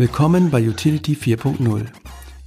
[0.00, 1.84] Willkommen bei Utility 4.0,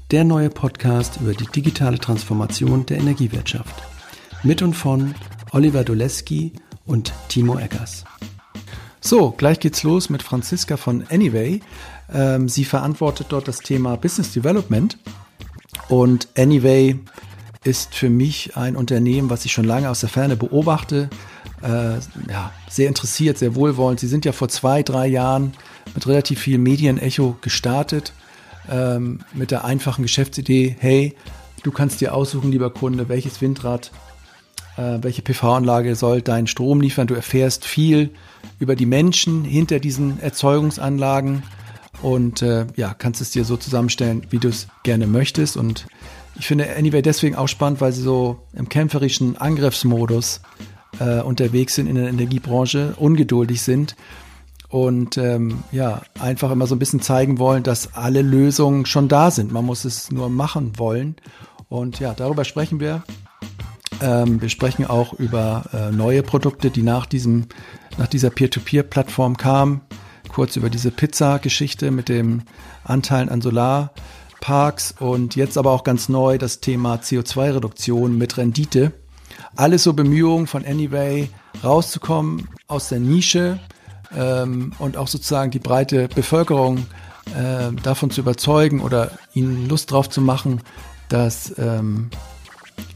[0.10, 3.76] der neue Podcast über die digitale Transformation der Energiewirtschaft.
[4.42, 5.14] Mit und von
[5.52, 6.54] Oliver Doleski
[6.88, 8.06] und Timo Eggers.
[9.02, 11.62] So, gleich geht's los mit Franziska von Anyway.
[12.12, 14.98] Ähm, sie verantwortet dort das Thema Business Development
[15.90, 16.98] und Anyway
[17.64, 21.10] ist für mich ein Unternehmen, was ich schon lange aus der Ferne beobachte.
[21.62, 21.96] Äh,
[22.30, 24.00] ja, sehr interessiert, sehr wohlwollend.
[24.00, 25.54] Sie sind ja vor zwei, drei Jahren
[25.96, 28.14] mit relativ viel Medienecho gestartet,
[28.70, 31.16] ähm, mit der einfachen Geschäftsidee, hey,
[31.64, 33.92] du kannst dir aussuchen, lieber Kunde, welches Windrad,
[34.78, 37.08] äh, welche PV-Anlage soll deinen Strom liefern.
[37.08, 38.12] Du erfährst viel
[38.60, 41.44] über die Menschen hinter diesen Erzeugungsanlagen
[42.02, 45.56] und äh, ja, kannst es dir so zusammenstellen, wie du es gerne möchtest.
[45.56, 45.86] Und
[46.36, 50.42] ich finde Anyway deswegen auch spannend, weil sie so im kämpferischen Angriffsmodus
[51.00, 53.96] äh, unterwegs sind in der Energiebranche, ungeduldig sind
[54.74, 59.30] und ähm, ja, einfach immer so ein bisschen zeigen wollen, dass alle Lösungen schon da
[59.30, 59.52] sind.
[59.52, 61.16] Man muss es nur machen wollen.
[61.70, 63.04] Und ja, darüber sprechen wir.
[64.02, 67.46] Ähm, wir sprechen auch über äh, neue Produkte, die nach diesem,
[68.00, 69.82] nach dieser Peer-to-Peer-Plattform kamen.
[70.28, 72.42] Kurz über diese Pizza-Geschichte mit dem
[72.84, 73.42] Anteilen an
[74.44, 78.92] Solarparks und jetzt aber auch ganz neu das Thema CO2-Reduktion mit Rendite.
[79.56, 81.30] Alles so Bemühungen von Anyway,
[81.64, 83.60] rauszukommen aus der Nische
[84.16, 86.86] ähm, und auch sozusagen die breite Bevölkerung
[87.36, 90.62] äh, davon zu überzeugen oder ihnen Lust drauf zu machen,
[91.10, 92.10] dass ähm,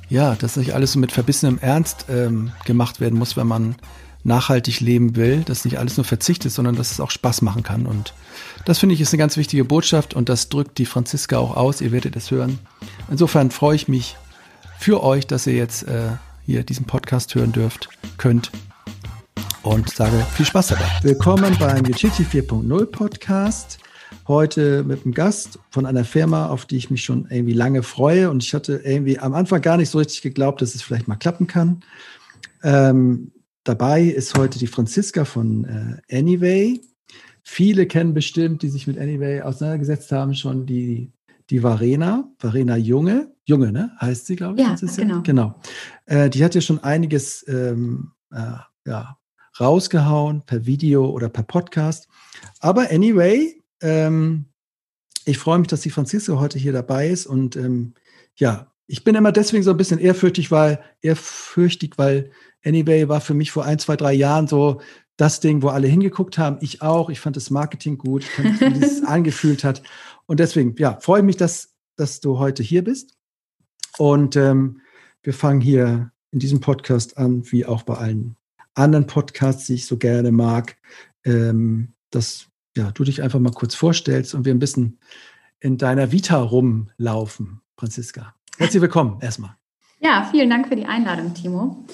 [0.09, 3.75] ja, dass nicht alles so mit verbissenem Ernst ähm, gemacht werden muss, wenn man
[4.23, 7.63] nachhaltig leben will, dass nicht alles nur Verzicht ist, sondern dass es auch Spaß machen
[7.63, 7.85] kann.
[7.85, 8.13] Und
[8.65, 11.81] das finde ich ist eine ganz wichtige Botschaft und das drückt die Franziska auch aus.
[11.81, 12.59] Ihr werdet es hören.
[13.09, 14.17] Insofern freue ich mich
[14.79, 16.09] für euch, dass ihr jetzt äh,
[16.45, 18.51] hier diesen Podcast hören dürft, könnt
[19.63, 20.89] und sage viel Spaß dabei.
[21.01, 23.79] Willkommen beim Utility 4.0 Podcast.
[24.27, 28.29] Heute mit einem Gast von einer Firma, auf die ich mich schon irgendwie lange freue.
[28.29, 31.15] Und ich hatte irgendwie am Anfang gar nicht so richtig geglaubt, dass es vielleicht mal
[31.15, 31.81] klappen kann.
[32.63, 33.31] Ähm,
[33.67, 35.65] dabei ist heute die Franziska von
[36.09, 36.81] äh, Anyway.
[37.43, 41.11] Viele kennen bestimmt, die sich mit Anyway auseinandergesetzt haben, schon die,
[41.49, 43.31] die Varena, Varena Junge.
[43.45, 43.91] Junge, ne?
[44.01, 44.67] Heißt sie, glaube ich.
[44.67, 45.21] Ja, genau.
[45.21, 45.61] genau.
[46.05, 49.17] Äh, die hat ja schon einiges ähm, äh, ja,
[49.59, 52.07] rausgehauen per Video oder per Podcast.
[52.59, 54.45] Aber anyway, ähm,
[55.25, 57.93] ich freue mich, dass die Franziska heute hier dabei ist und ähm,
[58.35, 62.31] ja, ich bin immer deswegen so ein bisschen ehrfürchtig, weil ehrfürchtig, weil
[62.65, 64.81] Anyway war für mich vor ein, zwei, drei Jahren so
[65.15, 66.57] das Ding, wo alle hingeguckt haben.
[66.61, 67.09] Ich auch.
[67.09, 69.81] Ich fand das Marketing gut, ich fand, wie es angefühlt hat.
[70.25, 73.17] Und deswegen, ja, freue mich, dass, dass du heute hier bist.
[73.97, 74.81] Und ähm,
[75.23, 78.37] wir fangen hier in diesem Podcast an, wie auch bei allen
[78.75, 80.77] anderen Podcasts, die ich so gerne mag,
[81.25, 82.47] ähm, dass
[82.77, 84.99] ja, du dich einfach mal kurz vorstellst und wir ein bisschen
[85.59, 88.35] in deiner Vita rumlaufen, Franziska.
[88.57, 89.56] Herzlich willkommen erstmal.
[89.99, 91.85] Ja, vielen Dank für die Einladung, Timo.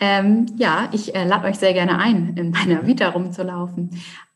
[0.00, 3.90] Ähm, ja, ich äh, lade euch sehr gerne ein, in meiner Vita rumzulaufen.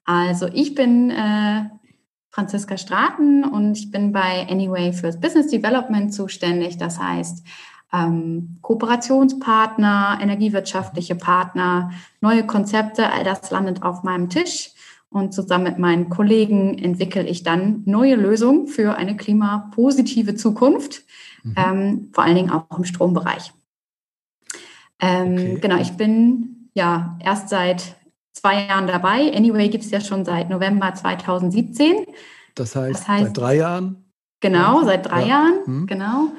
[0.04, 1.64] Also ich bin äh,
[2.30, 6.76] Franziska Straten und ich bin bei Anyway fürs Business Development zuständig.
[6.76, 7.46] Das heißt,
[7.94, 14.73] ähm, Kooperationspartner, energiewirtschaftliche Partner, neue Konzepte, all das landet auf meinem Tisch.
[15.14, 21.04] Und zusammen mit meinen Kollegen entwickle ich dann neue Lösungen für eine klimapositive Zukunft,
[21.44, 21.54] mhm.
[21.56, 23.53] ähm, vor allen Dingen auch im Strombereich.
[24.98, 25.58] Ähm, okay.
[25.60, 27.94] Genau, ich bin ja erst seit
[28.32, 29.32] zwei Jahren dabei.
[29.32, 32.06] Anyway gibt es ja schon seit November 2017.
[32.56, 34.04] Das heißt, das heißt seit drei Jahren?
[34.41, 35.28] Genau, seit drei ja.
[35.28, 35.86] Jahren, mhm.
[35.86, 36.32] genau.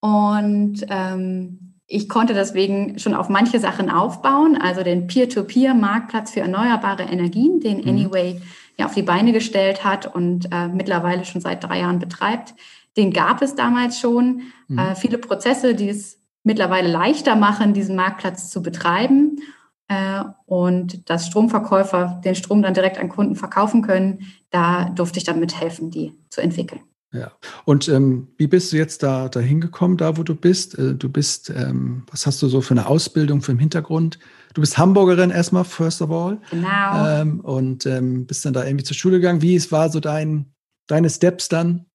[0.00, 7.04] Und ähm, ich konnte deswegen schon auf manche Sachen aufbauen, also den Peer-to-Peer-Marktplatz für erneuerbare
[7.04, 7.88] Energien, den mhm.
[7.88, 8.40] Anyway
[8.78, 12.54] ja auf die Beine gestellt hat und äh, mittlerweile schon seit drei Jahren betreibt.
[12.96, 14.42] Den gab es damals schon.
[14.68, 14.78] Mhm.
[14.78, 19.40] Äh, viele Prozesse, die es mittlerweile leichter machen, diesen Marktplatz zu betreiben
[19.88, 24.26] äh, und dass Stromverkäufer den Strom dann direkt an Kunden verkaufen können.
[24.50, 26.80] Da durfte ich dann mithelfen, die zu entwickeln.
[27.14, 27.30] Ja.
[27.64, 30.76] Und ähm, wie bist du jetzt da dahin gekommen, da wo du bist?
[30.76, 34.18] Äh, du bist, ähm, was hast du so für eine Ausbildung für im Hintergrund?
[34.52, 36.38] Du bist Hamburgerin erstmal, first of all.
[36.50, 37.06] Genau.
[37.06, 39.42] Ähm, und ähm, bist dann da irgendwie zur Schule gegangen.
[39.42, 40.52] Wie es war so dein,
[40.88, 41.86] deine Steps dann?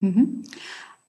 [0.00, 0.44] Mhm.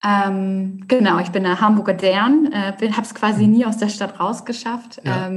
[0.04, 4.20] Ähm, genau, ich bin eine Hamburger Dern, äh, habe es quasi nie aus der Stadt
[4.20, 5.02] rausgeschafft.
[5.06, 5.32] Ja.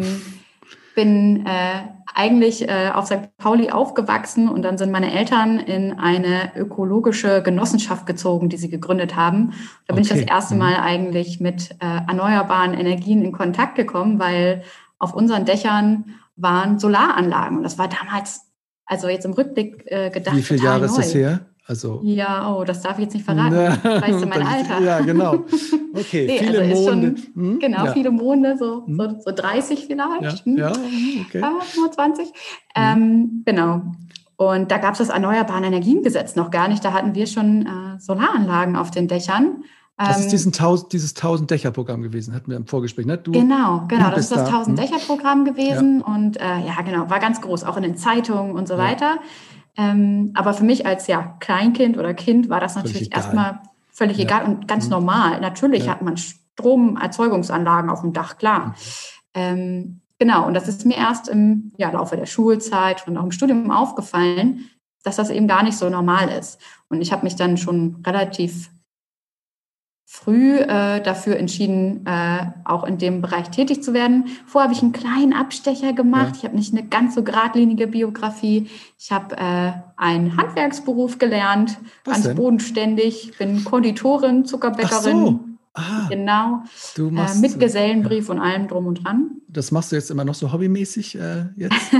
[0.96, 1.82] Bin äh,
[2.12, 3.37] eigentlich äh, auf St.
[3.37, 9.14] Pauli aufgewachsen und dann sind meine Eltern in eine ökologische Genossenschaft gezogen, die sie gegründet
[9.14, 9.52] haben.
[9.87, 10.14] Da bin okay.
[10.14, 10.60] ich das erste mhm.
[10.60, 14.62] Mal eigentlich mit äh, erneuerbaren Energien in Kontakt gekommen, weil
[14.98, 18.40] auf unseren Dächern waren Solaranlagen und das war damals,
[18.87, 20.37] also jetzt im Rückblick äh, gedacht.
[20.37, 20.87] Wie viele Jahre neu.
[20.87, 21.46] ist das her?
[21.68, 23.54] Also ja, oh, das darf ich jetzt nicht verraten.
[23.54, 24.80] weißt du mein Alter?
[24.80, 25.44] Ja, genau.
[25.94, 27.14] Okay, nee, viele also Monde.
[27.16, 27.58] Schon, hm?
[27.58, 27.92] Genau, ja.
[27.92, 28.96] viele Monde, so, hm?
[28.96, 30.22] so, so 30 vielleicht.
[30.22, 30.56] Ja, hm?
[30.56, 31.42] ja okay.
[31.60, 32.28] 25.
[32.76, 33.82] Ähm, genau.
[34.36, 36.84] Und da gab es das Erneuerbaren Energiengesetz noch gar nicht.
[36.84, 39.64] Da hatten wir schon äh, Solaranlagen auf den Dächern.
[39.98, 43.06] Das ist ähm, diesen Tausend, dieses 1000-Dächer-Programm gewesen, hatten wir im Vorgespräch.
[43.06, 43.16] Ne?
[43.16, 44.10] Du, genau, genau.
[44.10, 46.00] Das ist das 1000-Dächer-Programm gewesen.
[46.06, 46.14] Ja.
[46.14, 48.80] Und äh, ja, genau, war ganz groß, auch in den Zeitungen und so ja.
[48.80, 49.16] weiter.
[49.76, 53.61] Ähm, aber für mich als ja, Kleinkind oder Kind war das natürlich erstmal
[53.93, 54.25] völlig ja.
[54.25, 54.93] egal und ganz mhm.
[54.93, 55.40] normal.
[55.40, 58.69] Natürlich hat man Stromerzeugungsanlagen auf dem Dach, klar.
[58.69, 58.75] Mhm.
[59.34, 63.32] Ähm, genau, und das ist mir erst im ja, Laufe der Schulzeit und auch im
[63.32, 64.67] Studium aufgefallen,
[65.02, 66.58] dass das eben gar nicht so normal ist.
[66.88, 68.70] Und ich habe mich dann schon relativ
[70.08, 74.26] früh äh, dafür entschieden, äh, auch in dem Bereich tätig zu werden.
[74.47, 76.29] Vorher habe ich einen kleinen Abstecher gemacht.
[76.29, 76.37] Ja.
[76.37, 78.70] Ich habe nicht eine ganz so geradlinige Biografie.
[78.99, 82.37] Ich habe äh, einen Handwerksberuf gelernt, Was ganz denn?
[82.37, 83.32] bodenständig.
[83.37, 85.17] Bin Konditorin, Zuckerbäckerin.
[85.17, 85.41] Ach so.
[85.75, 86.62] Ah, genau.
[86.94, 88.35] Du machst, äh, mit Gesellenbrief ja.
[88.35, 89.32] und allem drum und dran.
[89.49, 91.93] Das machst du jetzt immer noch so hobbymäßig äh, jetzt?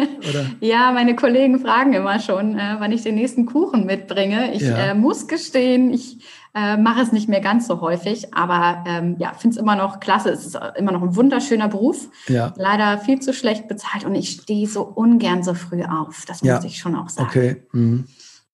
[0.60, 4.54] ja, meine Kollegen fragen immer schon, äh, wann ich den nächsten Kuchen mitbringe.
[4.54, 4.76] Ich ja.
[4.76, 6.18] Äh, muss gestehen, ich
[6.54, 10.00] äh, mache es nicht mehr ganz so häufig, aber ähm, ja, finde es immer noch
[10.00, 10.30] klasse.
[10.30, 12.08] Es ist immer noch ein wunderschöner Beruf.
[12.28, 12.54] Ja.
[12.56, 16.24] Leider viel zu schlecht bezahlt und ich stehe so ungern so früh auf.
[16.26, 17.28] Das muss ich schon auch sagen.
[17.28, 17.62] Okay.
[17.72, 18.06] Mhm.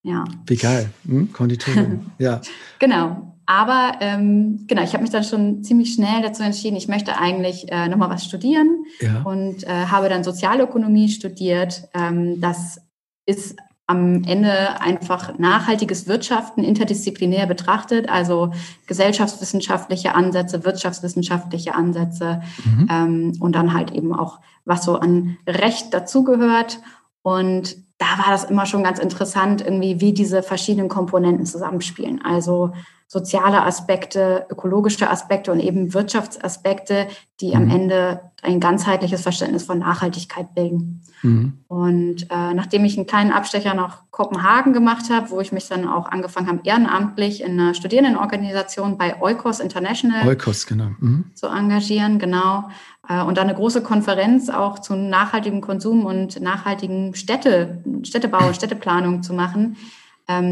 [0.03, 0.25] Ja.
[0.47, 0.91] Wie geil.
[1.07, 1.33] Hm?
[1.33, 2.11] Konditorin.
[2.19, 2.41] ja.
[2.79, 3.35] Genau.
[3.45, 7.71] Aber ähm, genau, ich habe mich dann schon ziemlich schnell dazu entschieden, ich möchte eigentlich
[7.71, 9.23] äh, nochmal was studieren ja.
[9.25, 11.89] und äh, habe dann Sozialökonomie studiert.
[11.93, 12.81] Ähm, das
[13.27, 13.57] ist
[13.91, 18.53] am Ende einfach nachhaltiges Wirtschaften interdisziplinär betrachtet, also
[18.87, 22.89] gesellschaftswissenschaftliche Ansätze, wirtschaftswissenschaftliche Ansätze mhm.
[22.89, 26.79] ähm, und dann halt eben auch, was so an Recht dazugehört.
[27.23, 32.25] Und da war das immer schon ganz interessant, irgendwie, wie diese verschiedenen Komponenten zusammenspielen.
[32.25, 32.73] Also
[33.13, 37.09] soziale Aspekte, ökologische Aspekte und eben Wirtschaftsaspekte,
[37.41, 37.57] die mhm.
[37.57, 41.03] am Ende ein ganzheitliches Verständnis von Nachhaltigkeit bilden.
[41.23, 41.55] Mhm.
[41.67, 45.89] Und äh, nachdem ich einen kleinen Abstecher nach Kopenhagen gemacht habe, wo ich mich dann
[45.89, 50.91] auch angefangen habe, ehrenamtlich in einer Studierendenorganisation bei Eukos International Eukos, genau.
[51.01, 51.33] Mhm.
[51.35, 52.69] zu engagieren, genau.
[53.09, 59.25] Äh, und dann eine große Konferenz auch zu nachhaltigem Konsum und nachhaltigen Städte, Städtebau, Städteplanung
[59.25, 59.77] zu machen,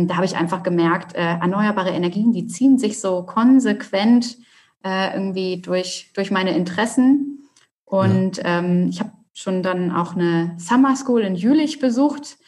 [0.08, 4.36] da habe ich einfach gemerkt, äh, erneuerbare Energien, die ziehen sich so konsequent
[4.84, 7.48] äh, irgendwie durch, durch meine Interessen.
[7.84, 8.58] Und ja.
[8.58, 12.38] ähm, ich habe schon dann auch eine Summer School in Jülich besucht.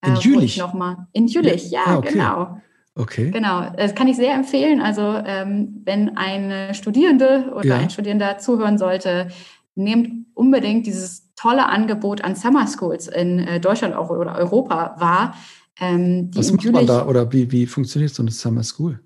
[0.00, 0.58] Äh, in Jülich?
[0.58, 2.12] Noch mal, in Jülich, ja, ja ah, okay.
[2.12, 2.60] genau.
[2.96, 3.30] Okay.
[3.30, 4.80] Genau, das kann ich sehr empfehlen.
[4.80, 7.76] Also ähm, wenn eine Studierende oder ja.
[7.76, 9.28] ein Studierender zuhören sollte,
[9.76, 15.34] nehmt unbedingt dieses tolle Angebot an Summer Schools in Deutschland oder Europa wahr.
[15.78, 19.00] Ähm, Was macht man da oder wie, wie funktioniert so eine Summer School?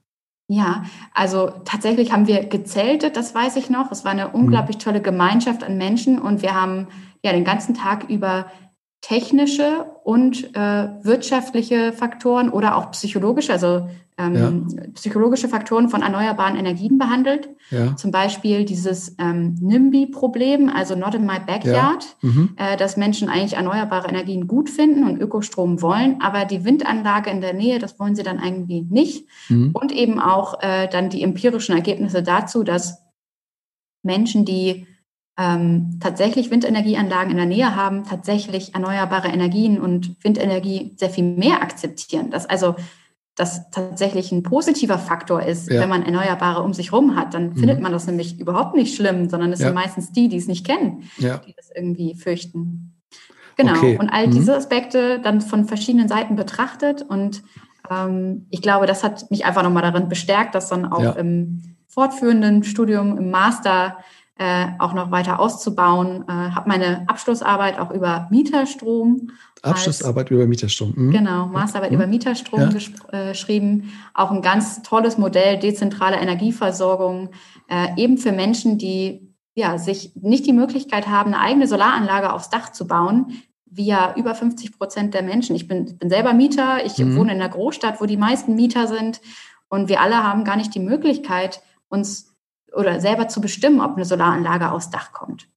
[0.47, 0.85] Ja,
[1.15, 3.91] also tatsächlich haben wir gezeltet, das weiß ich noch.
[3.91, 6.89] Es war eine unglaublich tolle Gemeinschaft an Menschen und wir haben
[7.23, 8.47] ja den ganzen Tag über
[9.05, 13.87] technische und äh, wirtschaftliche Faktoren oder auch psychologische, also
[14.17, 14.35] ähm,
[14.75, 14.83] ja.
[14.95, 17.51] psychologische Faktoren von erneuerbaren Energien behandelt.
[17.71, 17.97] Ja.
[17.97, 22.29] Zum Beispiel dieses ähm, NIMBY-Problem, also Not in my backyard, ja.
[22.31, 22.51] mhm.
[22.57, 27.43] äh, dass Menschen eigentlich erneuerbare Energien gut finden und Ökostrom wollen, aber die Windanlage in
[27.43, 29.29] der Nähe, das wollen sie dann irgendwie nicht.
[29.51, 29.73] Mhm.
[29.75, 33.03] Und eben auch äh, dann die empirischen Ergebnisse dazu, dass
[34.03, 34.87] Menschen, die
[35.37, 41.61] ähm, tatsächlich Windenergieanlagen in der Nähe haben, tatsächlich erneuerbare Energien und Windenergie sehr viel mehr
[41.63, 42.31] akzeptieren.
[42.31, 42.77] Dass also
[43.35, 45.81] das tatsächlich ein positiver Faktor ist, ja.
[45.81, 47.57] wenn man Erneuerbare um sich herum hat, dann mhm.
[47.57, 49.67] findet man das nämlich überhaupt nicht schlimm, sondern es ja.
[49.67, 51.39] sind meistens die, die es nicht kennen, ja.
[51.39, 52.95] die das irgendwie fürchten.
[53.57, 53.77] Genau.
[53.77, 53.99] Okay.
[53.99, 54.33] Und all mhm.
[54.33, 57.03] diese Aspekte dann von verschiedenen Seiten betrachtet.
[57.03, 57.43] Und
[57.91, 62.63] ähm, ich glaube, das hat mich einfach nochmal darin bestärkt, das dann auch im fortführenden
[62.63, 63.99] Studium, im Master
[64.37, 66.25] äh, auch noch weiter auszubauen.
[66.29, 69.31] Äh, habe meine Abschlussarbeit auch über Mieterstrom.
[69.63, 70.93] Abschlussarbeit als, über Mieterstrom.
[70.95, 71.11] Mhm.
[71.13, 71.97] Genau, Masterarbeit mhm.
[71.97, 72.69] über Mieterstrom ja.
[73.13, 73.93] äh, geschrieben.
[74.13, 77.31] Auch ein ganz tolles Modell, dezentrale Energieversorgung,
[77.69, 82.51] äh, eben für Menschen, die ja, sich nicht die Möglichkeit haben, eine eigene Solaranlage aufs
[82.51, 85.55] Dach zu bauen, wie ja über 50 Prozent der Menschen.
[85.55, 87.17] Ich bin, bin selber Mieter, ich mhm.
[87.17, 89.21] wohne in einer Großstadt, wo die meisten Mieter sind
[89.69, 92.34] und wir alle haben gar nicht die Möglichkeit, uns
[92.77, 95.49] oder selber zu bestimmen, ob eine Solaranlage aufs Dach kommt.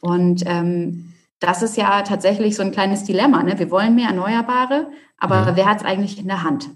[0.00, 3.42] Und ähm, das ist ja tatsächlich so ein kleines Dilemma.
[3.42, 3.58] Ne?
[3.58, 5.56] Wir wollen mehr Erneuerbare, aber ja.
[5.56, 6.70] wer hat es eigentlich in der Hand?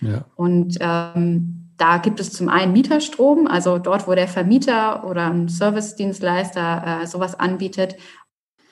[0.00, 0.24] Ja.
[0.36, 5.48] Und ähm, da gibt es zum einen Mieterstrom, also dort, wo der Vermieter oder ein
[5.48, 7.96] Servicedienstleister äh, sowas anbietet.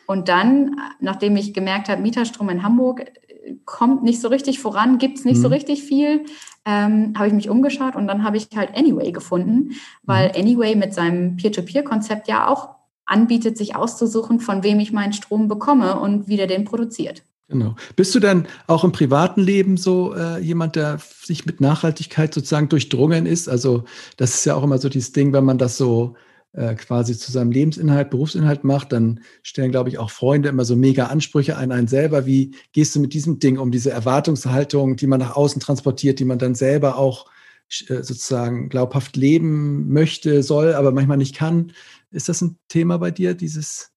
[0.06, 3.04] Und dann, nachdem ich gemerkt habe, Mieterstrom in Hamburg
[3.64, 5.42] kommt nicht so richtig voran, gibt es nicht mhm.
[5.42, 6.24] so richtig viel,
[6.64, 10.40] ähm, habe ich mich umgeschaut und dann habe ich halt Anyway gefunden, weil mhm.
[10.40, 12.70] Anyway mit seinem Peer-to-Peer-Konzept ja auch
[13.06, 17.22] anbietet, sich auszusuchen, von wem ich meinen Strom bekomme und wie der den produziert.
[17.48, 17.76] Genau.
[17.94, 22.70] Bist du dann auch im privaten Leben so äh, jemand, der sich mit Nachhaltigkeit sozusagen
[22.70, 23.48] durchdrungen ist?
[23.48, 23.84] Also
[24.16, 26.14] das ist ja auch immer so dieses Ding, wenn man das so
[26.54, 30.76] äh, quasi zu seinem Lebensinhalt, Berufsinhalt macht, dann stellen, glaube ich, auch Freunde immer so
[30.76, 32.26] mega Ansprüche an einen selber.
[32.26, 36.24] Wie gehst du mit diesem Ding um, diese Erwartungshaltung, die man nach außen transportiert, die
[36.24, 37.26] man dann selber auch
[37.88, 41.72] äh, sozusagen glaubhaft leben möchte, soll, aber manchmal nicht kann?
[42.12, 43.90] Ist das ein Thema bei dir, dieses,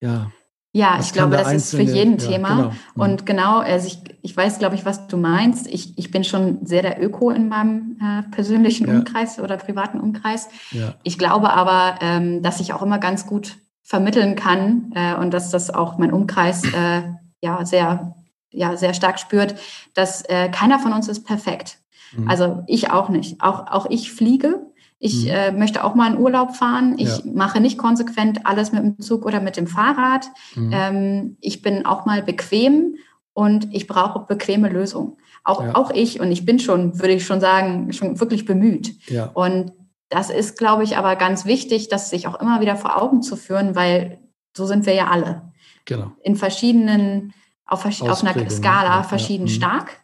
[0.00, 0.32] ja?
[0.76, 2.48] Ja, ich glaube, das ist für jeden ja, Thema.
[2.48, 2.68] Genau.
[2.70, 3.00] Mhm.
[3.00, 5.68] Und genau, also ich, ich weiß, glaube ich, was du meinst.
[5.68, 8.94] Ich, ich bin schon sehr der Öko in meinem äh, persönlichen ja.
[8.94, 10.48] Umkreis oder privaten Umkreis.
[10.72, 10.96] Ja.
[11.04, 15.50] Ich glaube aber, ähm, dass ich auch immer ganz gut vermitteln kann äh, und dass
[15.50, 17.02] das auch mein Umkreis äh,
[17.40, 18.16] ja sehr,
[18.50, 19.54] ja sehr stark spürt,
[19.94, 21.78] dass äh, keiner von uns ist perfekt.
[22.16, 22.28] Mhm.
[22.28, 23.40] Also ich auch nicht.
[23.40, 24.66] Auch, auch ich fliege
[25.04, 25.30] ich mhm.
[25.30, 26.94] äh, möchte auch mal in Urlaub fahren.
[26.96, 27.22] Ich ja.
[27.26, 30.30] mache nicht konsequent alles mit dem Zug oder mit dem Fahrrad.
[30.54, 30.70] Mhm.
[30.72, 32.96] Ähm, ich bin auch mal bequem
[33.34, 35.18] und ich brauche bequeme Lösungen.
[35.44, 35.74] Auch, ja.
[35.74, 38.94] auch ich, und ich bin schon, würde ich schon sagen, schon wirklich bemüht.
[39.10, 39.26] Ja.
[39.26, 39.72] Und
[40.08, 43.36] das ist, glaube ich, aber ganz wichtig, das sich auch immer wieder vor Augen zu
[43.36, 44.20] führen, weil
[44.56, 45.52] so sind wir ja alle.
[45.84, 46.12] Genau.
[46.22, 47.34] In verschiedenen,
[47.66, 49.44] auf, auf einer Skala verschieden.
[49.44, 49.48] Mhm.
[49.48, 50.00] stark.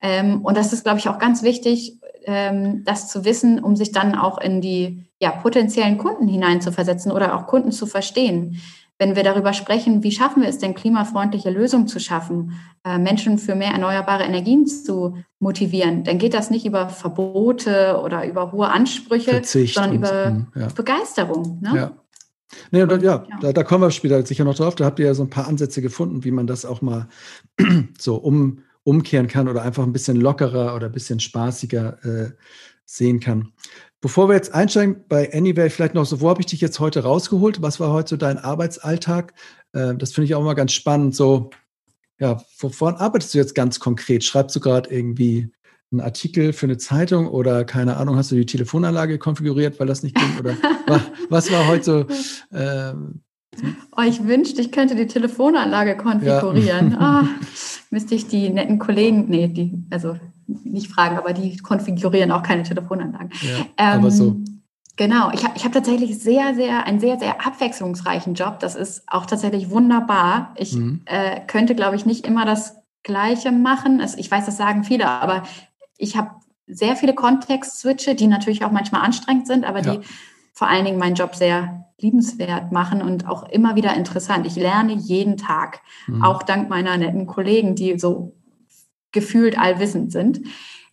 [0.00, 3.92] Ähm, und das ist, glaube ich, auch ganz wichtig, ähm, das zu wissen, um sich
[3.92, 8.60] dann auch in die ja, potenziellen Kunden hineinzuversetzen oder auch Kunden zu verstehen.
[8.98, 12.52] Wenn wir darüber sprechen, wie schaffen wir es denn, klimafreundliche Lösungen zu schaffen,
[12.84, 18.26] äh, Menschen für mehr erneuerbare Energien zu motivieren, dann geht das nicht über Verbote oder
[18.26, 20.68] über hohe Ansprüche, Verzicht sondern über hm, ja.
[20.68, 21.58] Begeisterung.
[21.60, 21.72] Ne?
[21.76, 21.90] Ja.
[22.70, 23.38] Nee, und, ja, ja.
[23.40, 24.76] Da, da, kommen wir später sicher noch drauf.
[24.76, 27.08] Da habt ihr ja so ein paar Ansätze gefunden, wie man das auch mal
[27.98, 32.30] so um, umkehren kann oder einfach ein bisschen lockerer oder ein bisschen spaßiger äh,
[32.84, 33.52] sehen kann.
[34.00, 37.02] Bevor wir jetzt einsteigen bei Anyway, vielleicht noch so, wo habe ich dich jetzt heute
[37.02, 37.62] rausgeholt?
[37.62, 39.32] Was war heute so dein Arbeitsalltag?
[39.72, 41.14] Äh, das finde ich auch immer ganz spannend.
[41.14, 41.50] So,
[42.18, 44.22] ja, wovon arbeitest du jetzt ganz konkret?
[44.22, 45.50] Schreibst du gerade irgendwie
[45.90, 50.02] einen Artikel für eine Zeitung oder keine Ahnung, hast du die Telefonanlage konfiguriert, weil das
[50.02, 50.38] nicht ging?
[50.38, 50.56] Oder
[51.30, 52.06] was war heute so
[52.56, 52.94] äh,
[53.96, 56.92] Oh, ich wünschte, ich könnte die Telefonanlage konfigurieren.
[56.92, 57.22] Ja.
[57.22, 57.46] Oh,
[57.90, 62.62] müsste ich die netten Kollegen, nee, die, also nicht fragen, aber die konfigurieren auch keine
[62.62, 63.30] Telefonanlagen.
[63.42, 64.36] Ja, ähm, aber so.
[64.96, 68.60] Genau, ich habe ich hab tatsächlich sehr, sehr, einen sehr, sehr abwechslungsreichen Job.
[68.60, 70.54] Das ist auch tatsächlich wunderbar.
[70.56, 71.00] Ich mhm.
[71.06, 74.00] äh, könnte, glaube ich, nicht immer das Gleiche machen.
[74.00, 75.42] Also ich weiß, das sagen viele, aber
[75.98, 76.30] ich habe
[76.66, 79.96] sehr viele Kontext-Switche, die natürlich auch manchmal anstrengend sind, aber ja.
[79.96, 80.06] die
[80.52, 84.46] vor allen Dingen meinen Job sehr liebenswert machen und auch immer wieder interessant.
[84.46, 86.22] Ich lerne jeden Tag, mhm.
[86.22, 88.34] auch dank meiner netten Kollegen, die so
[89.12, 90.40] gefühlt allwissend sind.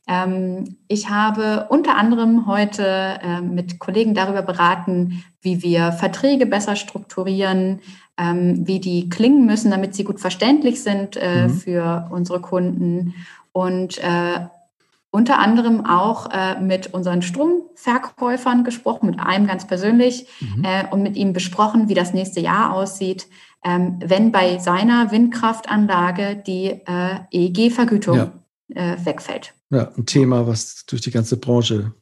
[0.07, 6.75] Ähm, ich habe unter anderem heute äh, mit Kollegen darüber beraten, wie wir Verträge besser
[6.75, 7.81] strukturieren,
[8.17, 11.49] ähm, wie die klingen müssen, damit sie gut verständlich sind äh, mhm.
[11.49, 13.13] für unsere Kunden
[13.51, 14.47] und äh,
[15.11, 20.63] unter anderem auch äh, mit unseren Stromverkäufern gesprochen, mit einem ganz persönlich mhm.
[20.63, 23.27] äh, und mit ihm besprochen, wie das nächste Jahr aussieht,
[23.63, 28.31] ähm, wenn bei seiner Windkraftanlage die äh, EEG-Vergütung ja.
[28.73, 29.53] Äh, wegfällt.
[29.69, 31.93] Ja, ein Thema, was durch die ganze Branche,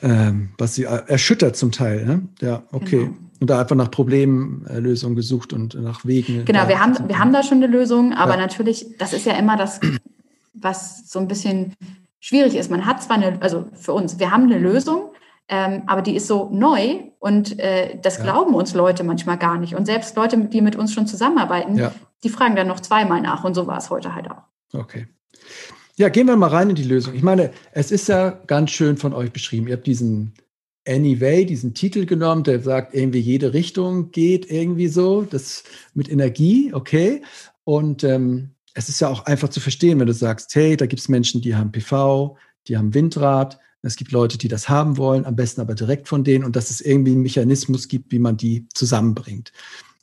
[0.00, 2.06] ähm, was sie äh, erschüttert zum Teil.
[2.06, 2.22] Ne?
[2.40, 3.04] Ja, okay.
[3.04, 3.16] Genau.
[3.38, 6.44] Und da einfach nach Problemlösungen gesucht und nach Wegen.
[6.44, 8.40] Genau, wir haben, wir haben da schon eine Lösung, aber ja.
[8.40, 9.80] natürlich, das ist ja immer das,
[10.54, 11.74] was so ein bisschen
[12.20, 12.70] schwierig ist.
[12.70, 15.12] Man hat zwar eine, also für uns, wir haben eine Lösung,
[15.48, 18.24] ähm, aber die ist so neu und äh, das ja.
[18.24, 19.74] glauben uns Leute manchmal gar nicht.
[19.74, 21.92] Und selbst Leute, die mit uns schon zusammenarbeiten, ja.
[22.22, 23.42] die fragen dann noch zweimal nach.
[23.42, 24.42] Und so war es heute halt auch.
[24.72, 25.08] Okay.
[25.96, 27.14] Ja, gehen wir mal rein in die Lösung.
[27.14, 29.66] Ich meine, es ist ja ganz schön von euch beschrieben.
[29.66, 30.34] Ihr habt diesen
[30.88, 35.62] Anyway, diesen Titel genommen, der sagt, irgendwie jede Richtung geht irgendwie so, das
[35.92, 37.22] mit Energie, okay.
[37.64, 41.00] Und ähm, es ist ja auch einfach zu verstehen, wenn du sagst, hey, da gibt
[41.00, 42.36] es Menschen, die haben PV,
[42.68, 46.22] die haben Windrad, es gibt Leute, die das haben wollen, am besten aber direkt von
[46.22, 49.52] denen und dass es irgendwie einen Mechanismus gibt, wie man die zusammenbringt.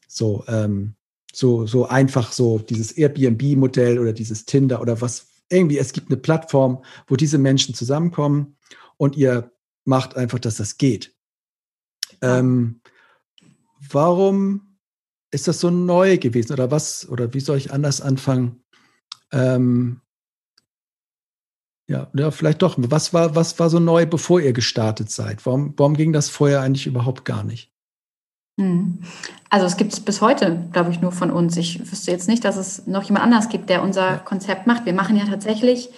[0.08, 0.96] So, ähm,
[1.32, 6.18] so, so einfach so dieses Airbnb-Modell oder dieses Tinder oder was irgendwie, es gibt eine
[6.18, 8.58] Plattform, wo diese Menschen zusammenkommen
[8.98, 9.52] und ihr
[9.86, 11.14] macht einfach, dass das geht.
[12.22, 12.82] Ähm,
[13.90, 14.67] warum
[15.32, 18.64] ist das so neu gewesen oder was, oder wie soll ich anders anfangen?
[19.32, 20.02] Ähm,
[21.90, 22.76] ja, ja, vielleicht doch.
[22.78, 25.46] Was war, was war so neu, bevor ihr gestartet seid?
[25.46, 27.72] Warum, warum ging das vorher eigentlich überhaupt gar nicht?
[28.60, 29.00] Hm.
[29.50, 31.56] Also es gibt es bis heute, glaube ich, nur von uns.
[31.56, 34.86] Ich wüsste jetzt nicht, dass es noch jemand anders gibt, der unser Konzept macht.
[34.86, 35.90] Wir machen ja tatsächlich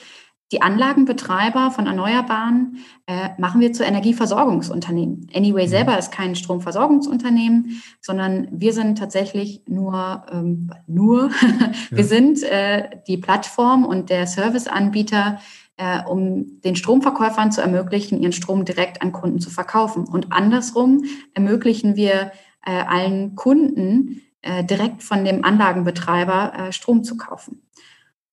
[0.52, 5.30] die Anlagenbetreiber von Erneuerbaren äh, machen wir zu Energieversorgungsunternehmen.
[5.34, 5.70] Anyway mhm.
[5.70, 11.30] selber ist kein Stromversorgungsunternehmen, sondern wir sind tatsächlich nur, ähm, nur,
[11.92, 15.40] wir sind äh, die Plattform und der Serviceanbieter,
[15.78, 20.06] äh, um den Stromverkäufern zu ermöglichen, ihren Strom direkt an Kunden zu verkaufen.
[20.06, 21.04] Und andersrum
[21.36, 22.32] ermöglichen wir
[22.66, 27.62] äh, allen Kunden äh, direkt von dem Anlagenbetreiber äh, Strom zu kaufen.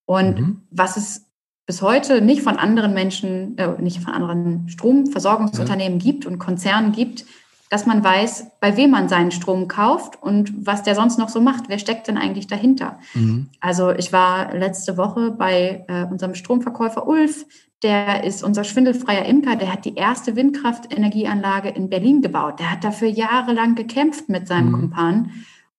[0.07, 0.63] Und mhm.
[0.71, 1.26] was es
[1.67, 6.05] bis heute nicht von anderen Menschen, äh, nicht von anderen Stromversorgungsunternehmen ja.
[6.05, 7.27] gibt und Konzernen gibt,
[7.69, 11.41] dass man weiß, bei wem man seinen Strom kauft und was der sonst noch so
[11.41, 11.65] macht.
[11.69, 13.01] Wer steckt denn eigentlich dahinter?
[13.15, 13.49] Mhm.
[13.61, 17.45] Also ich war letzte Woche bei äh, unserem Stromverkäufer Ulf.
[17.83, 19.57] Der ist unser schwindelfreier Imker.
[19.57, 22.61] Der hat die erste Windkraftenergieanlage in Berlin gebaut.
[22.61, 24.73] Der hat dafür jahrelang gekämpft mit seinem mhm.
[24.73, 25.31] Kumpan.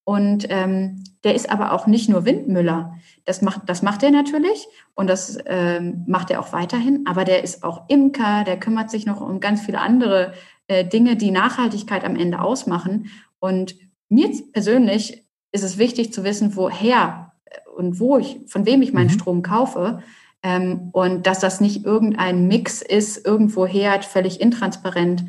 [0.04, 2.98] Und ähm, der ist aber auch nicht nur Windmüller.
[3.26, 4.66] Das macht, das macht er natürlich
[4.96, 7.06] und das ähm, macht er auch weiterhin.
[7.06, 10.32] Aber der ist auch Imker, der kümmert sich noch um ganz viele andere
[10.68, 13.12] äh, Dinge, die Nachhaltigkeit am Ende ausmachen.
[13.40, 13.76] Und
[14.08, 17.34] mir persönlich ist es wichtig zu wissen, woher
[17.76, 19.20] und wo ich, von wem ich meinen mhm.
[19.20, 20.02] Strom kaufe.
[20.44, 25.26] Ähm, und dass das nicht irgendein Mix ist, irgendwoher, völlig intransparent.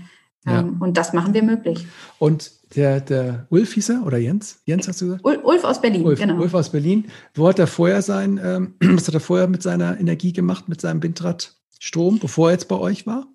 [0.46, 0.64] Ähm, ja.
[0.78, 1.88] Und das machen wir möglich.
[2.20, 4.60] Und der, der Ulf hieß er oder Jens?
[4.64, 5.24] Jens hast du gesagt?
[5.24, 6.40] Ulf aus Berlin, Ulf, genau.
[6.40, 7.06] Ulf aus Berlin.
[7.34, 10.80] Wo hat er vorher sein, ähm, was hat er vorher mit seiner Energie gemacht, mit
[10.80, 13.26] seinem Windradstrom, bevor er jetzt bei euch war?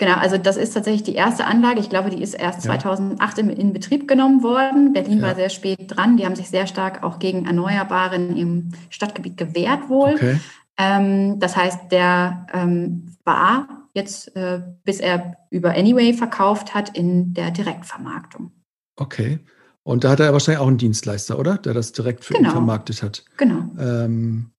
[0.00, 1.80] Genau, also das ist tatsächlich die erste Anlage.
[1.80, 2.78] Ich glaube, die ist erst ja.
[2.78, 4.92] 2008 in, in, Betrieb genommen worden.
[4.92, 5.26] Berlin ja.
[5.26, 6.16] war sehr spät dran.
[6.16, 10.14] Die haben sich sehr stark auch gegen Erneuerbare im Stadtgebiet gewehrt wohl.
[10.14, 10.38] Okay.
[10.76, 17.34] Ähm, das heißt, der ähm, war jetzt, äh, bis er über Anyway verkauft hat, in
[17.34, 18.52] der Direktvermarktung.
[18.98, 19.38] Okay.
[19.82, 21.56] Und da hat er wahrscheinlich auch einen Dienstleister, oder?
[21.56, 22.50] Der das direkt für genau.
[22.50, 23.24] ihn vermarktet hat.
[23.38, 23.70] Genau.
[23.78, 24.50] Ähm,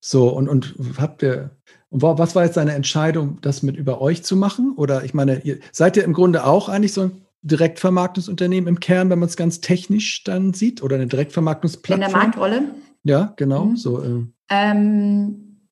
[0.00, 1.50] so, und, und habt ihr,
[1.90, 4.74] und was war jetzt seine Entscheidung, das mit über euch zu machen?
[4.76, 9.10] Oder ich meine, ihr seid ihr im Grunde auch eigentlich so ein Direktvermarktungsunternehmen im Kern,
[9.10, 10.82] wenn man es ganz technisch dann sieht?
[10.82, 12.06] Oder eine Direktvermarktungsplattform?
[12.06, 12.74] In der Marktrolle?
[13.04, 13.66] Ja, genau.
[13.66, 13.76] Mhm.
[13.76, 14.24] So, äh.
[14.50, 15.68] ähm,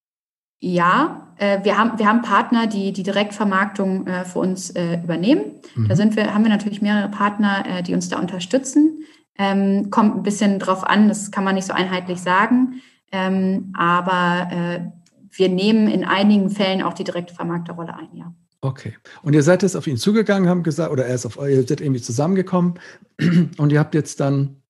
[0.58, 5.52] ja, äh, wir, haben, wir haben Partner, die die Direktvermarktung äh, für uns äh, übernehmen.
[5.74, 5.88] Mhm.
[5.88, 9.02] Da sind wir, haben wir natürlich mehrere Partner, äh, die uns da unterstützen.
[9.38, 12.80] Ähm, kommt ein bisschen drauf an, das kann man nicht so einheitlich sagen.
[13.12, 14.80] Ähm, aber äh,
[15.30, 18.32] wir nehmen in einigen Fällen auch die direkte Vermarkterrolle ein, ja.
[18.62, 18.94] Okay.
[19.22, 21.80] Und ihr seid jetzt auf ihn zugegangen, haben gesagt, oder er ist auf ihr seid
[21.80, 22.74] irgendwie zusammengekommen
[23.58, 24.62] und ihr habt jetzt dann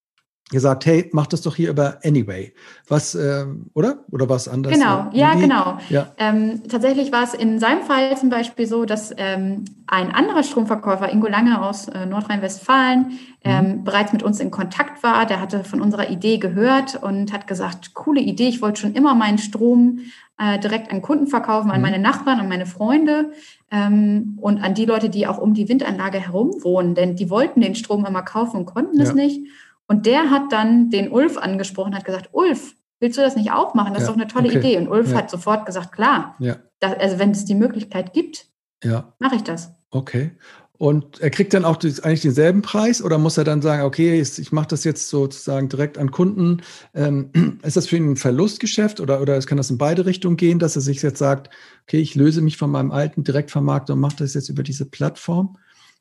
[0.51, 2.53] gesagt, hey, mach das doch hier über Anyway.
[2.87, 4.05] Was, äh, oder?
[4.13, 4.73] Oder was anders?
[4.73, 5.79] Genau, ja, genau.
[5.89, 6.13] Ja.
[6.19, 11.11] Ähm, tatsächlich war es in seinem Fall zum Beispiel so, dass ähm, ein anderer Stromverkäufer,
[11.11, 13.85] Ingo Lange aus äh, Nordrhein-Westfalen, ähm, mhm.
[13.85, 15.27] bereits mit uns in Kontakt war.
[15.27, 19.17] Der hatte von unserer Idee gehört und hat gesagt, coole Idee, ich wollte schon immer
[19.17, 19.99] meinen Strom
[20.39, 21.83] äh, direkt an Kunden verkaufen, an mhm.
[21.83, 23.33] meine Nachbarn, an meine Freunde
[23.73, 27.61] ähm, und an die Leute, die auch um die Windanlage herum wohnen, denn die wollten
[27.61, 29.41] den Strom immer kaufen und konnten es nicht.
[29.89, 33.75] Und der hat dann den Ulf angesprochen, hat gesagt, Ulf, willst du das nicht auch
[33.75, 33.95] machen?
[33.95, 34.59] Das ja, ist doch eine tolle okay.
[34.59, 34.79] Idee.
[34.79, 35.19] Und Ulf ja.
[35.19, 36.57] hat sofort gesagt, klar, ja.
[36.81, 38.47] das, also wenn es die Möglichkeit gibt,
[38.83, 39.13] ja.
[39.19, 39.71] mache ich das.
[39.91, 40.33] Okay.
[40.79, 44.53] Und er kriegt dann auch eigentlich denselben Preis oder muss er dann sagen, okay, ich
[44.53, 46.63] mache das jetzt sozusagen direkt an Kunden?
[46.95, 47.31] Ähm,
[47.63, 50.77] ist das für ihn ein Verlustgeschäft oder, oder kann das in beide Richtungen gehen, dass
[50.77, 51.49] er sich jetzt sagt,
[51.85, 55.57] okay, ich löse mich von meinem alten Direktvermarkter und mache das jetzt über diese Plattform?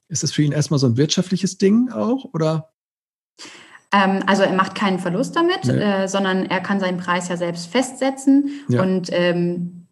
[0.09, 2.73] Ist das für ihn erstmal so ein wirtschaftliches Ding auch oder?
[3.95, 5.73] Ähm, also er macht keinen Verlust damit, nee.
[5.73, 8.49] äh, sondern er kann seinen Preis ja selbst festsetzen.
[8.67, 8.81] Ja.
[8.81, 9.87] Und ähm,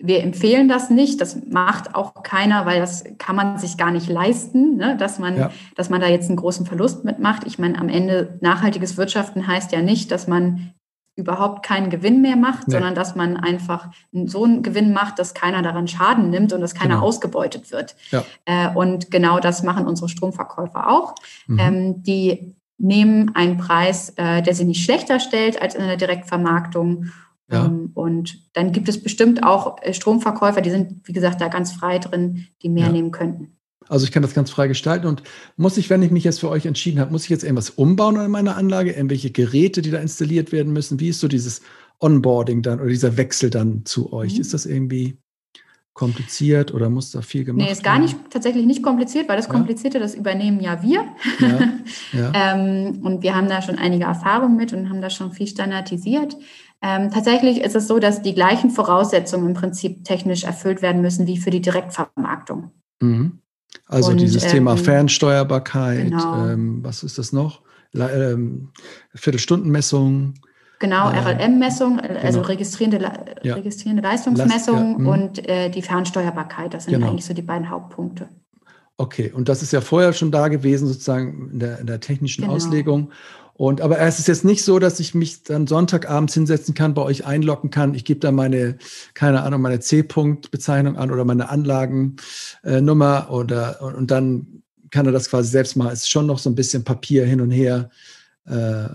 [0.00, 1.20] wir empfehlen das nicht.
[1.20, 4.96] Das macht auch keiner, weil das kann man sich gar nicht leisten, ne?
[4.96, 5.50] dass, man, ja.
[5.76, 7.42] dass man da jetzt einen großen Verlust mitmacht.
[7.46, 10.72] Ich meine, am Ende nachhaltiges Wirtschaften heißt ja nicht, dass man
[11.16, 12.74] überhaupt keinen Gewinn mehr macht, nee.
[12.74, 16.76] sondern dass man einfach so einen Gewinn macht, dass keiner daran Schaden nimmt und dass
[16.76, 17.06] keiner genau.
[17.06, 17.96] ausgebeutet wird.
[18.12, 18.24] Ja.
[18.44, 21.16] Äh, und genau das machen unsere Stromverkäufer auch.
[21.48, 21.58] Mhm.
[21.58, 27.06] Ähm, die nehmen einen Preis, äh, der sie nicht schlechter stellt als in der Direktvermarktung.
[27.50, 27.66] Ja.
[27.66, 31.72] Ähm, und dann gibt es bestimmt auch äh, Stromverkäufer, die sind, wie gesagt, da ganz
[31.72, 32.92] frei drin, die mehr ja.
[32.92, 33.58] nehmen könnten.
[33.88, 35.22] Also ich kann das ganz frei gestalten und
[35.56, 38.18] muss ich, wenn ich mich jetzt für euch entschieden habe, muss ich jetzt irgendwas umbauen
[38.18, 41.00] an meiner Anlage, irgendwelche Geräte, die da installiert werden müssen?
[41.00, 41.62] Wie ist so dieses
[42.00, 44.34] Onboarding dann oder dieser Wechsel dann zu euch?
[44.34, 44.40] Mhm.
[44.42, 45.18] Ist das irgendwie
[45.98, 47.66] kompliziert oder muss da viel gemacht werden?
[47.66, 51.04] Nee, ist gar nicht tatsächlich nicht kompliziert, weil das Komplizierte, das übernehmen ja wir.
[51.40, 51.58] Ja.
[52.12, 52.32] Ja.
[52.34, 56.36] ähm, und wir haben da schon einige Erfahrungen mit und haben da schon viel standardisiert.
[56.80, 61.26] Ähm, tatsächlich ist es so, dass die gleichen Voraussetzungen im Prinzip technisch erfüllt werden müssen
[61.26, 62.70] wie für die Direktvermarktung.
[63.00, 63.40] Mhm.
[63.86, 66.46] Also und, dieses ähm, Thema Fernsteuerbarkeit, genau.
[66.46, 67.62] ähm, was ist das noch?
[67.94, 68.70] Ähm,
[69.14, 70.34] Viertelstundenmessung.
[70.78, 72.48] Genau, RLM-Messung, äh, also genau.
[72.48, 73.10] registrierende,
[73.42, 73.54] ja.
[73.54, 76.74] registrierende Leistungsmessung Last, ja, und äh, die Fernsteuerbarkeit.
[76.74, 77.08] Das sind genau.
[77.08, 78.28] eigentlich so die beiden Hauptpunkte.
[78.96, 82.42] Okay, und das ist ja vorher schon da gewesen, sozusagen in der, in der technischen
[82.42, 82.54] genau.
[82.54, 83.12] Auslegung.
[83.54, 87.02] Und aber es ist jetzt nicht so, dass ich mich dann Sonntagabends hinsetzen kann, bei
[87.02, 87.94] euch einloggen kann.
[87.94, 88.78] Ich gebe da meine,
[89.14, 95.28] keine Ahnung, meine C-Punkt-Bezeichnung an oder meine Anlagennummer äh, oder und dann kann er das
[95.28, 95.90] quasi selbst machen.
[95.92, 97.90] Es ist schon noch so ein bisschen Papier hin und her,
[98.46, 98.88] äh,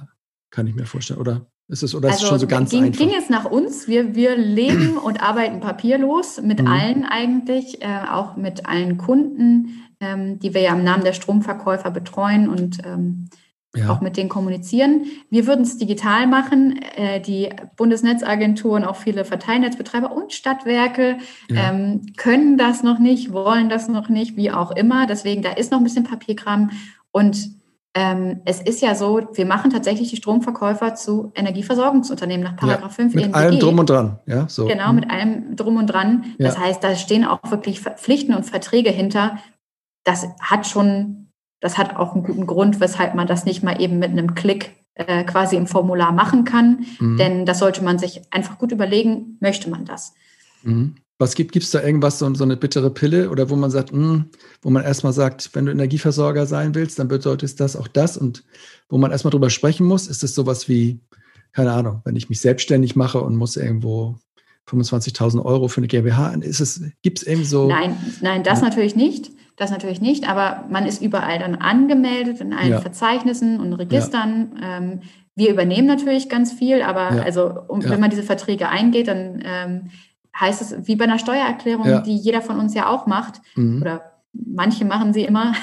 [0.49, 1.45] kann ich mir vorstellen, oder?
[1.69, 2.99] Ist es, oder also, ist es schon so ganz ging, einfach?
[2.99, 3.87] ging es nach uns.
[3.87, 6.67] Wir, wir leben und arbeiten papierlos mit mhm.
[6.67, 11.89] allen eigentlich, äh, auch mit allen Kunden, ähm, die wir ja im Namen der Stromverkäufer
[11.89, 13.29] betreuen und ähm,
[13.75, 13.89] ja.
[13.89, 15.05] auch mit denen kommunizieren.
[15.29, 16.79] Wir würden es digital machen.
[16.95, 21.17] Äh, die Bundesnetzagenturen, auch viele Verteilnetzbetreiber und Stadtwerke
[21.49, 21.71] ja.
[21.71, 25.07] ähm, können das noch nicht, wollen das noch nicht, wie auch immer.
[25.07, 26.71] Deswegen, da ist noch ein bisschen Papierkram.
[27.11, 27.62] Und
[27.95, 33.03] ähm, es ist ja so, wir machen tatsächlich die Stromverkäufer zu Energieversorgungsunternehmen nach Paragraph ja,
[33.03, 33.37] 5 Mit ENBG.
[33.37, 34.47] allem drum und dran, ja.
[34.49, 34.65] So.
[34.65, 34.95] Genau, mhm.
[34.95, 36.35] mit allem drum und dran.
[36.39, 39.37] Das heißt, da stehen auch wirklich Pflichten und Verträge hinter.
[40.03, 41.23] Das hat schon
[41.63, 44.75] das hat auch einen guten Grund, weshalb man das nicht mal eben mit einem Klick
[44.95, 46.85] äh, quasi im Formular machen kann.
[46.99, 47.15] Mhm.
[47.17, 50.13] Denn das sollte man sich einfach gut überlegen, möchte man das.
[50.63, 50.95] Mhm.
[51.19, 53.99] Was gibt es da irgendwas, so, so, eine bittere Pille oder wo man sagt, mh,
[53.99, 54.25] hm,
[54.61, 58.43] wo man erstmal sagt, wenn du Energieversorger sein willst, dann bedeutet das auch das und
[58.89, 60.99] wo man erstmal drüber sprechen muss, ist es sowas wie,
[61.51, 64.15] keine Ahnung, wenn ich mich selbstständig mache und muss irgendwo
[64.67, 67.67] 25.000 Euro für eine GmbH, ist es, gibt es irgendwie so?
[67.67, 68.65] Nein, nein, das ja.
[68.65, 69.31] natürlich nicht.
[69.55, 72.81] Das natürlich nicht, aber man ist überall dann angemeldet in allen ja.
[72.81, 74.57] Verzeichnissen und Registern.
[74.59, 74.77] Ja.
[74.77, 75.01] Ähm,
[75.35, 79.89] wir übernehmen natürlich ganz viel, aber also um, wenn man diese Verträge eingeht, dann ähm,
[80.39, 83.81] heißt es wie bei einer Steuererklärung, die jeder von uns ja auch macht mhm.
[83.81, 85.53] oder manche machen sie immer,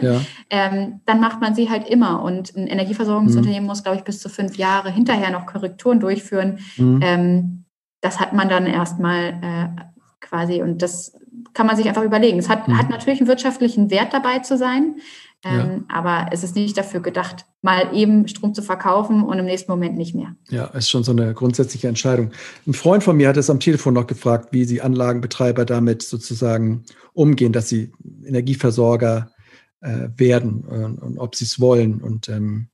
[0.50, 2.22] ähm, dann macht man sie halt immer.
[2.22, 3.68] Und ein Energieversorgungsunternehmen mhm.
[3.68, 6.58] muss, glaube ich, bis zu fünf Jahre hinterher noch Korrekturen durchführen.
[6.76, 7.00] Mhm.
[7.02, 7.64] Ähm,
[8.00, 9.82] das hat man dann erstmal äh,
[10.20, 11.16] quasi und das
[11.52, 12.38] kann man sich einfach überlegen.
[12.38, 12.78] Es hat, mhm.
[12.78, 14.96] hat natürlich einen wirtschaftlichen Wert dabei zu sein,
[15.44, 15.80] ähm, ja.
[15.88, 19.96] aber es ist nicht dafür gedacht, mal eben Strom zu verkaufen und im nächsten Moment
[19.96, 20.34] nicht mehr.
[20.48, 22.30] Ja, ist schon so eine grundsätzliche Entscheidung.
[22.66, 26.84] Ein Freund von mir hat es am Telefon noch gefragt, wie sie Anlagenbetreiber damit sozusagen
[27.12, 27.92] umgehen, dass sie
[28.24, 29.30] Energieversorger
[29.80, 32.00] äh, werden und, und ob sie es wollen.
[32.00, 32.68] Und ähm,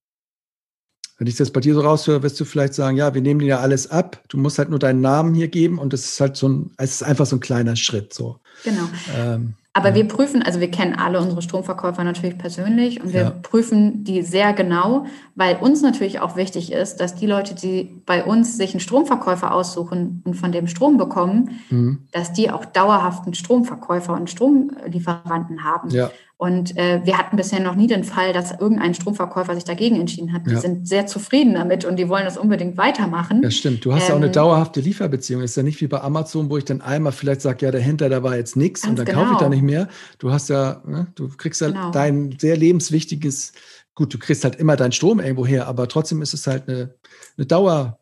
[1.21, 3.47] wenn ich das bei dir so raushöre, wirst du vielleicht sagen, ja, wir nehmen dir
[3.47, 4.23] ja alles ab.
[4.29, 6.93] Du musst halt nur deinen Namen hier geben und es ist halt so ein, es
[6.93, 8.15] ist einfach so ein kleiner Schritt.
[8.15, 8.41] So.
[8.65, 8.89] Genau.
[9.17, 9.95] Ähm, aber ja.
[9.95, 13.31] wir prüfen, also wir kennen alle unsere Stromverkäufer natürlich persönlich und wir ja.
[13.31, 18.25] prüfen die sehr genau, weil uns natürlich auch wichtig ist, dass die Leute, die bei
[18.25, 22.01] uns sich einen Stromverkäufer aussuchen und von dem Strom bekommen, mhm.
[22.11, 25.91] dass die auch dauerhaften Stromverkäufer und Stromlieferanten haben.
[25.91, 26.11] Ja.
[26.41, 30.33] Und äh, wir hatten bisher noch nie den Fall, dass irgendein Stromverkäufer sich dagegen entschieden
[30.33, 30.47] hat.
[30.47, 30.61] Die ja.
[30.61, 33.43] sind sehr zufrieden damit und die wollen das unbedingt weitermachen.
[33.43, 33.85] Ja, stimmt.
[33.85, 35.43] Du hast ähm, ja auch eine ähm, dauerhafte Lieferbeziehung.
[35.43, 38.23] Ist ja nicht wie bei Amazon, wo ich dann einmal vielleicht sage, ja, dahinter, da
[38.23, 39.23] war jetzt nichts und dann genau.
[39.23, 39.89] kaufe ich da nicht mehr.
[40.19, 41.91] Du hast ja, ne, du kriegst ja genau.
[41.91, 43.53] dein sehr lebenswichtiges,
[43.95, 46.95] gut, du kriegst halt immer deinen Strom irgendwo her, aber trotzdem ist es halt eine,
[47.37, 47.99] eine Dauer,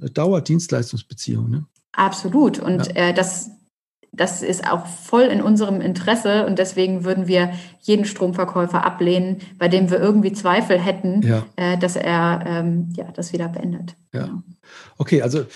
[0.00, 1.50] eine Dauerdienstleistungsbeziehung.
[1.50, 1.66] Ne?
[1.92, 2.58] Absolut.
[2.58, 3.08] Und ja.
[3.08, 3.50] äh, das
[4.14, 9.68] das ist auch voll in unserem Interesse und deswegen würden wir jeden Stromverkäufer ablehnen, bei
[9.68, 11.46] dem wir irgendwie Zweifel hätten, ja.
[11.56, 13.96] äh, dass er ähm, ja, das wieder beendet.
[14.12, 14.26] Ja.
[14.26, 14.42] Genau.
[14.98, 15.46] Okay, also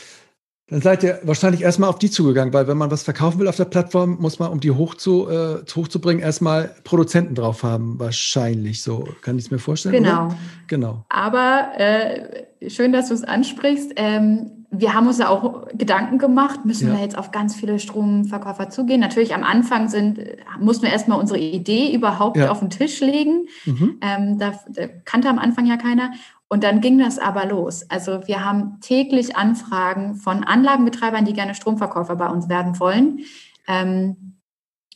[0.69, 3.57] dann seid ihr wahrscheinlich erstmal auf die zugegangen, weil wenn man was verkaufen will auf
[3.57, 8.01] der Plattform, muss man, um die hoch zu, äh, hochzubringen, erstmal Produzenten drauf haben.
[8.01, 9.07] Wahrscheinlich so.
[9.23, 9.95] Kann ich es mir vorstellen?
[9.95, 10.27] Genau.
[10.27, 10.37] Oder?
[10.67, 11.05] Genau.
[11.09, 13.93] Aber äh, schön, dass du es ansprichst.
[13.95, 16.95] Ähm, wir haben uns ja auch Gedanken gemacht, müssen ja.
[16.95, 19.01] wir jetzt auf ganz viele Stromverkäufer zugehen.
[19.01, 20.19] Natürlich am Anfang sind,
[20.59, 22.51] mussten wir erstmal unsere Idee überhaupt ja.
[22.51, 23.47] auf den Tisch legen.
[23.65, 24.01] Mhm.
[24.01, 26.11] Ähm, da, da, kannte am Anfang ja keiner.
[26.49, 27.85] Und dann ging das aber los.
[27.91, 33.21] Also wir haben täglich Anfragen von Anlagenbetreibern, die gerne Stromverkäufer bei uns werden wollen.
[33.67, 34.37] Ähm,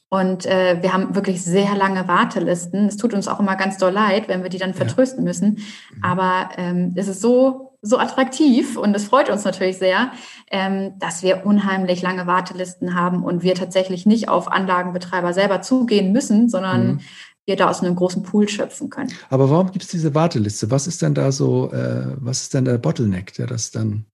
[0.08, 2.86] und äh, wir haben wirklich sehr lange Wartelisten.
[2.86, 5.50] Es tut uns auch immer ganz doll leid, wenn wir die dann vertrösten müssen.
[5.50, 6.04] Mhm.
[6.04, 10.10] Aber ähm, es ist so so attraktiv und es freut uns natürlich sehr,
[10.50, 16.12] ähm, dass wir unheimlich lange Wartelisten haben und wir tatsächlich nicht auf Anlagenbetreiber selber zugehen
[16.12, 17.00] müssen, sondern mhm.
[17.46, 19.12] Wir da aus einem großen Pool schöpfen können.
[19.28, 20.70] Aber warum gibt es diese Warteliste?
[20.70, 24.06] Was ist denn da so, äh, was ist denn der Bottleneck, der das dann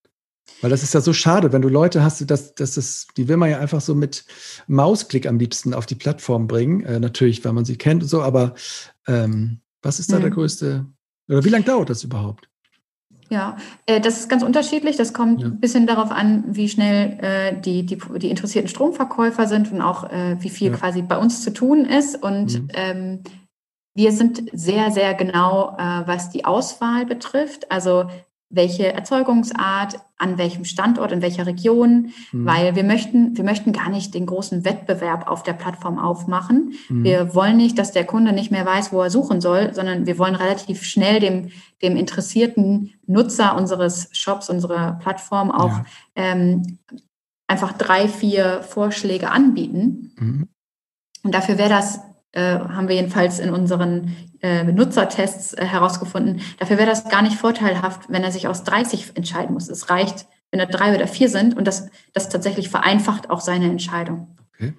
[0.60, 3.36] weil das ist ja so schade, wenn du Leute hast, dass, dass das, die will
[3.36, 4.24] man ja einfach so mit
[4.66, 6.82] Mausklick am liebsten auf die Plattform bringen.
[6.82, 8.54] Äh, natürlich, weil man sie kennt und so, aber
[9.06, 10.22] ähm, was ist da hm.
[10.22, 10.86] der größte,
[11.28, 12.48] oder wie lange dauert das überhaupt?
[13.28, 14.96] Ja, äh, das ist ganz unterschiedlich.
[14.96, 15.48] Das kommt ja.
[15.48, 20.10] ein bisschen darauf an, wie schnell äh, die, die, die interessierten Stromverkäufer sind und auch
[20.10, 20.76] äh, wie viel ja.
[20.76, 22.22] quasi bei uns zu tun ist.
[22.22, 22.68] Und mhm.
[22.74, 23.22] ähm,
[23.94, 27.72] wir sind sehr, sehr genau, was die Auswahl betrifft.
[27.72, 28.10] Also
[28.48, 32.46] welche Erzeugungsart, an welchem Standort, in welcher Region, mhm.
[32.46, 36.74] weil wir möchten, wir möchten gar nicht den großen Wettbewerb auf der Plattform aufmachen.
[36.88, 37.04] Mhm.
[37.04, 40.18] Wir wollen nicht, dass der Kunde nicht mehr weiß, wo er suchen soll, sondern wir
[40.18, 41.50] wollen relativ schnell dem,
[41.82, 45.84] dem interessierten Nutzer unseres Shops, unserer Plattform auch ja.
[46.14, 46.78] ähm,
[47.48, 50.12] einfach drei, vier Vorschläge anbieten.
[50.18, 50.48] Mhm.
[51.24, 52.00] Und dafür wäre das
[52.36, 56.42] äh, haben wir jedenfalls in unseren äh, Nutzertests äh, herausgefunden.
[56.58, 59.70] Dafür wäre das gar nicht vorteilhaft, wenn er sich aus 30 entscheiden muss.
[59.70, 63.70] Es reicht, wenn er drei oder vier sind und das, das tatsächlich vereinfacht auch seine
[63.70, 64.36] Entscheidung.
[64.54, 64.74] Okay.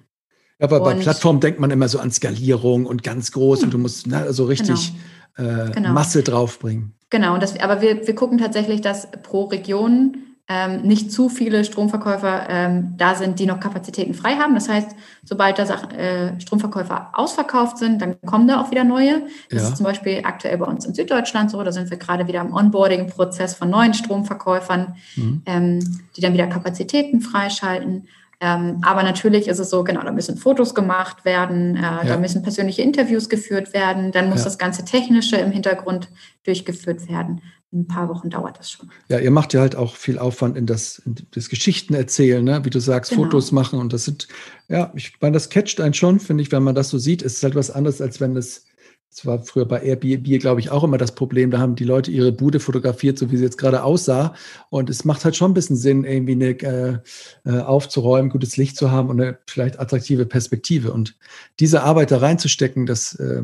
[0.60, 3.64] Aber bei Plattformen denkt man immer so an Skalierung und ganz groß hm.
[3.64, 4.92] und du musst ne, so richtig
[5.36, 5.64] genau.
[5.66, 5.92] Äh, genau.
[5.92, 6.94] Masse draufbringen.
[7.10, 12.48] Genau, das, aber wir, wir gucken tatsächlich, dass pro Region ähm, nicht zu viele Stromverkäufer
[12.48, 14.54] ähm, da sind, die noch Kapazitäten frei haben.
[14.54, 19.26] Das heißt, sobald da äh, Stromverkäufer ausverkauft sind, dann kommen da auch wieder neue.
[19.50, 19.68] Das ja.
[19.68, 21.62] ist zum Beispiel aktuell bei uns in Süddeutschland so.
[21.62, 25.42] Da sind wir gerade wieder im Onboarding-Prozess von neuen Stromverkäufern, mhm.
[25.44, 28.08] ähm, die dann wieder Kapazitäten freischalten.
[28.40, 32.04] Ähm, aber natürlich ist es so, genau, da müssen Fotos gemacht werden, äh, ja.
[32.04, 34.44] da müssen persönliche Interviews geführt werden, dann muss ja.
[34.44, 36.08] das ganze Technische im Hintergrund
[36.44, 38.90] durchgeführt werden ein paar Wochen dauert das schon.
[39.08, 42.64] Ja, ihr macht ja halt auch viel Aufwand in das, in das Geschichten erzählen, ne?
[42.64, 43.24] wie du sagst, genau.
[43.24, 44.28] Fotos machen und das sind,
[44.68, 47.22] ja, ich meine, das catcht einen schon, finde ich, wenn man das so sieht.
[47.22, 48.64] Es ist halt was anderes, als wenn es,
[49.10, 51.50] das war früher bei Airbnb, glaube ich, auch immer das Problem.
[51.50, 54.34] Da haben die Leute ihre Bude fotografiert, so wie sie jetzt gerade aussah.
[54.70, 56.98] Und es macht halt schon ein bisschen Sinn, irgendwie eine, äh,
[57.44, 60.92] äh, aufzuräumen, gutes Licht zu haben und eine vielleicht attraktive Perspektive.
[60.92, 61.16] Und
[61.58, 63.42] diese Arbeit da reinzustecken, das äh,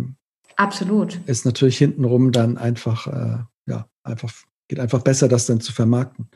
[0.57, 1.19] Absolut.
[1.27, 4.33] ist natürlich hintenrum dann einfach äh, ja, einfach,
[4.69, 6.29] geht einfach besser, das dann zu vermarkten.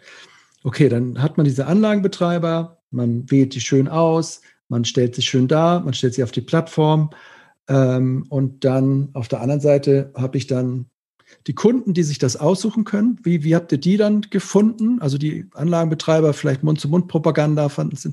[0.64, 5.48] Okay, dann hat man diese Anlagenbetreiber, man wählt die schön aus, man stellt sich schön
[5.48, 7.10] dar, man stellt sie auf die Plattform
[7.68, 10.86] ähm, und dann auf der anderen Seite habe ich dann
[11.46, 13.18] die Kunden, die sich das aussuchen können.
[13.22, 15.00] Wie, wie habt ihr die dann gefunden?
[15.00, 18.10] Also die Anlagenbetreiber, vielleicht Mund-zu-Mund-Propaganda fanden es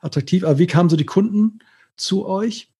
[0.00, 1.60] attraktiv, aber wie kamen so die Kunden
[1.96, 2.72] zu euch?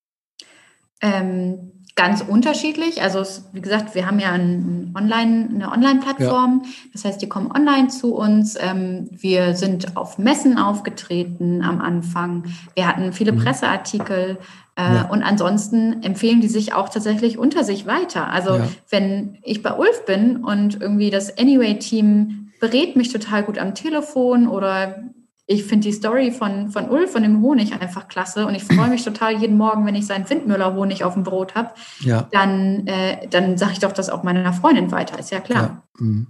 [1.01, 3.03] Ähm, ganz unterschiedlich.
[3.03, 6.63] Also es, wie gesagt, wir haben ja ein Online, eine Online-Plattform.
[6.63, 6.71] Ja.
[6.93, 8.57] Das heißt, die kommen online zu uns.
[8.59, 12.45] Ähm, wir sind auf Messen aufgetreten am Anfang.
[12.77, 13.39] Wir hatten viele mhm.
[13.39, 14.39] Presseartikel.
[14.77, 15.09] Äh, ja.
[15.09, 18.29] Und ansonsten empfehlen die sich auch tatsächlich unter sich weiter.
[18.29, 18.69] Also ja.
[18.91, 24.47] wenn ich bei Ulf bin und irgendwie das Anyway-Team berät mich total gut am Telefon
[24.47, 25.03] oder
[25.51, 28.91] ich finde die Story von, von Ulf und dem Honig einfach klasse und ich freue
[28.91, 31.71] mich total jeden Morgen, wenn ich seinen Windmüller-Honig auf dem Brot habe.
[32.01, 32.29] Ja.
[32.33, 35.89] Dann, äh, dann sage ich doch das auch meiner Freundin weiter, ist ja klar.
[35.99, 36.05] Ja.
[36.05, 36.27] Mhm.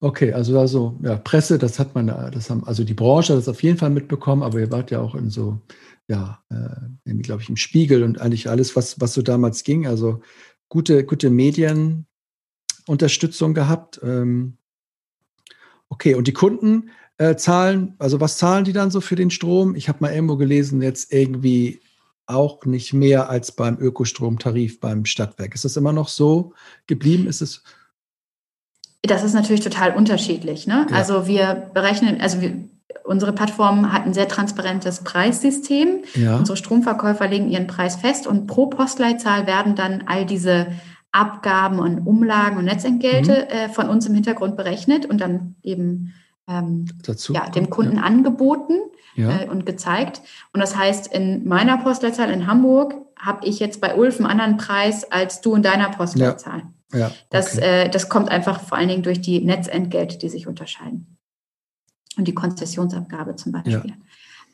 [0.00, 3.48] Okay, also also ja, Presse, das hat man, das haben, also die Branche hat das
[3.48, 5.62] auf jeden Fall mitbekommen, aber ihr wart ja auch in so,
[6.06, 9.86] ja, äh, glaube ich, im Spiegel und eigentlich alles, was, was so damals ging.
[9.86, 10.20] Also
[10.68, 13.98] gute, gute Medienunterstützung gehabt.
[14.04, 14.58] Ähm,
[15.88, 19.74] okay, und die Kunden, äh, zahlen, also was zahlen die dann so für den Strom?
[19.74, 21.80] Ich habe mal irgendwo gelesen, jetzt irgendwie
[22.26, 25.54] auch nicht mehr als beim Ökostromtarif beim Stadtwerk.
[25.54, 26.52] Ist das immer noch so
[26.86, 27.26] geblieben?
[27.26, 27.62] Ist es?
[29.02, 30.66] Das ist natürlich total unterschiedlich.
[30.66, 30.86] Ne?
[30.90, 30.96] Ja.
[30.96, 32.54] Also wir berechnen, also wir,
[33.04, 36.02] unsere Plattform hat ein sehr transparentes Preissystem.
[36.14, 36.36] Ja.
[36.36, 40.66] Unsere Stromverkäufer legen ihren Preis fest und pro Postleitzahl werden dann all diese
[41.10, 43.56] Abgaben und Umlagen und Netzentgelte mhm.
[43.56, 46.12] äh, von uns im Hintergrund berechnet und dann eben
[46.48, 48.02] ähm, Dazu ja, dem Kunden ja.
[48.02, 48.74] angeboten
[49.14, 49.42] ja.
[49.42, 50.22] Äh, und gezeigt.
[50.52, 54.56] Und das heißt, in meiner Postleitzahl in Hamburg habe ich jetzt bei Ulf einen anderen
[54.56, 56.58] Preis als du in deiner Postleitzahl.
[56.58, 56.72] Ja.
[56.92, 61.18] Ja, das, äh, das kommt einfach vor allen Dingen durch die Netzentgelte, die sich unterscheiden.
[62.16, 63.94] Und die Konzessionsabgabe zum Beispiel.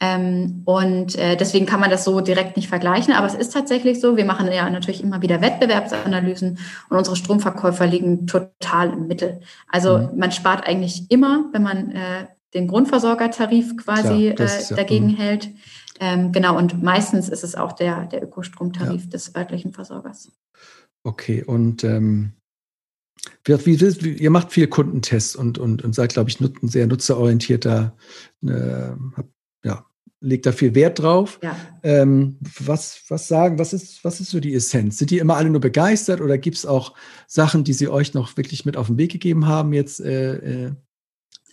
[0.05, 3.14] Ähm, und äh, deswegen kann man das so direkt nicht vergleichen.
[3.14, 6.59] Aber es ist tatsächlich so, wir machen ja natürlich immer wieder Wettbewerbsanalysen
[6.90, 9.40] und unsere Stromverkäufer liegen total im Mittel.
[9.69, 10.19] Also mhm.
[10.19, 15.17] man spart eigentlich immer, wenn man äh, den Grundversorgertarif quasi ist, äh, dagegen ja.
[15.17, 15.49] hält.
[16.01, 19.11] Ähm, genau, und meistens ist es auch der, der Ökostromtarif ja.
[19.11, 20.31] des örtlichen Versorgers.
[21.03, 22.33] Okay, und ähm,
[23.45, 27.97] wie, wie, ihr macht viele Kundentests und, und, und seid, glaube ich, ein sehr nutzerorientierter,
[28.43, 29.31] äh, habt
[30.25, 31.39] legt da viel Wert drauf.
[31.43, 31.57] Ja.
[31.83, 34.99] Ähm, was, was sagen, was ist, was ist so die Essenz?
[34.99, 36.95] Sind die immer alle nur begeistert oder gibt es auch
[37.27, 40.01] Sachen, die sie euch noch wirklich mit auf den Weg gegeben haben jetzt?
[40.01, 40.73] Äh, äh?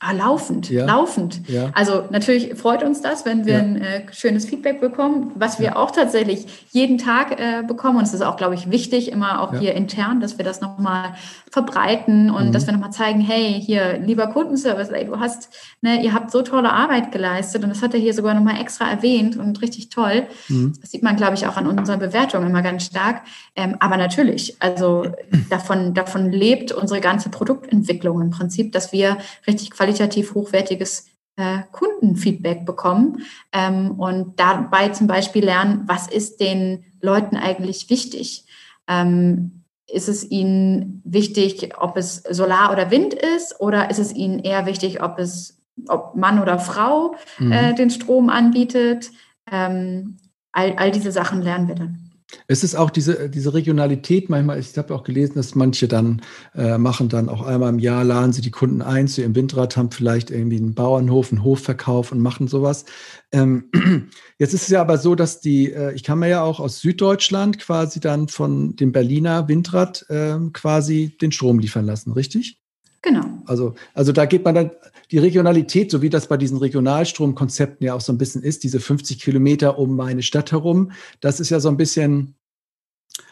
[0.03, 0.87] Ah, laufend, ja.
[0.87, 1.47] laufend.
[1.47, 1.69] Ja.
[1.73, 3.59] Also natürlich freut uns das, wenn wir ja.
[3.59, 7.99] ein äh, schönes Feedback bekommen, was wir auch tatsächlich jeden Tag äh, bekommen.
[7.99, 11.13] Und es ist auch, glaube ich, wichtig, immer auch hier intern, dass wir das nochmal
[11.51, 12.51] verbreiten und mhm.
[12.51, 15.49] dass wir nochmal zeigen, hey, hier, lieber Kundenservice, ey, du hast,
[15.81, 18.89] ne, ihr habt so tolle Arbeit geleistet und das hat er hier sogar nochmal extra
[18.89, 20.23] erwähnt und richtig toll.
[20.47, 20.73] Mhm.
[20.81, 23.21] Das sieht man, glaube ich, auch an unseren Bewertungen immer ganz stark.
[23.55, 25.05] Ähm, aber natürlich, also
[25.51, 31.59] davon, davon lebt unsere ganze Produktentwicklung im Prinzip, dass wir richtig qualitativ qualitativ hochwertiges äh,
[31.71, 38.45] Kundenfeedback bekommen ähm, und dabei zum Beispiel lernen, was ist den Leuten eigentlich wichtig.
[38.87, 44.39] Ähm, ist es ihnen wichtig, ob es Solar oder Wind ist, oder ist es ihnen
[44.39, 47.51] eher wichtig, ob es ob Mann oder Frau mhm.
[47.51, 49.11] äh, den Strom anbietet?
[49.51, 50.17] Ähm,
[50.51, 52.00] all, all diese Sachen lernen wir dann.
[52.47, 56.21] Es ist auch diese, diese Regionalität manchmal, ich habe auch gelesen, dass manche dann
[56.55, 59.77] äh, machen dann auch einmal im Jahr, laden sie die Kunden ein zu ihrem Windrad,
[59.77, 62.85] haben vielleicht irgendwie einen Bauernhof, einen Hofverkauf und machen sowas.
[63.31, 63.69] Ähm,
[64.37, 67.59] jetzt ist es ja aber so, dass die, äh, ich kam ja auch aus Süddeutschland
[67.59, 72.61] quasi dann von dem Berliner Windrad äh, quasi den Strom liefern lassen, richtig?
[73.01, 73.25] Genau.
[73.45, 74.71] Also, also da geht man dann
[75.11, 78.79] die Regionalität, so wie das bei diesen Regionalstromkonzepten ja auch so ein bisschen ist, diese
[78.79, 82.35] 50 Kilometer um meine Stadt herum, das ist ja so ein bisschen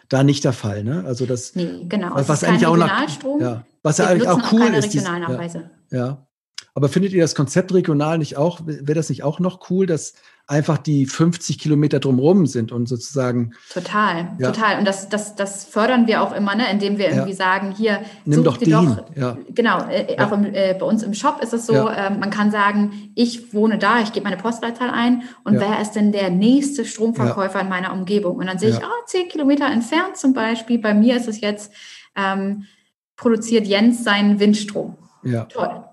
[0.10, 0.84] da nicht der Fall.
[0.84, 1.04] Ne?
[1.06, 2.16] Also das, nee, genau.
[2.16, 4.94] Was, was eigentlich auch ja, was ja eigentlich auch cool ist.
[4.94, 5.60] Diese, ja,
[5.92, 6.28] ja,
[6.74, 10.14] aber findet ihr das Konzept regional nicht auch, wäre das nicht auch noch cool, dass
[10.50, 13.52] einfach die 50 Kilometer drumherum sind und sozusagen.
[13.72, 14.52] Total, ja.
[14.52, 14.80] total.
[14.80, 17.36] Und das, das, das fördern wir auch immer, ne, indem wir irgendwie ja.
[17.36, 18.72] sagen, hier, nimm doch den.
[18.72, 19.38] Doch, ja.
[19.50, 22.50] Genau, äh, auch im, äh, bei uns im Shop ist es so, äh, man kann
[22.50, 26.84] sagen, ich wohne da, ich gebe meine Postleitzahl ein und wer ist denn der nächste
[26.84, 28.38] Stromverkäufer in meiner Umgebung?
[28.38, 31.72] Und dann sehe ich, ah, zehn Kilometer entfernt zum Beispiel, bei mir ist es jetzt,
[32.16, 32.66] ähm,
[33.16, 34.98] produziert Jens seinen Windstrom.
[35.24, 35.44] Ja.
[35.46, 35.84] Toll.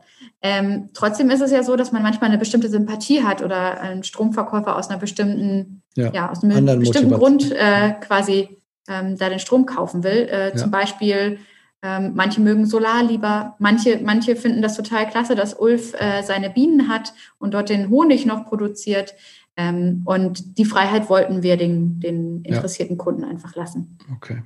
[0.49, 4.05] Ähm, trotzdem ist es ja so, dass man manchmal eine bestimmte Sympathie hat oder ein
[4.05, 9.41] Stromverkäufer aus einer bestimmten, ja, ja aus einem bestimmten Grund äh, quasi ähm, da den
[9.41, 10.29] Strom kaufen will.
[10.31, 10.55] Äh, ja.
[10.55, 11.41] Zum Beispiel,
[11.83, 16.49] ähm, manche mögen Solar lieber, manche, manche finden das total klasse, dass Ulf äh, seine
[16.49, 19.17] Bienen hat und dort den Honig noch produziert.
[19.57, 23.03] Ähm, und die Freiheit wollten wir den, den interessierten ja.
[23.03, 23.99] Kunden einfach lassen.
[24.15, 24.43] Okay.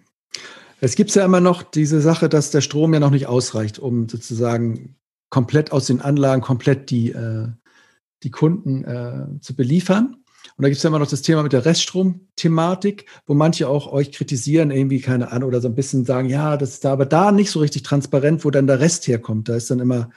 [0.81, 4.09] Es gibt ja immer noch diese Sache, dass der Strom ja noch nicht ausreicht, um
[4.09, 4.97] sozusagen
[5.31, 7.49] komplett aus den Anlagen, komplett die, äh,
[8.23, 10.17] die Kunden äh, zu beliefern.
[10.57, 13.91] Und da gibt es ja immer noch das Thema mit der Reststrom-Thematik, wo manche auch
[13.93, 17.07] euch kritisieren, irgendwie, keine Ahnung, oder so ein bisschen sagen, ja, das ist da aber
[17.07, 19.49] da nicht so richtig transparent, wo dann der Rest herkommt.
[19.49, 20.11] Da ist dann immer,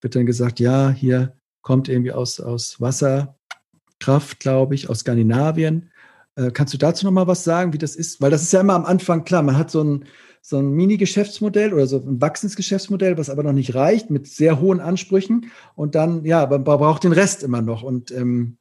[0.00, 5.90] wird dann gesagt, ja, hier kommt irgendwie aus, aus Wasserkraft, glaube ich, aus Skandinavien.
[6.36, 8.20] Äh, kannst du dazu nochmal was sagen, wie das ist?
[8.20, 10.04] Weil das ist ja immer am Anfang klar, man hat so ein,
[10.42, 14.60] so ein Mini-Geschäftsmodell oder so ein wachsendes Geschäftsmodell, was aber noch nicht reicht, mit sehr
[14.60, 15.50] hohen Ansprüchen.
[15.74, 17.82] Und dann, ja, man braucht den Rest immer noch.
[17.82, 18.56] Und ähm,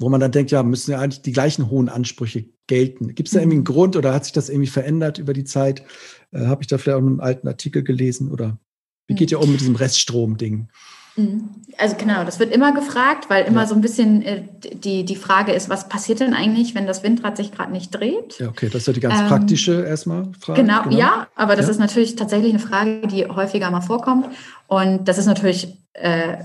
[0.00, 3.14] wo man dann denkt, ja, müssen ja eigentlich die gleichen hohen Ansprüche gelten.
[3.14, 3.72] Gibt es da irgendwie einen mhm.
[3.72, 5.84] Grund oder hat sich das irgendwie verändert über die Zeit?
[6.32, 8.58] Äh, Habe ich da vielleicht auch einen alten Artikel gelesen oder
[9.06, 9.36] wie geht mhm.
[9.36, 10.68] ihr um mit diesem Reststrom-Ding?
[11.16, 11.50] Mhm.
[11.78, 13.66] Also genau, das wird immer gefragt, weil immer ja.
[13.66, 14.42] so ein bisschen äh,
[14.74, 18.38] die, die Frage ist, was passiert denn eigentlich, wenn das Windrad sich gerade nicht dreht?
[18.38, 20.62] Ja, okay, das ist ja die ganz ähm, praktische erstmal Frage.
[20.62, 21.72] Genau, genau, ja, aber das ja.
[21.72, 24.26] ist natürlich tatsächlich eine Frage, die häufiger mal vorkommt.
[24.66, 26.38] Und das ist natürlich, äh,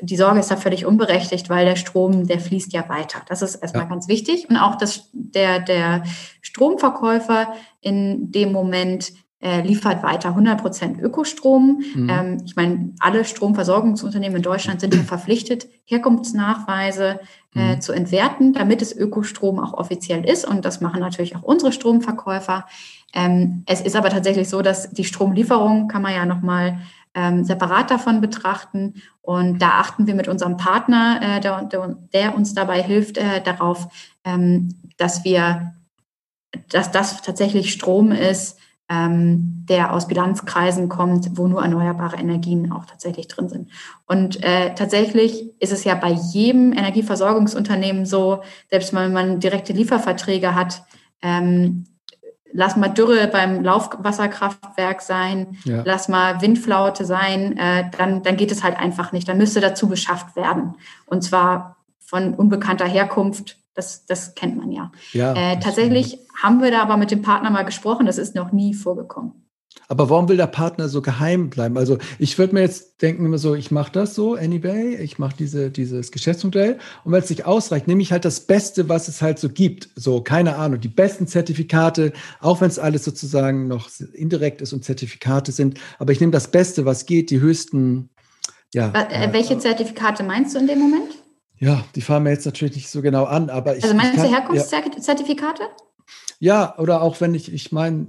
[0.00, 3.22] die Sorge ist da völlig unberechtigt, weil der Strom, der fließt ja weiter.
[3.28, 3.88] Das ist erstmal ja.
[3.88, 4.48] ganz wichtig.
[4.50, 6.02] Und auch dass der, der
[6.42, 11.82] Stromverkäufer in dem Moment äh, liefert weiter 100% Ökostrom.
[11.94, 12.08] Mhm.
[12.08, 17.18] Ähm, ich meine, alle Stromversorgungsunternehmen in Deutschland sind ja verpflichtet, Herkunftsnachweise
[17.54, 17.80] äh, mhm.
[17.80, 20.46] zu entwerten, damit es Ökostrom auch offiziell ist.
[20.46, 22.66] Und das machen natürlich auch unsere Stromverkäufer.
[23.14, 26.78] Ähm, es ist aber tatsächlich so, dass die Stromlieferung kann man ja nochmal
[27.14, 29.02] ähm, separat davon betrachten.
[29.22, 33.42] Und da achten wir mit unserem Partner, äh, der, der, der, uns dabei hilft, äh,
[33.42, 33.88] darauf,
[34.24, 35.74] ähm, dass wir,
[36.68, 38.58] dass das tatsächlich Strom ist,
[38.92, 43.70] ähm, der aus Bilanzkreisen kommt, wo nur erneuerbare Energien auch tatsächlich drin sind.
[44.06, 50.54] Und äh, tatsächlich ist es ja bei jedem Energieversorgungsunternehmen so, selbst wenn man direkte Lieferverträge
[50.54, 50.82] hat,
[51.22, 51.84] ähm,
[52.52, 55.82] lass mal Dürre beim Laufwasserkraftwerk sein, ja.
[55.86, 59.26] lass mal Windflaute sein, äh, dann, dann geht es halt einfach nicht.
[59.26, 60.74] Dann müsste dazu beschafft werden.
[61.06, 64.92] Und zwar von unbekannter Herkunft das, das kennt man ja.
[65.12, 68.06] ja äh, tatsächlich haben wir da aber mit dem Partner mal gesprochen.
[68.06, 69.42] Das ist noch nie vorgekommen.
[69.88, 71.76] Aber warum will der Partner so geheim bleiben?
[71.76, 75.34] Also ich würde mir jetzt denken immer so, ich mache das so anyway, ich mache
[75.38, 79.20] diese, dieses Geschäftsmodell und wenn es nicht ausreicht, nehme ich halt das Beste, was es
[79.22, 79.90] halt so gibt.
[79.94, 84.84] So, keine Ahnung, die besten Zertifikate, auch wenn es alles sozusagen noch indirekt ist und
[84.84, 88.10] Zertifikate sind, aber ich nehme das Beste, was geht, die höchsten
[88.74, 88.90] ja.
[88.94, 91.21] Äh, welche Zertifikate meinst du in dem Moment?
[91.62, 93.84] Ja, die fahren mir jetzt natürlich nicht so genau an, aber ich.
[93.84, 95.62] Also meinst ich du Herkunftszertifikate?
[96.40, 98.08] Ja, oder auch wenn ich, ich meine,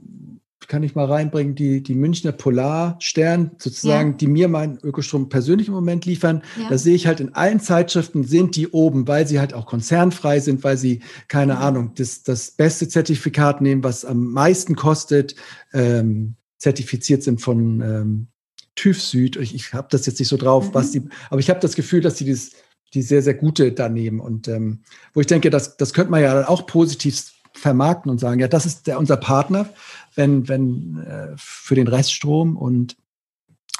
[0.68, 4.18] kann ich mal reinbringen, die, die Münchner Polarstern sozusagen, ja.
[4.18, 6.42] die mir meinen Ökostrom persönlich im Moment liefern.
[6.60, 6.70] Ja.
[6.70, 10.40] Da sehe ich halt in allen Zeitschriften sind die oben, weil sie halt auch konzernfrei
[10.40, 11.62] sind, weil sie, keine mhm.
[11.62, 15.36] Ahnung, das, das beste Zertifikat nehmen, was am meisten kostet,
[15.74, 18.28] ähm, zertifiziert sind von ähm,
[18.74, 19.36] TÜV Süd.
[19.36, 20.74] Ich, ich habe das jetzt nicht so drauf, mhm.
[20.74, 22.54] was die, aber ich habe das Gefühl, dass sie das
[22.94, 24.20] die sehr, sehr gute daneben.
[24.20, 24.80] Und ähm,
[25.14, 28.66] wo ich denke, das, das könnte man ja auch positiv vermarkten und sagen, ja, das
[28.66, 29.68] ist der, unser Partner,
[30.16, 32.98] wenn, wenn äh, für den Reststrom und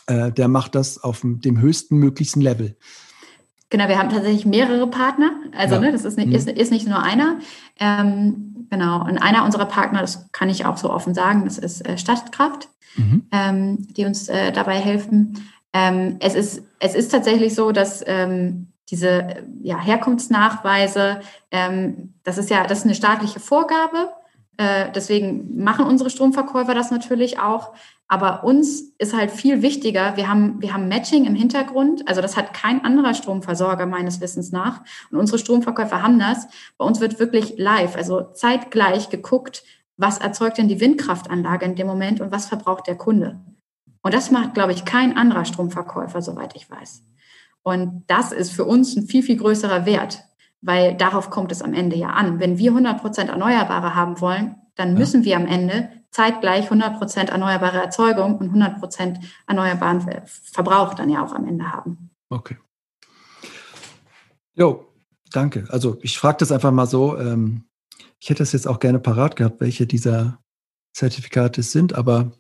[0.08, 2.76] äh, der macht das auf dem, dem höchsten möglichsten Level.
[3.70, 5.32] Genau, wir haben tatsächlich mehrere Partner.
[5.58, 5.82] Also, ja.
[5.82, 6.36] ne, das ist nicht, mhm.
[6.36, 7.40] ist, ist nicht nur einer.
[7.80, 11.88] Ähm, genau, und einer unserer Partner, das kann ich auch so offen sagen, das ist
[11.88, 13.24] äh, Stadtkraft, mhm.
[13.32, 15.50] ähm, die uns äh, dabei helfen.
[15.74, 21.22] Ähm, es, ist, es ist tatsächlich so, dass ähm, diese ja, Herkunftsnachweise,
[21.52, 24.10] ähm, das ist ja das ist eine staatliche Vorgabe.
[24.58, 27.74] Äh, deswegen machen unsere Stromverkäufer das natürlich auch.
[28.08, 32.08] Aber uns ist halt viel wichtiger, wir haben, wir haben Matching im Hintergrund.
[32.08, 34.82] Also das hat kein anderer Stromversorger meines Wissens nach.
[35.10, 36.48] Und unsere Stromverkäufer haben das.
[36.78, 39.64] Bei uns wird wirklich live, also zeitgleich geguckt,
[39.98, 43.40] was erzeugt denn die Windkraftanlage in dem Moment und was verbraucht der Kunde.
[44.04, 47.04] Und das macht, glaube ich, kein anderer Stromverkäufer, soweit ich weiß.
[47.64, 50.24] Und das ist für uns ein viel, viel größerer Wert,
[50.62, 52.40] weil darauf kommt es am Ende ja an.
[52.40, 55.26] Wenn wir 100 Prozent Erneuerbare haben wollen, dann müssen ja.
[55.26, 61.26] wir am Ende zeitgleich 100 Prozent erneuerbare Erzeugung und 100 Prozent erneuerbaren Verbrauch dann ja
[61.26, 62.12] auch am Ende haben.
[62.30, 62.58] Okay.
[64.56, 64.86] Jo,
[65.32, 65.66] danke.
[65.70, 67.18] Also ich frage das einfach mal so.
[67.18, 67.64] Ähm,
[68.20, 70.40] ich hätte es jetzt auch gerne parat gehabt, welche dieser
[70.94, 72.32] Zertifikate es sind, aber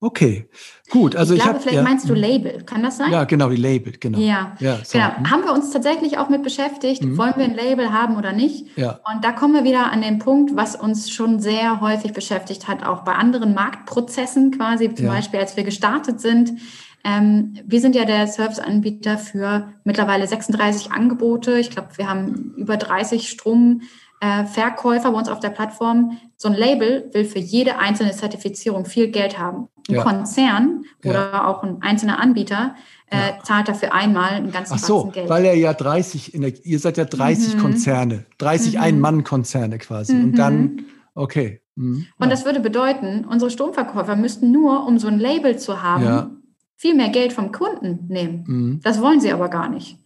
[0.00, 0.48] Okay,
[0.90, 1.16] gut.
[1.16, 2.14] Also ich, ich glaube, vielleicht ja, meinst du.
[2.14, 3.12] Label, kann das sein?
[3.12, 4.18] Ja, genau, die Label, genau.
[4.18, 4.98] Ja, ja so.
[4.98, 5.10] genau.
[5.18, 5.30] Mhm.
[5.30, 7.16] Haben wir uns tatsächlich auch mit beschäftigt, mhm.
[7.16, 8.66] wollen wir ein Label haben oder nicht?
[8.76, 9.00] Ja.
[9.12, 12.84] Und da kommen wir wieder an den Punkt, was uns schon sehr häufig beschäftigt hat,
[12.84, 15.12] auch bei anderen Marktprozessen quasi, zum ja.
[15.12, 16.52] Beispiel als wir gestartet sind.
[17.04, 21.58] Ähm, wir sind ja der Serviceanbieter für mittlerweile 36 Angebote.
[21.58, 23.82] Ich glaube, wir haben über 30 Strom
[24.20, 28.84] äh, Verkäufer bei uns auf der Plattform, so ein Label will für jede einzelne Zertifizierung
[28.84, 29.68] viel Geld haben.
[29.88, 30.02] Ein ja.
[30.02, 31.46] Konzern oder ja.
[31.46, 32.74] auch ein einzelner Anbieter
[33.10, 33.38] äh, ja.
[33.42, 35.28] zahlt dafür einmal ein ganzes Ach so, Geld.
[35.28, 37.60] weil er ja 30, der, ihr seid ja 30 mhm.
[37.60, 38.80] Konzerne, 30 mhm.
[38.80, 40.14] Ein-Mann-Konzerne quasi.
[40.14, 40.24] Mhm.
[40.24, 41.62] Und dann, okay.
[41.76, 42.06] Mhm.
[42.18, 46.42] Und das würde bedeuten, unsere Stromverkäufer müssten nur, um so ein Label zu haben,
[46.76, 48.44] viel mehr Geld vom Kunden nehmen.
[48.46, 48.80] Mhm.
[48.82, 49.98] Das wollen sie aber gar nicht.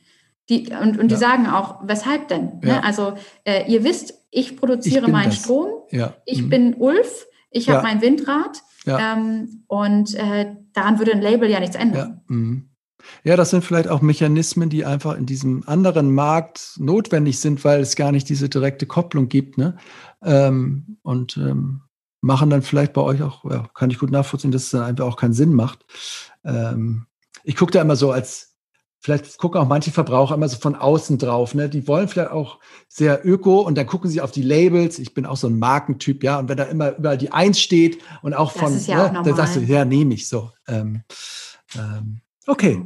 [0.49, 1.07] Die, und und ja.
[1.07, 2.45] die sagen auch, weshalb denn?
[2.45, 2.61] Ne?
[2.63, 2.75] Ja.
[2.75, 2.85] Ne?
[2.85, 3.15] Also
[3.45, 5.39] äh, ihr wisst, ich produziere ich meinen das.
[5.39, 6.15] Strom, ja.
[6.25, 6.49] ich mhm.
[6.49, 11.77] bin Ulf, ich habe mein Windrad ähm, und äh, daran würde ein Label ja nichts
[11.77, 12.23] ändern.
[12.27, 12.69] Mhm.
[13.25, 17.81] Ja, das sind vielleicht auch Mechanismen, die einfach in diesem anderen Markt notwendig sind, weil
[17.81, 19.59] es gar nicht diese direkte Kopplung gibt.
[19.59, 19.77] Ne?
[20.23, 21.83] Ähm, und ähm,
[22.21, 25.05] machen dann vielleicht bei euch auch, ja, kann ich gut nachvollziehen, dass es dann einfach
[25.05, 25.85] auch keinen Sinn macht.
[26.45, 27.07] Ähm,
[27.45, 28.52] ich gucke da immer so als
[29.03, 31.55] vielleicht gucken auch manche Verbraucher immer so von außen drauf.
[31.55, 31.69] Ne?
[31.69, 35.01] Die wollen vielleicht auch sehr öko und dann gucken sie auf die Labels.
[35.01, 36.39] Ich bin auch so ein Markentyp, ja.
[36.39, 39.35] Und wenn da immer überall die Eins steht und auch von, das ja, ne, dann
[39.35, 40.51] sagst du, ja, nehme ich so.
[40.69, 41.03] Ähm,
[41.75, 42.81] ähm, okay.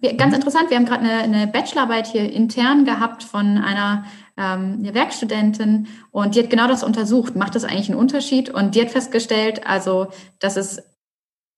[0.00, 4.04] Wir, ganz interessant, wir haben gerade eine, eine, Bachelorarbeit hier intern gehabt von einer
[4.36, 7.34] ähm, Werkstudentin und die hat genau das untersucht.
[7.34, 8.50] Macht das eigentlich einen Unterschied?
[8.50, 10.82] Und die hat festgestellt, also, dass es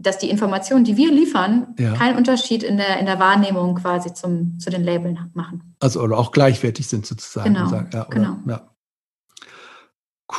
[0.02, 1.94] dass die Informationen, die wir liefern, ja.
[1.94, 5.74] keinen Unterschied in der, in der Wahrnehmung quasi zum, zu den Labeln machen.
[5.80, 7.54] Also oder auch gleichwertig sind sozusagen.
[7.54, 7.68] Genau.
[7.68, 8.36] Sagen, ja, oder, genau.
[8.46, 8.68] Ja.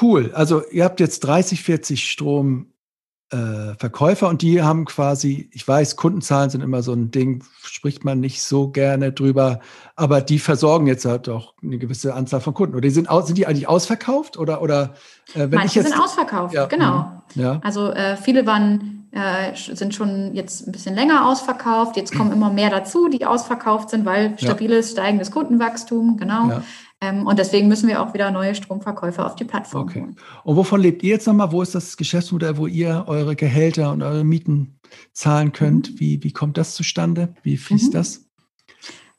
[0.01, 0.31] Cool.
[0.33, 6.49] Also ihr habt jetzt 30, 40 Stromverkäufer äh, und die haben quasi, ich weiß, Kundenzahlen
[6.49, 9.59] sind immer so ein Ding, spricht man nicht so gerne drüber,
[9.95, 12.73] aber die versorgen jetzt halt auch eine gewisse Anzahl von Kunden.
[12.73, 14.95] Oder die sind, sind die eigentlich ausverkauft oder oder
[15.35, 17.21] äh, wenn Manche ich jetzt, sind ausverkauft, ja, genau.
[17.35, 17.41] Mhm.
[17.41, 17.59] Ja.
[17.63, 21.97] Also äh, viele waren äh, sind schon jetzt ein bisschen länger ausverkauft.
[21.97, 24.93] Jetzt kommen immer mehr dazu, die ausverkauft sind, weil stabiles, ja.
[24.93, 26.49] steigendes Kundenwachstum, genau.
[26.49, 26.63] Ja.
[26.99, 30.01] Ähm, und deswegen müssen wir auch wieder neue Stromverkäufer auf die Plattform okay.
[30.01, 30.15] holen.
[30.43, 31.51] Und wovon lebt ihr jetzt nochmal?
[31.51, 34.79] Wo ist das Geschäftsmodell, wo ihr eure Gehälter und eure Mieten
[35.11, 35.91] zahlen könnt?
[35.91, 35.99] Mhm.
[35.99, 37.35] Wie, wie kommt das zustande?
[37.43, 37.97] Wie fließt mhm.
[37.97, 38.25] das?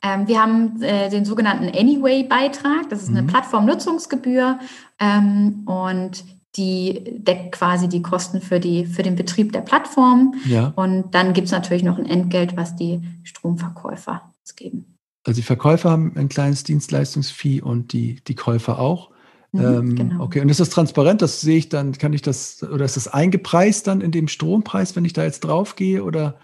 [0.02, 2.88] Ähm, wir haben äh, den sogenannten Anyway-Beitrag.
[2.90, 3.28] Das ist eine mhm.
[3.28, 4.58] Plattformnutzungsgebühr.
[4.98, 6.24] Ähm, und
[6.56, 10.34] die deckt quasi die Kosten für, die, für den Betrieb der Plattform.
[10.46, 10.72] Ja.
[10.76, 14.22] Und dann gibt es natürlich noch ein Entgelt, was die Stromverkäufer
[14.56, 14.96] geben.
[15.24, 19.10] Also die Verkäufer haben ein kleines Dienstleistungsfee und die, die Käufer auch.
[19.52, 20.24] Mhm, ähm, genau.
[20.24, 21.22] Okay, und ist das transparent?
[21.22, 24.94] Das sehe ich dann, kann ich das, oder ist das eingepreist dann in dem Strompreis,
[24.96, 26.04] wenn ich da jetzt drauf gehe?
[26.04, 26.36] Oder?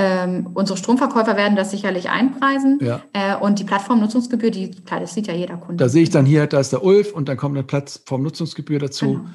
[0.00, 2.78] Ähm, unsere Stromverkäufer werden das sicherlich einpreisen.
[2.80, 3.02] Ja.
[3.12, 5.82] Äh, und die Plattformnutzungsgebühr, die, klar, das sieht ja jeder Kunde.
[5.82, 9.26] Da sehe ich dann hier, da ist der Ulf und dann kommt eine Plattformnutzungsgebühr dazu.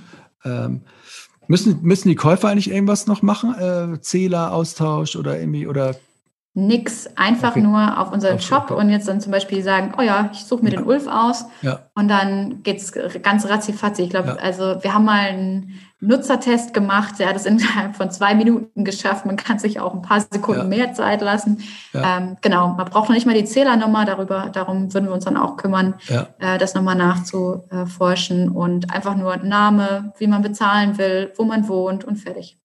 [0.43, 0.65] Genau.
[0.65, 0.81] Ähm,
[1.47, 3.53] müssen, müssen die Käufer eigentlich irgendwas noch machen?
[3.59, 5.97] Äh, Zähler, Austausch oder irgendwie oder
[6.55, 7.61] Nix, einfach Okay.
[7.61, 8.73] nur auf unseren Auf- Shop okay.
[8.75, 11.79] und jetzt dann zum Beispiel sagen, oh ja, ich suche mir den Ulf aus ja,
[11.95, 12.91] und dann geht's
[13.23, 14.03] ganz ratzifatzi.
[14.03, 14.35] Ich glaube, Ja.
[14.35, 19.25] also wir haben mal einen Nutzertest gemacht, der hat es innerhalb von zwei Minuten geschafft.
[19.25, 20.67] Man kann sich auch ein paar Sekunden Ja.
[20.67, 21.63] mehr Zeit lassen.
[21.95, 25.37] Ähm, genau, man braucht noch nicht mal die Zählernummer, darüber, darum würden wir uns dann
[25.37, 25.95] auch kümmern,
[26.39, 32.03] äh, das nochmal nachzuforschen und einfach nur Name, wie man bezahlen will, wo man wohnt
[32.05, 32.59] und fertig.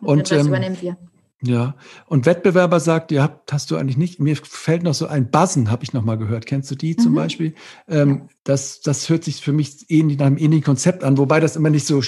[0.00, 0.96] Und, den Rest ähm, übernehmen wir.
[1.42, 1.74] Ja.
[2.06, 4.20] Und Wettbewerber sagt, ihr habt, hast du eigentlich nicht.
[4.20, 6.46] Mir fällt noch so ein Buzzen, habe ich noch mal gehört.
[6.46, 7.16] Kennst du die zum Mhm.
[7.16, 7.54] Beispiel?
[7.88, 11.56] Ähm, das, das hört sich für mich ähnlich nach einem ähnlichen Konzept an, wobei das
[11.56, 12.00] immer nicht so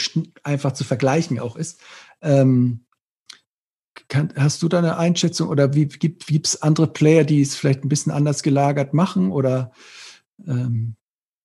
[0.45, 1.80] einfach zu vergleichen auch ist.
[2.22, 2.85] Ähm,
[4.09, 7.85] kann, hast du da eine Einschätzung oder wie gibt es andere Player, die es vielleicht
[7.85, 9.72] ein bisschen anders gelagert machen oder
[10.47, 10.97] ähm,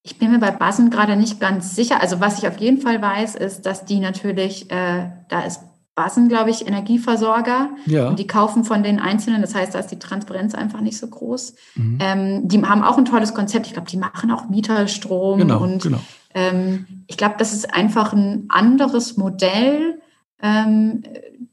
[0.04, 2.02] Ich bin mir bei Basen gerade nicht ganz sicher.
[2.02, 5.62] Also was ich auf jeden Fall weiß, ist, dass die natürlich, äh, da ist
[6.00, 8.08] Basen, glaube ich, Energieversorger ja.
[8.08, 9.42] und die kaufen von den Einzelnen.
[9.42, 11.56] Das heißt, da ist die Transparenz einfach nicht so groß.
[11.76, 11.98] Mhm.
[12.00, 13.68] Ähm, die haben auch ein tolles Konzept.
[13.68, 16.00] Ich glaube, die machen auch Mieterstrom genau, und genau.
[16.34, 20.00] ähm, ich glaube, das ist einfach ein anderes Modell
[20.42, 21.04] ähm,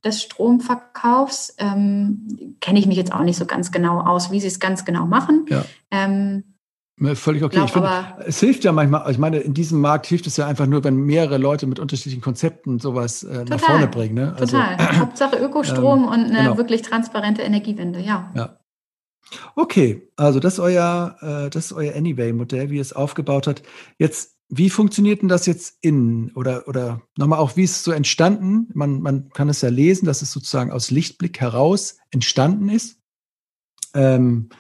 [0.05, 1.57] des Stromverkaufs.
[1.59, 4.85] Ähm, Kenne ich mich jetzt auch nicht so ganz genau aus, wie sie es ganz
[4.85, 5.47] genau machen.
[5.49, 5.65] Ja.
[6.99, 7.57] Ähm, Völlig okay.
[7.57, 10.37] glaub Ich finde, aber- es hilft ja manchmal, ich meine, in diesem Markt hilft es
[10.37, 13.59] ja einfach nur, wenn mehrere Leute mit unterschiedlichen Konzepten sowas äh, nach Total.
[13.59, 14.15] vorne bringen.
[14.15, 14.35] Ne?
[14.39, 14.79] Also, Total.
[14.99, 16.57] Hauptsache Ökostrom ähm, und eine genau.
[16.57, 18.33] wirklich transparente Energiewende, ja.
[18.35, 18.59] Ja.
[19.57, 23.63] Okay, also das ist euer, äh, das ist euer Anyway-Modell, wie ihr es aufgebaut hat.
[23.99, 26.31] Jetzt, wie funktioniert denn das jetzt innen?
[26.37, 28.69] Oder, oder nochmal auch, wie ist es so entstanden?
[28.73, 33.01] Man, man kann es ja lesen, dass es sozusagen aus Lichtblick heraus entstanden ist.
[33.95, 34.51] Ähm,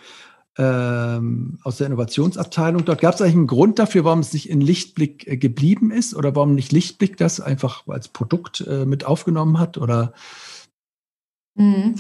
[0.58, 2.84] ähm, aus der Innovationsabteilung.
[2.84, 6.14] Dort gab es eigentlich einen Grund dafür, warum es nicht in Lichtblick äh, geblieben ist
[6.14, 10.12] oder warum nicht Lichtblick das einfach als Produkt äh, mit aufgenommen hat oder
[11.56, 11.94] Mhm.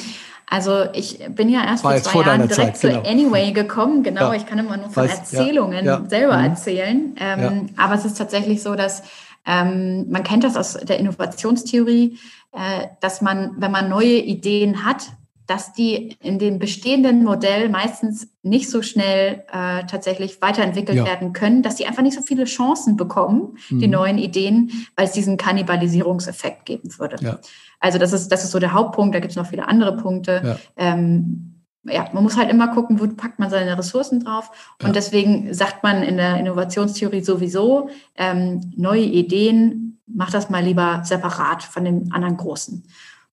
[0.48, 3.02] Also ich bin ja erst vor zwei vor Jahren direkt Zeit, zu genau.
[3.08, 4.02] Anyway gekommen.
[4.02, 4.34] Genau, Ja.
[4.34, 6.04] ich kann immer nur von Weiß, ja, Erzählungen ja.
[6.08, 6.44] selber Mhm.
[6.44, 7.14] erzählen.
[7.18, 9.02] Ähm, Aber es ist tatsächlich so, dass
[9.46, 12.18] ähm, man kennt das aus der Innovationstheorie,
[12.52, 15.04] äh, dass man, wenn man neue Ideen hat,
[15.46, 21.04] dass die in dem bestehenden Modell meistens nicht so schnell äh, tatsächlich weiterentwickelt Ja.
[21.04, 23.92] werden können, dass die einfach nicht so viele Chancen bekommen, die Mhm.
[23.92, 27.16] neuen Ideen, weil es diesen Kannibalisierungseffekt geben würde.
[27.20, 27.38] Ja.
[27.80, 30.42] Also das ist, das ist so der Hauptpunkt, da gibt es noch viele andere Punkte.
[30.44, 30.56] Ja.
[30.76, 31.52] Ähm,
[31.84, 34.50] ja, man muss halt immer gucken, wo packt man seine Ressourcen drauf.
[34.82, 34.92] Und Ja.
[34.92, 41.62] deswegen sagt man in der Innovationstheorie sowieso, ähm, neue Ideen, mach das mal lieber separat
[41.62, 42.84] von den anderen großen.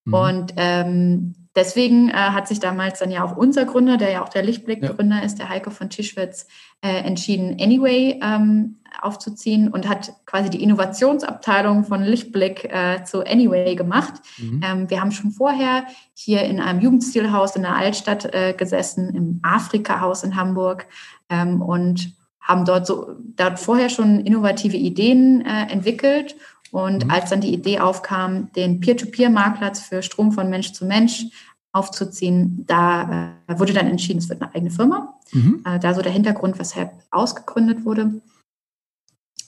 [0.05, 0.13] Mhm.
[0.13, 4.29] Und ähm, deswegen äh, hat sich damals dann ja auch unser Gründer, der ja auch
[4.29, 4.47] der Ja.
[4.47, 6.47] Lichtblick-Gründer ist, der Heiko von Tischwitz,
[6.81, 13.75] äh, entschieden, Anyway ähm, aufzuziehen und hat quasi die Innovationsabteilung von Lichtblick äh, zu Anyway
[13.75, 14.13] gemacht.
[14.37, 14.61] Mhm.
[14.63, 19.39] Ähm, wir haben schon vorher hier in einem Jugendstilhaus in der Altstadt äh, gesessen, im
[19.43, 20.87] Afrika-Haus in Hamburg
[21.29, 26.35] ähm, und haben dort so dort vorher schon innovative Ideen äh, entwickelt.
[26.73, 27.11] Und Mhm.
[27.11, 31.25] als dann die Idee aufkam, den Peer-to-Peer-Marktplatz für Strom von Mensch zu Mensch
[31.71, 35.13] aufzuziehen, da äh, wurde dann entschieden, es wird eine eigene Firma.
[35.33, 35.61] Mhm.
[35.65, 38.21] Äh, da so der Hintergrund, weshalb ausgegründet wurde.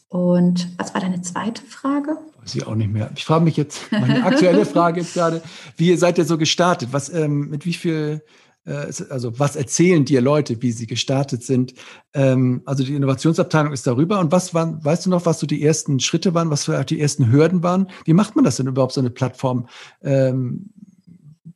[0.08, 2.18] Und was war deine zweite Frage?
[2.42, 3.10] Weiß ich auch nicht mehr.
[3.16, 5.42] Ich frage mich jetzt, meine aktuelle Frage jetzt gerade,
[5.78, 6.90] wie seid ihr so gestartet?
[6.92, 8.22] Was, ähm, mit wie viel,
[8.66, 11.74] also was erzählen dir Leute, wie sie gestartet sind?
[12.14, 14.20] Ähm, also die Innovationsabteilung ist darüber.
[14.20, 17.00] Und was waren, weißt du noch, was so die ersten Schritte waren, was für die
[17.00, 17.88] ersten Hürden waren?
[18.06, 19.68] Wie macht man das denn überhaupt, so eine Plattform?
[20.04, 20.72] Ähm,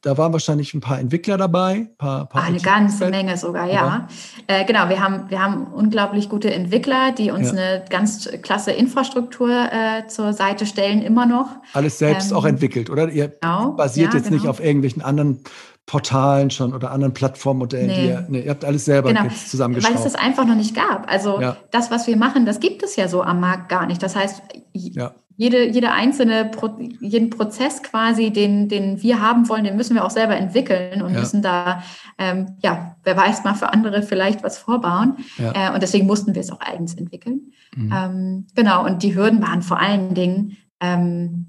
[0.02, 3.10] da waren wahrscheinlich ein paar Entwickler dabei, paar, paar Ah, eine ganze.
[3.10, 4.08] Menge sogar, ja.
[4.48, 7.58] Äh, genau, wir haben, wir haben unglaublich gute Entwickler, die uns Ja.
[7.58, 11.48] eine ganz klasse Infrastruktur äh, zur Seite stellen, immer noch.
[11.74, 13.10] Alles selbst Ähm, auch entwickelt, oder?
[13.10, 14.52] Ihr Genau, basiert ja, jetzt nicht genau.
[14.52, 15.44] auf irgendwelchen anderen
[15.90, 17.88] Portalen schon oder anderen Plattformmodellen.
[17.88, 17.96] Nee.
[17.96, 20.06] Die ihr, nee, ihr habt alles selber Genau, jetzt weil es zusammengeschraubt.
[20.06, 21.12] das einfach noch nicht gab.
[21.12, 21.58] Also Ja.
[21.72, 24.04] das, was wir machen, das gibt es ja so am Markt gar nicht.
[24.04, 25.14] Das heißt, Ja.
[25.36, 26.52] jede, jede einzelne,
[27.00, 31.12] jeden Prozess quasi, den, den wir haben wollen, den müssen wir auch selber entwickeln und
[31.16, 31.22] Ja.
[31.22, 31.82] müssen da,
[32.20, 35.16] ähm, ja, wer weiß mal für andere vielleicht was vorbauen.
[35.40, 37.52] Äh, und deswegen mussten wir es auch eigens entwickeln.
[37.76, 37.92] Mhm.
[37.92, 41.49] Ähm, genau, und die Hürden waren vor allen Dingen, ähm,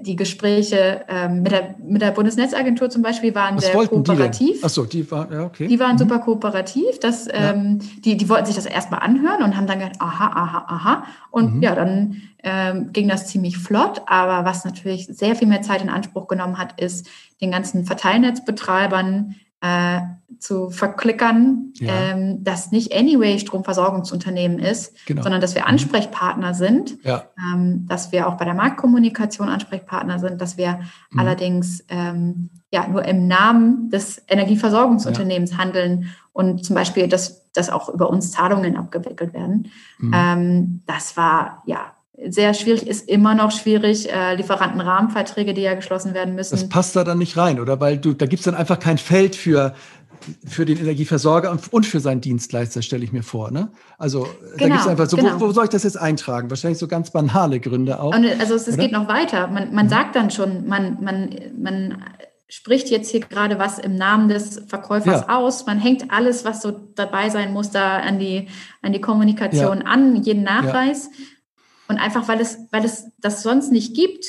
[0.00, 4.58] die Gespräche ähm, mit, der, mit der Bundesnetzagentur zum Beispiel waren Was sehr kooperativ.
[4.58, 5.66] Die Achso, die waren, ja, okay.
[5.66, 5.98] Die waren Mhm.
[5.98, 6.98] super kooperativ.
[7.00, 10.64] Das, ähm, die, die wollten sich das erstmal anhören und haben dann gedacht, aha, aha,
[10.68, 11.04] aha.
[11.30, 11.62] Und Mhm.
[11.62, 14.02] ja, dann ähm, ging das ziemlich flott.
[14.06, 17.08] Aber was natürlich sehr viel mehr Zeit in Anspruch genommen hat, ist,
[17.40, 20.00] den ganzen Verteilnetzbetreibern äh,
[20.38, 22.10] zu verklickern, Ja.
[22.12, 25.22] ähm, dass nicht anyway Stromversorgungsunternehmen ist, Genau.
[25.22, 30.40] sondern dass wir Ansprechpartner sind, Ja, ähm, dass wir auch bei der Marktkommunikation Ansprechpartner sind,
[30.40, 30.80] dass wir
[31.12, 31.18] Mhm.
[31.18, 37.88] allerdings ähm, ja nur im Namen des Energieversorgungsunternehmens handeln und zum Beispiel, dass, dass auch
[37.88, 39.68] über uns Zahlungen abgewickelt werden.
[39.98, 40.12] Mhm.
[40.14, 41.92] Ähm, das war ja
[42.28, 44.10] sehr schwierig, ist immer noch schwierig.
[44.12, 46.52] Äh, Lieferantenrahmenverträge, die ja geschlossen werden müssen.
[46.52, 47.80] das passt da dann nicht rein, oder?
[47.80, 49.74] Weil du, da gibt es dann einfach kein Feld für,
[50.46, 53.50] für den Energieversorger und, und für seinen Dienstleister, stelle ich mir vor.
[53.50, 53.70] Ne?
[53.98, 55.40] Also da Genau, gibt es einfach so, genau.
[55.40, 56.48] wo, wo soll ich das jetzt eintragen?
[56.50, 58.14] Wahrscheinlich so ganz banale Gründe auch.
[58.14, 59.48] Und also es, es geht noch weiter.
[59.48, 62.04] Man, man sagt dann schon, man, man, man
[62.48, 65.38] spricht jetzt hier gerade was im Namen des Verkäufers Ja.
[65.38, 65.64] aus.
[65.66, 68.48] Man hängt alles, was so dabei sein muss, da an die,
[68.82, 71.08] an die Kommunikation an, jeden Nachweis.
[71.88, 74.24] Und einfach, weil es, weil es das sonst nicht gibt,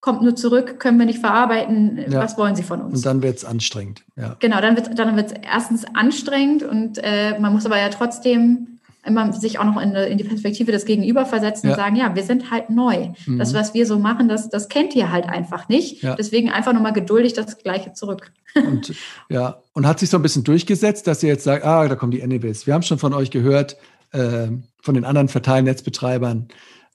[0.00, 1.98] kommt nur zurück, können wir nicht verarbeiten.
[2.10, 2.20] Ja.
[2.20, 2.94] Was wollen Sie von uns?
[2.96, 4.04] Und dann wird es anstrengend.
[4.16, 4.36] Ja.
[4.38, 9.32] Genau, dann wird dann wird's erstens anstrengend und äh, man muss aber ja trotzdem immer
[9.32, 11.72] sich auch noch in, in die Perspektive des Gegenüber versetzen Ja.
[11.72, 13.10] und sagen, ja, wir sind halt neu.
[13.26, 13.38] Mhm.
[13.38, 16.02] Das, was wir so machen, das, das kennt ihr halt einfach nicht.
[16.02, 16.16] Ja.
[16.16, 18.32] Deswegen einfach nochmal geduldig das Gleiche zurück.
[18.54, 18.94] Und,
[19.28, 22.10] ja, und hat sich so ein bisschen durchgesetzt, dass ihr jetzt sagt, ah, da kommen
[22.10, 22.66] die NEWs.
[22.66, 23.76] Wir haben schon von euch gehört,
[24.12, 26.48] ähm, von den anderen Verteilnetzbetreibern.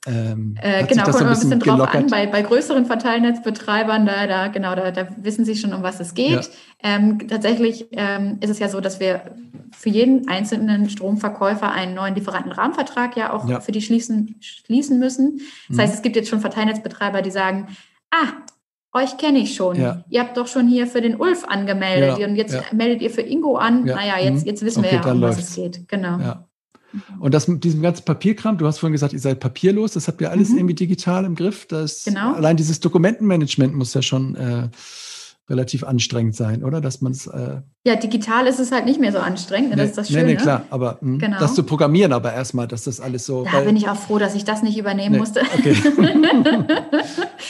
[0.07, 2.07] Ähm, Äh, genau, kommt immer ein bisschen bisschen drauf an.
[2.07, 6.13] Bei, bei größeren Verteilnetzbetreibern, da, da, genau, da, da wissen sie schon, um was es
[6.15, 6.31] geht.
[6.31, 6.41] Ja.
[6.83, 9.35] Ähm, tatsächlich ähm, ist es ja so, dass wir
[9.71, 13.59] für jeden einzelnen Stromverkäufer einen neuen Lieferantenrahmenvertrag ja auch Ja.
[13.61, 15.39] für die schließen, schließen müssen.
[15.69, 15.81] Das Mhm.
[15.81, 17.67] heißt, es gibt jetzt schon Verteilnetzbetreiber, die sagen,
[18.09, 18.27] ah,
[18.93, 19.79] euch kenne ich schon.
[19.79, 20.03] Ja.
[20.09, 23.55] Ihr habt doch schon hier für den Ulf angemeldet und jetzt meldet ihr für Ingo
[23.55, 23.85] an.
[23.85, 24.47] Ja, Naja, jetzt, mhm.
[24.49, 25.49] jetzt wissen Okay, wir ja, um was läuft's.
[25.51, 25.87] es geht.
[25.87, 26.17] Genau.
[26.93, 26.99] Ja.
[27.19, 30.21] Und das mit diesem ganzen Papierkram, du hast vorhin gesagt, ihr seid papierlos, das habt
[30.21, 30.57] ihr alles Mhm.
[30.57, 31.65] irgendwie digital im Griff.
[31.67, 32.33] Das, Genau.
[32.33, 34.67] Allein dieses Dokumentenmanagement muss ja schon äh,
[35.51, 36.81] relativ anstrengend sein, oder?
[36.81, 37.27] Dass man es.
[37.27, 39.77] Äh, Ja, digital ist es halt nicht mehr so anstrengend.
[39.77, 40.23] das ist das Schöne.
[40.23, 41.39] nee, nee, klar, aber mh, Genau.
[41.39, 43.45] das zu programmieren, aber erstmal, dass das alles so.
[43.51, 45.41] Da bin ich auch froh, dass ich das nicht übernehmen Nee, musste.
[45.57, 45.75] okay.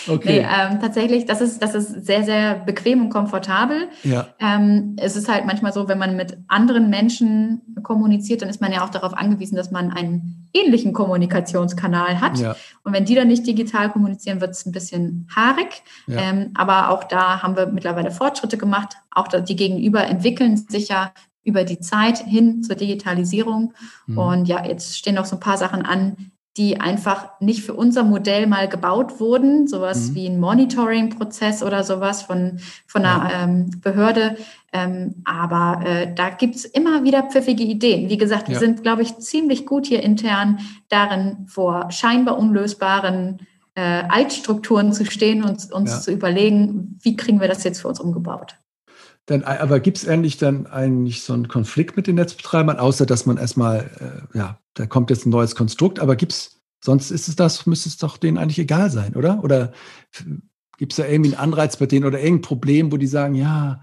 [0.08, 0.40] okay.
[0.42, 3.88] Nee, ähm, tatsächlich, das ist, das ist sehr, sehr bequem und komfortabel.
[4.04, 8.62] ja, Ähm, es ist halt manchmal so, wenn man mit anderen Menschen kommuniziert, dann ist
[8.62, 12.38] man ja auch darauf angewiesen, dass man einen ähnlichen Kommunikationskanal hat.
[12.40, 15.84] ja, Und wenn die dann nicht digital kommunizieren, wird es ein bisschen haarig.
[16.08, 16.20] Ja.
[16.22, 18.96] Ähm, aber auch da haben wir mittlerweile Fortschritte gemacht.
[19.14, 21.12] Auch die Gegenüber entwickeln sich ja
[21.44, 23.74] über die Zeit hin zur Digitalisierung.
[24.06, 24.18] Mhm.
[24.18, 28.04] Und ja, jetzt stehen noch so ein paar Sachen an, die einfach nicht für unser
[28.04, 29.68] Modell mal gebaut wurden.
[29.68, 30.16] Sowas Mhm.
[30.16, 34.38] wie ein Monitoring-Prozess oder sowas von, von einer ähm, Behörde.
[34.74, 38.10] Ähm, aber äh, da gibt's immer wieder pfiffige Ideen.
[38.10, 38.60] Wie gesagt, wir Ja.
[38.60, 43.40] sind, glaube ich, ziemlich gut hier intern darin, vor scheinbar unlösbaren
[43.76, 46.02] äh, Altstrukturen zu stehen und uns Ja.
[46.02, 48.56] zu überlegen, wie kriegen wir das jetzt für uns umgebaut.
[49.26, 53.06] Dann, äh, aber gibt es eigentlich dann eigentlich so einen Konflikt mit den Netzbetreibern, außer
[53.06, 57.12] dass man erstmal, äh, ja, da kommt jetzt ein neues Konstrukt, aber gibt es, sonst
[57.12, 59.44] ist es das, müsste es doch denen eigentlich egal sein, oder?
[59.44, 59.72] Oder
[60.78, 63.82] gibt es da irgendwie einen Anreiz bei denen oder irgendein Problem, wo die sagen, ja,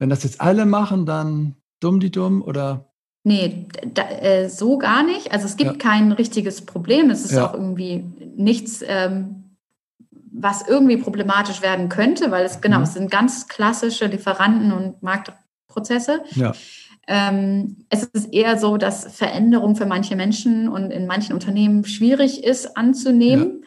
[0.00, 2.86] wenn das jetzt alle machen, dann dumm die dumm oder
[3.22, 5.30] Nee, da, äh, so gar nicht.
[5.30, 5.76] Also es gibt Ja.
[5.76, 7.10] kein richtiges Problem.
[7.10, 7.48] Es ist Ja.
[7.50, 8.02] auch irgendwie
[8.34, 9.44] nichts, ähm,
[10.32, 12.84] was irgendwie problematisch werden könnte, weil es genau, Mhm.
[12.84, 16.22] es sind ganz klassische Lieferanten- und Marktprozesse.
[16.32, 16.52] ja,
[17.12, 22.44] Ähm, es ist eher so, dass Veränderung für manche Menschen und in manchen Unternehmen schwierig
[22.44, 23.64] ist anzunehmen.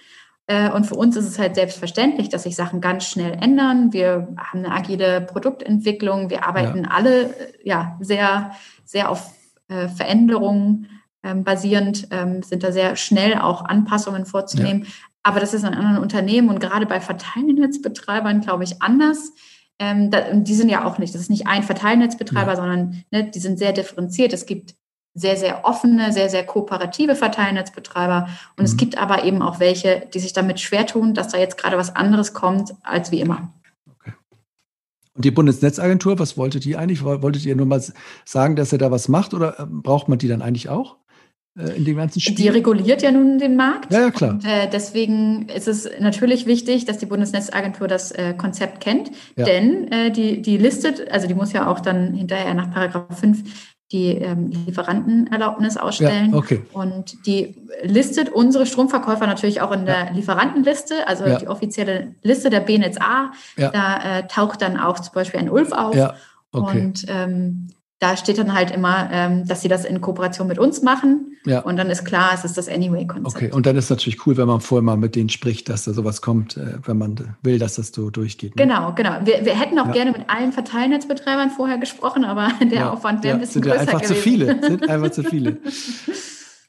[0.47, 3.93] Äh, Und für uns ist es halt selbstverständlich, dass sich Sachen ganz schnell ändern.
[3.93, 6.29] Wir haben eine agile Produktentwicklung.
[6.29, 8.51] Wir arbeiten alle äh, ja, sehr,
[8.83, 9.31] sehr auf
[9.69, 10.87] äh, Veränderungen
[11.23, 14.87] ähm, basierend, ähm, sind da sehr schnell auch Anpassungen vorzunehmen.
[15.23, 19.31] Aber das ist in anderen Unternehmen und gerade bei Verteilnetzbetreibern, glaube ich, anders.
[19.79, 22.55] Ähm, da, und die sind ja auch nicht, das ist nicht ein Verteilnetzbetreiber, Ja.
[22.57, 24.33] sondern ne, die sind sehr differenziert.
[24.33, 24.75] Es gibt
[25.15, 28.27] sehr, sehr offene, sehr, sehr kooperative Verteilnetzbetreiber.
[28.57, 28.77] Und es Mhm.
[28.77, 31.95] gibt aber eben auch welche, die sich damit schwer tun, dass da jetzt gerade was
[31.95, 33.53] anderes kommt als wie immer.
[35.15, 37.03] Und die Bundesnetzagentur, was wolltet ihr eigentlich?
[37.03, 37.83] Wolltet ihr nur mal
[38.25, 40.97] sagen, dass er da was macht oder äh, braucht man die dann eigentlich auch
[41.55, 42.33] äh, in dem ganzen Spiel?
[42.33, 43.93] Die reguliert ja nun den Markt.
[43.93, 44.31] Ja, ja, klar.
[44.31, 49.45] Und, äh, deswegen ist es natürlich wichtig, dass die Bundesnetzagentur das äh, Konzept kennt, Ja.
[49.45, 53.43] denn äh, die, die listet, also die muss ja auch dann hinterher nach Paragraph 5
[53.93, 56.31] die ähm, Lieferantenerlaubnis ausstellen.
[56.31, 56.61] Ja, okay.
[56.73, 60.11] Und die listet unsere Stromverkäufer natürlich auch in der Ja.
[60.11, 61.37] Lieferantenliste, also Ja.
[61.37, 63.31] die offizielle Liste der BNetz A.
[63.55, 63.69] Ja.
[63.71, 65.95] Da äh, taucht dann auch zum Beispiel ein Ulf auf.
[66.51, 66.81] Okay.
[66.81, 67.67] Und ähm,
[68.03, 71.37] da steht dann halt immer, ähm, dass sie das in Kooperation mit uns machen.
[71.45, 71.59] Ja.
[71.61, 73.35] Und dann ist klar, es ist das Anyway-Konzept.
[73.35, 75.93] Okay, und dann ist natürlich cool, wenn man vorher mal mit denen spricht, dass da
[75.93, 78.55] sowas kommt, äh, wenn man will, dass das so durchgeht.
[78.55, 78.63] ne?
[78.63, 79.11] Genau, genau.
[79.23, 79.91] Wir, wir hätten auch Ja.
[79.93, 83.79] gerne mit allen Verteilnetzbetreibern vorher gesprochen, aber der Ja, Aufwand wäre ein bisschen sind größer
[83.81, 84.15] einfach gewesen.
[84.15, 84.59] zu viele.
[84.61, 85.57] Sind einfach zu viele.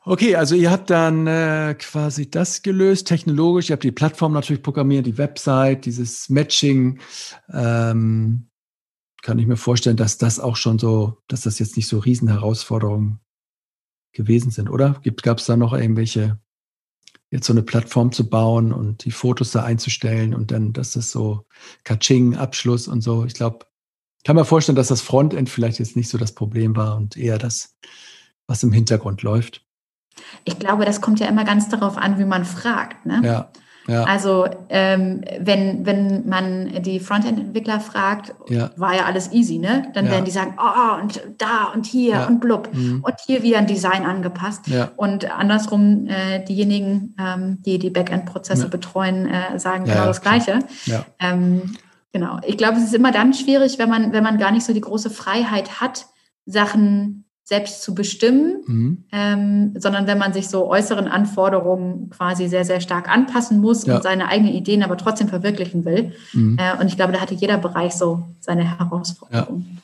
[0.07, 3.71] Okay, also ihr habt dann äh, quasi das gelöst, technologisch.
[3.71, 6.99] Ihr habt die Plattform natürlich programmiert, die Website, dieses Matching.
[7.51, 8.49] Ähm,
[9.25, 13.21] kann ich mir vorstellen, dass das auch schon so, dass das jetzt nicht so Riesenherausforderungen
[14.13, 15.01] gewesen sind, oder?
[15.23, 16.39] Gab es da noch irgendwelche,
[17.31, 21.11] jetzt so eine Plattform zu bauen und die Fotos da einzustellen und dann, dass das
[21.11, 21.47] so
[21.85, 23.25] Kaching, Abschluss und so.
[23.25, 23.67] Ich glaube,
[24.25, 27.39] kann mir vorstellen, dass das Frontend vielleicht jetzt nicht so das Problem war und eher
[27.39, 27.77] das,
[28.47, 29.65] was im Hintergrund läuft.
[30.45, 33.07] Ich glaube, das kommt ja immer ganz darauf an, wie man fragt.
[33.07, 33.23] Ne?
[33.25, 33.51] Ja,
[33.87, 38.71] ja, Also ähm, wenn, wenn man die Frontend-Entwickler fragt, ja.
[38.77, 39.91] war ja alles easy, ne?
[39.95, 40.13] Dann Ja.
[40.13, 42.71] werden die sagen, oh, und da und hier und blub.
[42.73, 43.03] Mhm.
[43.05, 44.63] Und hier wieder ein Design angepasst.
[44.97, 50.23] Und andersrum, äh, diejenigen, ähm, die die Backend-Prozesse betreuen, äh, sagen Ja, genau das.
[50.23, 50.61] Gleiche.
[51.21, 51.75] Ähm,
[52.13, 52.39] genau.
[52.47, 54.81] Ich glaube, es ist immer dann schwierig, wenn man, wenn man gar nicht so die
[54.81, 56.07] große Freiheit hat,
[56.47, 59.05] Sachen selbst zu bestimmen, mhm.
[59.13, 63.97] ähm, sondern wenn man sich so äußeren Anforderungen quasi sehr, sehr stark anpassen muss Ja.
[63.97, 66.13] und seine eigenen Ideen aber trotzdem verwirklichen will.
[66.33, 66.59] Mhm.
[66.59, 69.79] Äh, und ich glaube, da hatte jeder Bereich so seine Herausforderungen.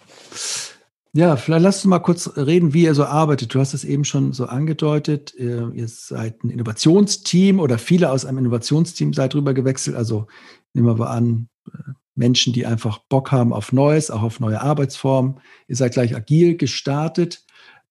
[1.12, 3.52] Ja, vielleicht lass uns mal kurz reden, wie ihr so arbeitet.
[3.52, 5.34] Du hast es eben schon so angedeutet.
[5.36, 9.96] Ihr, ihr seid ein Innovationsteam oder viele aus einem Innovationsteam seid rüber gewechselt.
[9.96, 10.28] Also
[10.72, 11.78] nehmen wir an, äh,
[12.14, 15.40] Menschen, die einfach Bock haben auf Neues, auch auf neue Arbeitsformen.
[15.68, 17.44] Ihr seid gleich agil gestartet.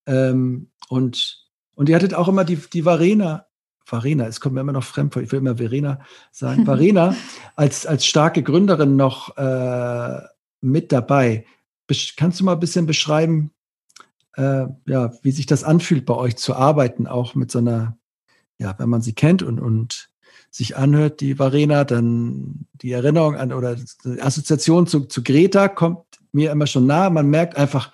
[0.10, 1.46] Ähm, und,
[1.76, 3.46] und ihr hattet auch immer die, die Varena,
[3.86, 6.00] Varena, es kommt mir immer noch fremd vor, ich will immer Verena
[6.32, 7.16] sagen, Varena
[7.56, 10.20] als, als starke Gründerin noch äh,
[10.62, 11.46] mit dabei.
[11.88, 13.52] Besch- Kannst du mal ein bisschen beschreiben,
[14.34, 17.98] äh, ja, wie sich das anfühlt, bei euch zu arbeiten, auch mit so einer,
[18.58, 20.10] ja, wenn man sie kennt und, und
[20.52, 26.04] sich anhört, die Varena, dann die Erinnerung an oder die Assoziation zu, zu Greta kommt
[26.32, 27.10] mir immer schon nah.
[27.12, 27.92] Man merkt einfach,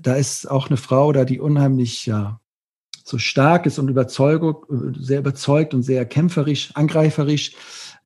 [0.00, 2.40] da ist auch eine Frau da, die unheimlich, ja,
[3.04, 4.64] so stark ist und Überzeugung,
[4.98, 7.52] sehr überzeugt und sehr kämpferisch, angreiferisch.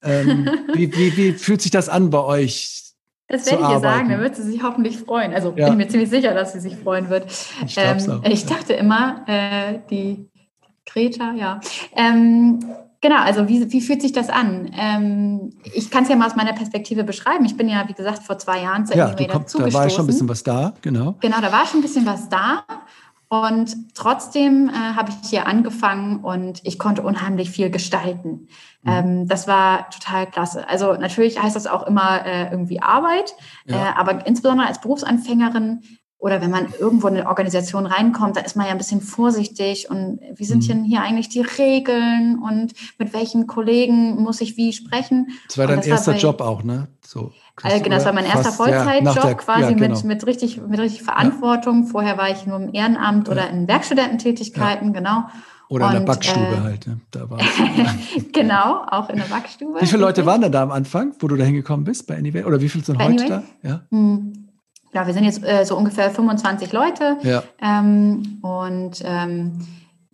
[0.03, 2.81] Ähm, wie, wie, wie fühlt sich das an bei euch?
[3.29, 5.33] Das werde ich ihr sagen, dann wird sie sich hoffentlich freuen.
[5.33, 5.65] Also Ja.
[5.67, 7.27] bin ich mir ziemlich sicher, dass sie sich freuen wird.
[7.67, 8.23] Ich Ähm, auch.
[8.25, 10.29] ich dachte immer, äh, die
[10.87, 11.61] Greta, ja.
[11.97, 12.61] Ähm,
[13.05, 14.71] genau, also wie, wie fühlt sich das an?
[14.75, 17.45] Ähm, ich kann es ja mal aus meiner Perspektive beschreiben.
[17.45, 19.75] Ich bin ja, wie gesagt, vor zwei Jahren zu Ja, du kommst, da dazugestoßen.
[19.81, 21.15] war schon ein bisschen was da, genau.
[21.21, 22.65] Genau, da war schon ein bisschen was da.
[23.29, 28.49] Und trotzdem äh, habe ich hier angefangen und ich konnte unheimlich viel gestalten.
[28.83, 28.91] Mhm.
[28.93, 30.67] Ähm, das war total klasse.
[30.69, 33.35] Also natürlich heißt das auch immer äh, irgendwie Arbeit,
[33.67, 33.77] Ja.
[33.77, 35.81] äh, aber insbesondere als Berufsanfängerin
[36.25, 39.91] oder wenn man irgendwo in eine Organisation reinkommt, da ist man ja ein bisschen vorsichtig
[39.91, 40.69] und wie sind Mhm.
[40.69, 45.29] denn hier eigentlich die Regeln und mit welchen Kollegen muss ich wie sprechen?
[45.49, 46.89] Das war dein das war erster bei- Job auch, ne?
[47.07, 47.31] So,
[47.63, 49.95] äh, genau, das war mein erster ja, Vollzeitjob der- quasi ja, genau.
[49.97, 51.87] mit, mit, richtig, mit richtig Verantwortung.
[51.87, 55.25] Vorher war ich nur im Ehrenamt oder in Werkstudententätigkeiten, genau.
[55.69, 56.87] Oder in der Backstube äh, halt.
[56.87, 57.01] Ne?
[57.11, 57.39] Da war
[58.33, 59.81] genau, auch in der Backstube.
[59.81, 62.45] Wie viele Leute waren denn da am Anfang, wo du da hingekommen bist bei Anyway?
[62.45, 63.43] Oder wie viele sind Bei heute Anyway?
[63.63, 63.69] da?
[63.69, 63.81] Ja.
[63.91, 64.44] Hm.
[64.95, 67.19] Ja, wir sind jetzt äh, so ungefähr 25 Leute.
[67.23, 67.43] Ja.
[67.61, 69.67] Ähm, und ähm,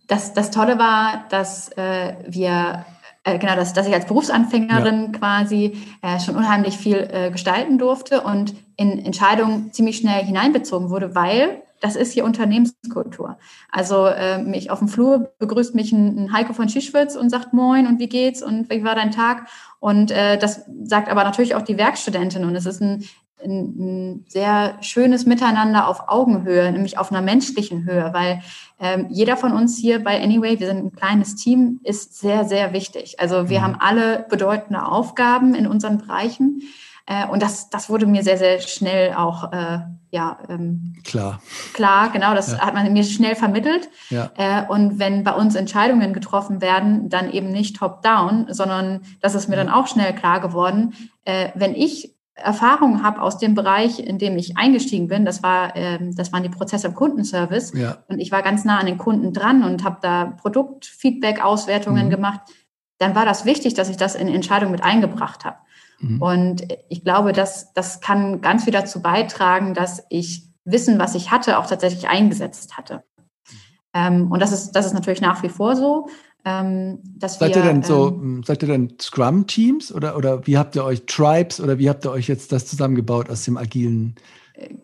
[0.08, 2.86] das, das Tolle war, dass äh, wir,
[3.24, 8.22] äh, genau, dass, dass ich als Berufsanfängerin quasi äh, schon unheimlich viel äh, gestalten durfte
[8.22, 13.38] und in Entscheidungen ziemlich schnell hineinbezogen wurde, weil das ist hier Unternehmenskultur.
[13.70, 17.52] Also äh, mich auf dem Flur begrüßt mich ein, ein Heiko von Schischwitz und sagt
[17.52, 19.46] Moin und wie geht's und wie war dein Tag?
[19.78, 23.04] Und äh, das sagt aber natürlich auch die Werkstudentin und es ist ein,
[23.44, 28.40] ein, sehr schönes Miteinander auf Augenhöhe, nämlich auf einer menschlichen Höhe, weil
[28.78, 32.72] ähm, jeder von uns hier bei Anyway, wir sind ein kleines Team, ist sehr, sehr
[32.72, 33.20] wichtig.
[33.20, 33.64] Also wir Mhm.
[33.64, 36.62] haben alle bedeutende Aufgaben in unseren Bereichen.
[37.06, 39.80] Äh, und das, das wurde mir sehr, sehr schnell auch äh,
[40.12, 41.40] ja, ähm, Klar.
[41.72, 42.58] klar, genau, das Ja.
[42.60, 43.88] hat man mir schnell vermittelt.
[44.10, 44.30] Ja.
[44.36, 49.48] Äh, und wenn bei uns Entscheidungen getroffen werden, dann eben nicht top-down, sondern das ist
[49.48, 49.64] mir Ja.
[49.64, 54.36] dann auch schnell klar geworden, äh, wenn ich Erfahrungen habe aus dem Bereich, in dem
[54.38, 57.98] ich eingestiegen bin, das war, ähm, das waren die Prozesse im Kundenservice Ja.
[58.08, 62.10] und ich war ganz nah an den Kunden dran und habe da Produktfeedback-Auswertungen Mhm.
[62.10, 62.40] gemacht,
[62.98, 65.56] dann war das wichtig, dass ich das in Entscheidungen mit eingebracht habe.
[66.00, 66.22] Mhm.
[66.22, 71.30] Und ich glaube, dass das kann ganz viel dazu beitragen, dass ich Wissen, was ich
[71.30, 73.02] hatte, auch tatsächlich eingesetzt hatte.
[73.94, 76.08] Ähm, und das ist, das ist natürlich nach wie vor so.
[76.44, 80.46] Ähm, dass seid wir, ihr denn so, ähm, hm, seid ihr denn Scrum-Teams oder, oder
[80.46, 83.56] wie habt ihr euch Tribes oder wie habt ihr euch jetzt das zusammengebaut aus dem
[83.56, 84.14] agilen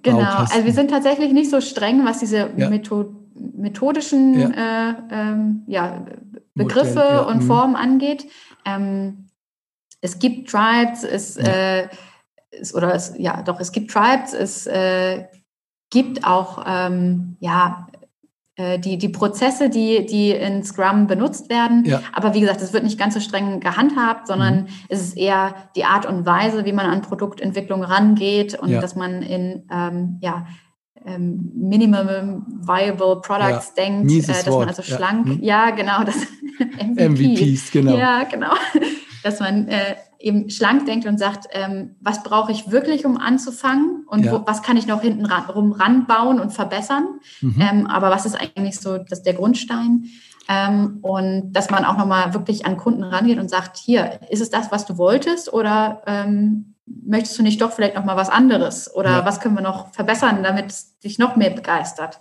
[0.03, 0.53] Genau, Baukasten?
[0.53, 2.69] also wir sind tatsächlich nicht so streng, was diese Ja.
[2.69, 4.91] Metho methodischen Ja.
[4.91, 6.07] Äh, ähm, ja,
[6.55, 7.47] Begriffe Modell, ja, und mhm.
[7.47, 8.27] Formen angeht.
[8.65, 9.27] Ähm,
[10.01, 11.89] es gibt Tribes, es, äh,
[12.51, 15.25] es oder es, ja, doch, es gibt Tribes, es äh,
[15.91, 17.96] gibt auch ähm, ja, äh,
[18.79, 21.85] die, die Prozesse, die, die in Scrum benutzt werden.
[21.85, 22.01] Ja.
[22.15, 24.67] Aber wie gesagt, es wird nicht ganz so streng gehandhabt, sondern Mhm.
[24.89, 28.81] es ist eher die Art und Weise, wie man an Produktentwicklung rangeht und Ja.
[28.81, 30.47] dass man in ähm, ja,
[31.05, 34.97] ähm, Minimum Viable Products denkt, Mieses äh, dass Wort, man also ja.
[34.97, 35.39] schlank, Mhm.
[35.43, 36.17] ja, genau, das
[36.97, 37.97] MVPs, genau.
[37.97, 38.53] Ja, genau.
[39.23, 44.05] Dass man äh, eben schlank denkt und sagt, ähm, was brauche ich wirklich, um anzufangen
[44.07, 44.33] und Ja.
[44.33, 47.07] wo, was kann ich noch hinten ran, rum ranbauen und verbessern.
[47.41, 47.61] Mhm.
[47.61, 50.07] Ähm, aber was ist eigentlich so das, der Grundstein?
[50.49, 54.51] Ähm, und dass man auch nochmal wirklich an Kunden rangeht und sagt, hier, ist es
[54.51, 58.95] das, was du wolltest oder ähm, möchtest du nicht doch vielleicht nochmal was anderes?
[58.95, 59.25] Oder Ja.
[59.25, 62.21] was können wir noch verbessern, damit es dich noch mehr begeistert?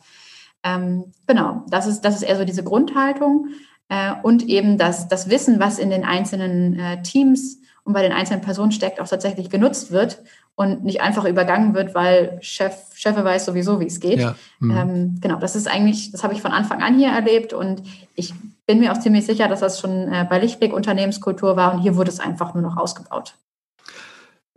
[0.63, 3.49] Ähm, genau, das ist, das ist eher so diese Grundhaltung
[3.89, 8.11] äh, und eben das, das Wissen, was in den einzelnen äh, Teams und bei den
[8.11, 10.21] einzelnen Personen steckt, auch tatsächlich genutzt wird
[10.55, 14.19] und nicht einfach übergangen wird, weil Chef, Chef weiß sowieso, wie es geht.
[14.19, 14.36] Ja.
[14.59, 14.71] Mhm.
[14.71, 17.83] Ähm, genau, das ist eigentlich, das habe ich von Anfang an hier erlebt und
[18.15, 18.33] ich
[18.65, 21.95] bin mir auch ziemlich sicher, dass das schon äh, bei Lichtblick Unternehmenskultur war und hier
[21.95, 23.36] wurde es einfach nur noch ausgebaut.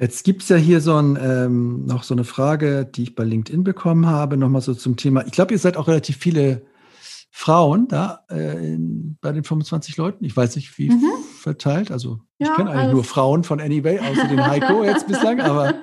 [0.00, 3.24] Jetzt gibt es ja hier so ein, ähm, noch so eine Frage, die ich bei
[3.24, 5.26] LinkedIn bekommen habe, nochmal so zum Thema.
[5.26, 6.62] Ich glaube, ihr seid auch relativ viele
[7.30, 10.24] Frauen da äh, in, bei den 25 Leuten.
[10.24, 11.10] Ich weiß nicht, wie Mhm.
[11.40, 11.90] verteilt.
[11.90, 15.40] Also ich Ja, kenne eigentlich also- nur Frauen von Anyway, außer den Heiko jetzt bislang,
[15.40, 15.74] aber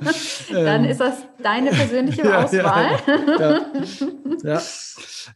[0.52, 3.00] Dann ähm, ist das deine persönliche ja, ja, Auswahl.
[4.44, 4.56] ja.
[4.56, 4.62] ja,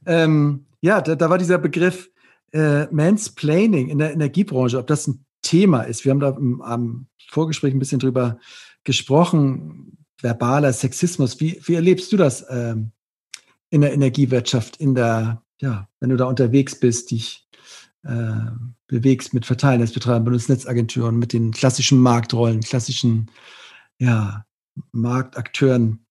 [0.05, 2.09] ähm, da, da war dieser Begriff
[2.51, 6.03] äh, Mansplaining in der Energiebranche, ob das ein Thema ist.
[6.03, 8.39] Wir haben da im, am Vorgespräch ein bisschen drüber
[8.83, 11.39] gesprochen, verbaler Sexismus.
[11.39, 12.91] Wie, wie erlebst du das ähm,
[13.69, 17.47] in der Energiewirtschaft, in der, ja, wenn du da unterwegs bist, dich
[18.03, 18.51] äh,
[18.87, 23.29] bewegst mit Verteilnetzbetreibern, Bundesnetzagenturen, mit den klassischen Marktrollen, klassischen
[23.97, 24.45] ja,
[24.91, 26.05] Marktakteuren.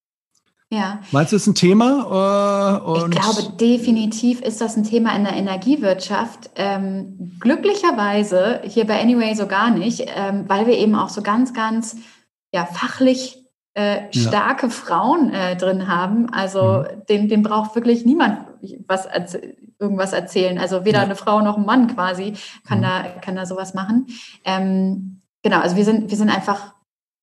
[0.70, 2.82] Ja, Meinst du, das ist ein Thema?
[2.84, 6.50] Äh, ich glaube, definitiv ist das ein Thema in der Energiewirtschaft.
[6.56, 11.54] Ähm, glücklicherweise hier bei Anyway so gar nicht, ähm, weil wir eben auch so ganz,
[11.54, 11.96] ganz
[12.52, 13.38] ja, fachlich
[13.74, 14.28] äh, Ja.
[14.28, 16.28] starke Frauen äh, drin haben.
[16.30, 17.06] Also Mhm.
[17.08, 18.38] dem, dem braucht wirklich niemand
[18.86, 19.08] was
[19.78, 20.58] irgendwas erzählen.
[20.58, 22.34] Also weder eine Frau noch ein Mann quasi
[22.66, 22.82] kann, Mhm.
[22.82, 24.06] da, kann da sowas machen.
[24.44, 26.74] Ähm, genau, also wir sind, wir sind einfach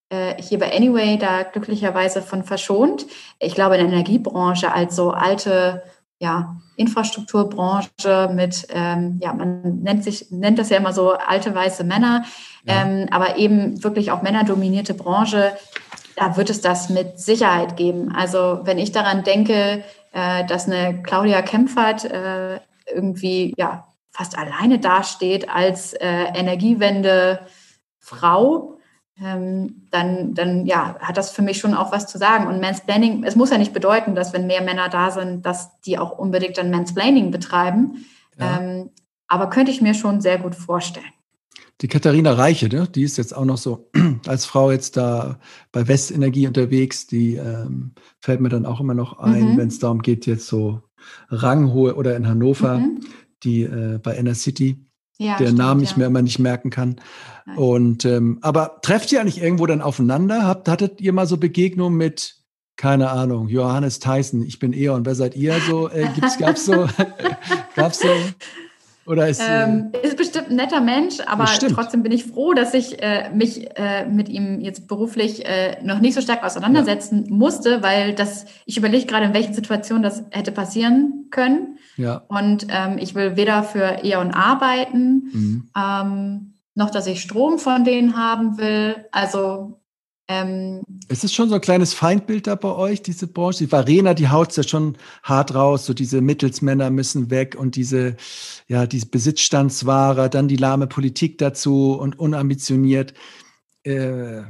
[0.10, 3.06] äh, hier bei Anyway da glücklicherweise von verschont.
[3.40, 5.84] Ich glaube, in der Energiebranche als so alte
[6.20, 11.84] ja, Infrastrukturbranche mit, ähm, ja, man nennt sich, nennt das ja immer so alte weiße
[11.84, 12.24] Männer,
[12.66, 12.84] Ja.
[12.84, 15.52] ähm, aber eben wirklich auch männerdominierte Branche,
[16.16, 18.14] da wird es das mit Sicherheit geben.
[18.16, 19.84] Also wenn ich daran denke,
[20.16, 28.78] äh, dass eine Claudia Kempfert äh, irgendwie ja fast alleine dasteht als äh, Energiewende-Frau,
[29.22, 32.48] ähm, dann, dann ja, hat das für mich schon auch was zu sagen.
[32.48, 36.00] Und Mansplaining, es muss ja nicht bedeuten, dass wenn mehr Männer da sind, dass die
[36.00, 38.06] auch unbedingt dann Mansplaining betreiben.
[38.40, 38.60] Ja.
[38.60, 38.92] Ähm,
[39.28, 41.12] aber könnte ich mir schon sehr gut vorstellen.
[41.82, 42.88] Die Katharina Reiche, ne?
[42.88, 43.90] die ist jetzt auch noch so
[44.28, 45.40] als Frau jetzt da
[45.74, 47.06] bei Westenergie unterwegs.
[47.08, 49.58] Die ähm, fällt mir dann auch immer noch ein, Mhm.
[49.58, 50.82] wenn es darum geht, jetzt so
[51.30, 53.02] ranghohe oder in Hannover, Mhm.
[53.44, 54.86] die äh, bei Inner City,
[55.18, 55.98] Ja, der Namen ich ja.
[55.98, 56.96] mir immer nicht merken kann.
[57.46, 57.58] Nein.
[57.58, 60.44] Und ähm, aber trefft ihr eigentlich irgendwo dann aufeinander?
[60.48, 62.38] Habt, hattet ihr mal so Begegnungen mit,
[62.78, 65.56] keine Ahnung, Johannes Tyson, ich bin Eon, wer seid ihr?
[65.70, 66.88] So, äh, gibt's, gab's so,
[67.76, 68.08] gab's so,
[69.06, 71.74] oder ist, äh, Ähm, ist bestimmt ein netter Mensch, aber Bestimmt.
[71.74, 76.00] trotzdem bin ich froh, dass ich äh, mich äh, mit ihm jetzt beruflich äh, noch
[76.00, 80.52] nicht so stark auseinandersetzen musste, weil das, ich überlege gerade, in welchen Situationen das hätte
[80.52, 81.78] passieren können.
[81.98, 85.70] ja, Und ähm, ich will weder für E.ON arbeiten, mhm.
[85.78, 88.96] ähm, noch dass ich Strom von denen haben will.
[89.12, 89.80] Also
[90.28, 93.66] ähm, Es ist schon so ein kleines Feindbild da bei euch, diese Branche.
[93.66, 95.86] Die Varena, die haut ja schon hart raus.
[95.86, 98.16] So diese Mittelsmänner müssen weg und diese,
[98.68, 103.14] ja, diese Besitzstandsware, dann die lahme Politik dazu und unambitioniert.
[103.84, 104.42] Äh,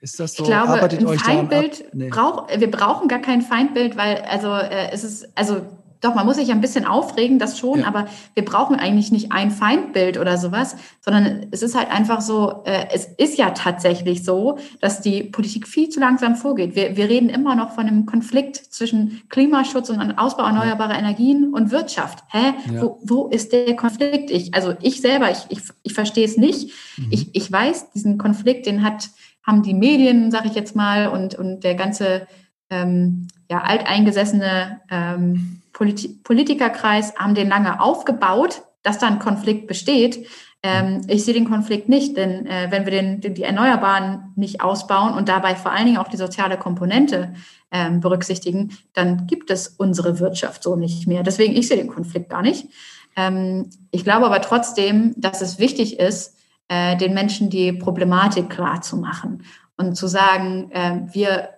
[0.00, 0.44] ist das so?
[0.44, 1.20] Ich glaube, Arbeitet ein euch?
[1.20, 2.08] Feindbild Nee.
[2.10, 5.62] brauch, wir brauchen gar kein Feindbild, weil also äh, es ist also
[6.00, 7.86] doch, man muss sich ein bisschen aufregen, das schon, ja.
[7.86, 12.62] aber wir brauchen eigentlich nicht ein Feindbild oder sowas, sondern es ist halt einfach so,
[12.64, 16.74] äh, es ist ja tatsächlich so, dass die Politik viel zu langsam vorgeht.
[16.74, 20.98] Wir, wir reden immer noch von einem Konflikt zwischen Klimaschutz und Ausbau erneuerbarer ja.
[20.98, 22.24] Energien und Wirtschaft.
[22.30, 22.54] Hä?
[22.72, 22.82] Ja.
[22.82, 24.30] Wo, wo ist der Konflikt?
[24.30, 26.72] Ich, also ich selber, ich, ich, ich verstehe es nicht.
[26.96, 27.06] Mhm.
[27.10, 29.10] Ich, ich weiß, diesen Konflikt, den hat,
[29.42, 32.26] haben die Medien, sage ich jetzt mal, und, und der ganze
[32.70, 40.26] ähm, ja, alteingesessene ähm, Polit Politikerkreis haben den lange aufgebaut, dass da ein Konflikt besteht.
[40.62, 44.62] Ähm, ich sehe den Konflikt nicht, denn äh, wenn wir den, den, die Erneuerbaren nicht
[44.62, 47.34] ausbauen und dabei vor allen Dingen auch die soziale Komponente
[47.70, 51.22] ähm, berücksichtigen, dann gibt es unsere Wirtschaft so nicht mehr.
[51.22, 52.68] Deswegen, ich sehe den Konflikt gar nicht.
[53.14, 58.80] Ähm, ich glaube aber trotzdem, dass es wichtig ist, äh, den Menschen die Problematik klar
[58.80, 59.42] zu machen
[59.76, 61.50] und zu sagen, äh, wir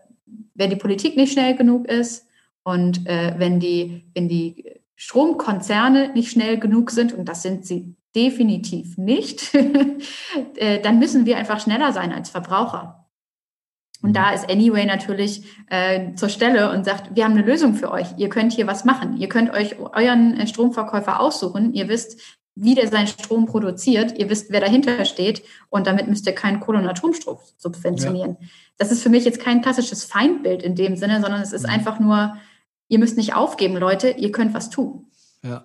[0.56, 2.27] wenn die Politik nicht schnell genug ist
[2.68, 4.62] und äh, wenn, die, wenn die
[4.94, 9.54] Stromkonzerne nicht schnell genug sind, und das sind sie definitiv nicht,
[10.56, 13.06] äh, dann müssen wir einfach schneller sein als Verbraucher.
[14.02, 17.90] Und da ist Anyway natürlich äh, zur Stelle und sagt, wir haben eine Lösung für
[17.90, 18.08] euch.
[18.18, 19.16] Ihr könnt hier was machen.
[19.16, 21.72] Ihr könnt euch euren äh, Stromverkäufer aussuchen.
[21.72, 22.20] Ihr wisst,
[22.54, 24.18] wie der seinen Strom produziert.
[24.18, 25.42] Ihr wisst, wer dahinter steht.
[25.70, 28.36] Und damit müsst ihr keinen Kohle- und Atomstrom subventionieren.
[28.38, 28.48] Ja.
[28.76, 31.72] Das ist für mich jetzt kein klassisches Feindbild in dem Sinne, sondern es ist mhm.
[31.72, 32.36] einfach nur,
[32.88, 35.06] ihr müsst nicht aufgeben, Leute, ihr könnt was tun.
[35.42, 35.64] Ja.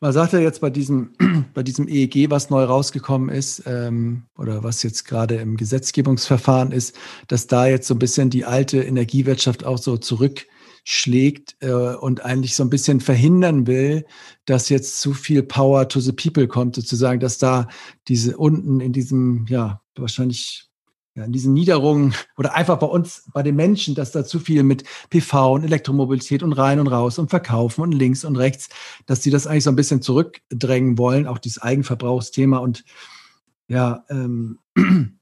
[0.00, 1.12] Man sagt ja jetzt bei diesem,
[1.54, 6.96] bei diesem EEG, was neu rausgekommen ist, ähm, oder was jetzt gerade im Gesetzgebungsverfahren ist,
[7.28, 10.46] dass da jetzt so ein bisschen die alte Energiewirtschaft auch so zurück
[10.84, 14.04] schlägt äh, und eigentlich so ein bisschen verhindern will,
[14.44, 17.68] dass jetzt zu viel Power to the people kommt, sozusagen, dass da
[18.08, 20.71] diese unten in diesem, ja, wahrscheinlich
[21.14, 24.62] ja, in diesen Niederungen oder einfach bei uns, bei den Menschen, dass da zu viel
[24.62, 28.68] mit PV und Elektromobilität und rein und raus und verkaufen und links und rechts,
[29.06, 32.84] dass die das eigentlich so ein bisschen zurückdrängen wollen, auch dieses Eigenverbrauchsthema und
[33.68, 34.58] ja, ähm,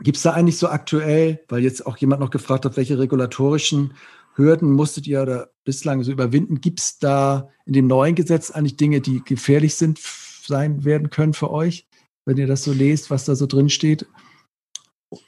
[0.00, 3.94] gibt es da eigentlich so aktuell, weil jetzt auch jemand noch gefragt hat, welche regulatorischen
[4.34, 6.60] Hürden musstet ihr oder bislang so überwinden?
[6.60, 11.34] Gibt es da in dem neuen Gesetz eigentlich Dinge, die gefährlich sind, sein werden können
[11.34, 11.86] für euch,
[12.24, 14.06] wenn ihr das so lest, was da so drin steht?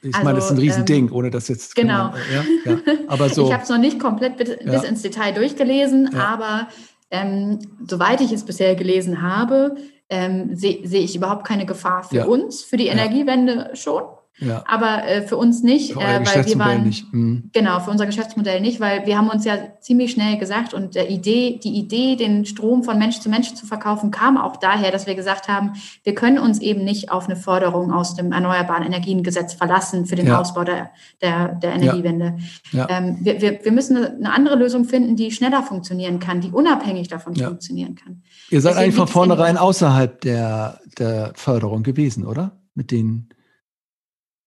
[0.01, 1.75] Ich also, meine, das ist ein also, Riesending, ähm, ohne das jetzt.
[1.75, 2.09] Genau.
[2.09, 2.77] Man, ja, ja.
[3.07, 4.71] Aber so, ich habe es noch nicht komplett bis, ja.
[4.71, 6.67] bis, ins Detail durchgelesen, aber
[7.11, 9.75] ähm, soweit ich es bisher gelesen habe,
[10.09, 14.03] ähm, sehe seh ich überhaupt keine Gefahr für uns, für die Energiewende schon.
[14.37, 14.63] Ja.
[14.67, 17.11] Aber äh, für uns nicht, für äh, weil wir waren nicht.
[17.13, 17.49] Mhm.
[17.53, 21.09] genau für unser Geschäftsmodell nicht, weil wir haben uns ja ziemlich schnell gesagt und der
[21.09, 25.07] Idee, die Idee, den Strom von Mensch zu Mensch zu verkaufen, kam auch daher, dass
[25.07, 25.73] wir gesagt haben,
[26.03, 30.27] wir können uns eben nicht auf eine Förderung aus dem Erneuerbaren Energiengesetz verlassen für den
[30.27, 30.41] ja.
[30.41, 30.89] Ausbau der,
[31.21, 32.37] der, der Energiewende.
[32.71, 32.87] Ja.
[32.89, 37.07] Ähm, wir, wir, wir müssen eine andere Lösung finden, die schneller funktionieren kann, die unabhängig
[37.07, 38.21] davon funktionieren kann.
[38.49, 42.51] Ihr seid Deswegen eigentlich von vornherein außerhalb der, der Förderung gewesen, oder?
[42.73, 43.29] Mit den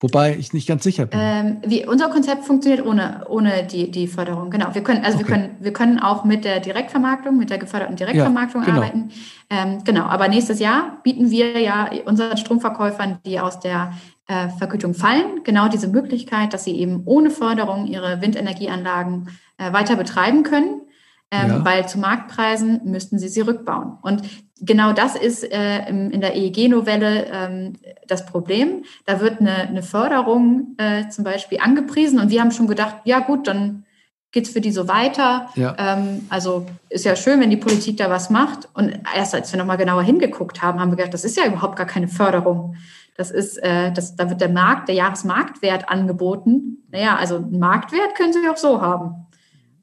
[0.00, 1.18] Wobei ich nicht ganz sicher bin.
[1.20, 4.48] Ähm, wie, unser Konzept funktioniert ohne, ohne die, die Förderung.
[4.48, 4.72] Genau.
[4.72, 5.26] Wir können, also okay.
[5.26, 8.78] wir können, wir können auch mit der Direktvermarktung, mit der geförderten Direktvermarktung ja, genau.
[8.78, 9.10] arbeiten.
[9.50, 10.04] Ähm, genau.
[10.04, 13.92] Aber nächstes Jahr bieten wir ja unseren Stromverkäufern, die aus der
[14.28, 19.96] äh, Vergütung fallen, genau diese Möglichkeit, dass sie eben ohne Förderung ihre Windenergieanlagen äh, weiter
[19.96, 20.82] betreiben können.
[21.30, 21.64] Ähm, ja.
[21.64, 23.98] weil zu Marktpreisen müssten sie sie rückbauen.
[24.00, 24.22] Und
[24.60, 27.72] genau das ist äh, in der EEG-Novelle ähm,
[28.06, 28.84] das Problem.
[29.06, 33.20] Da wird eine, eine Förderung äh, zum Beispiel angepriesen und wir haben schon gedacht, ja
[33.20, 33.84] gut, dann
[34.30, 35.48] geht es für die so weiter.
[35.54, 35.74] Ja.
[35.78, 38.68] Ähm, also ist ja schön, wenn die Politik da was macht.
[38.74, 41.76] Und erst als wir nochmal genauer hingeguckt haben, haben wir gedacht, das ist ja überhaupt
[41.76, 42.76] gar keine Förderung.
[43.16, 46.84] Das ist, äh, das, da wird der Markt, der Jahresmarktwert angeboten.
[46.90, 49.26] Naja, also einen Marktwert können Sie auch so haben.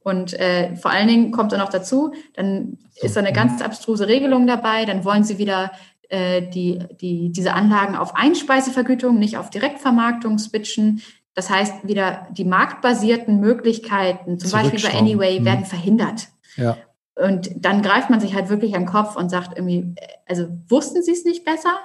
[0.05, 4.07] Und äh, vor allen Dingen kommt dann noch dazu, dann ist da eine ganz abstruse
[4.07, 5.71] Regelung dabei, dann wollen sie wieder
[6.09, 11.01] äh, die, die, diese Anlagen auf Einspeisevergütung, nicht auf Direktvermarktung switchen.
[11.33, 15.45] Das heißt, wieder die marktbasierten Möglichkeiten, zum Beispiel bei Anyway, hm.
[15.45, 16.27] werden verhindert.
[16.55, 16.77] Ja.
[17.15, 20.49] Und dann greift man sich halt wirklich an den Kopf und sagt irgendwie, äh, also
[20.69, 21.79] wussten Sie es nicht besser?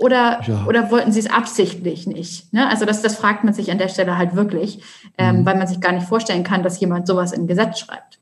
[0.00, 0.64] Oder, ja.
[0.66, 2.52] oder wollten sie es absichtlich nicht?
[2.52, 2.68] Ne?
[2.68, 4.82] Also das, das fragt man sich an der Stelle halt wirklich,
[5.18, 5.46] ähm, mhm.
[5.46, 8.18] weil man sich gar nicht vorstellen kann, dass jemand sowas in Gesetz schreibt.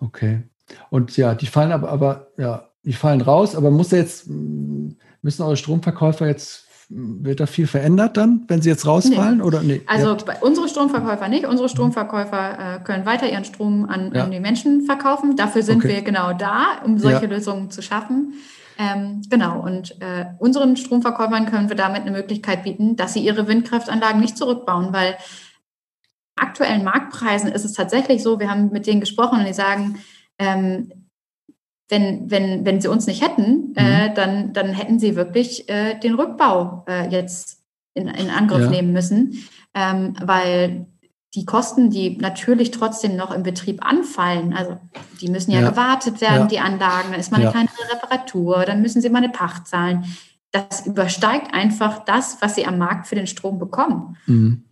[0.00, 0.42] Okay.
[0.90, 5.56] Und ja, die fallen aber, aber ja, die fallen raus, aber muss jetzt, müssen eure
[5.56, 9.38] Stromverkäufer jetzt, wird da viel verändert dann, wenn sie jetzt rausfallen?
[9.38, 9.42] Nee.
[9.42, 9.82] Oder nee?
[9.86, 11.46] Also unsere Stromverkäufer nicht.
[11.46, 14.24] Unsere Stromverkäufer äh, können weiter ihren Strom an, ja.
[14.24, 15.36] an, die Menschen verkaufen.
[15.36, 15.88] Dafür sind okay.
[15.88, 17.30] wir genau da, um solche ja.
[17.30, 18.34] Lösungen zu schaffen.
[18.80, 23.48] Ähm, genau, und äh, unseren Stromverkäufern können wir damit eine Möglichkeit bieten, dass sie ihre
[23.48, 25.16] Windkraftanlagen nicht zurückbauen, weil
[26.36, 29.98] aktuellen Marktpreisen ist es tatsächlich so, wir haben mit denen gesprochen und die sagen,
[30.38, 30.92] ähm,
[31.88, 34.14] wenn, wenn, wenn sie uns nicht hätten, äh, mhm.
[34.14, 37.64] dann, dann hätten sie wirklich äh, den Rückbau äh, jetzt
[37.94, 38.70] in, in Angriff ja.
[38.70, 40.86] nehmen müssen, ähm, weil
[41.38, 44.76] die Kosten, die natürlich trotzdem noch im Betrieb anfallen, also
[45.20, 45.70] die müssen ja, ja.
[45.70, 46.46] gewartet werden, ja.
[46.46, 50.04] die Anlagen, dann ist mal eine kleine Reparatur, dann müssen sie mal eine Pacht zahlen.
[50.50, 54.16] Das übersteigt einfach das, was sie am Markt für den Strom bekommen.
[54.26, 54.64] Mhm.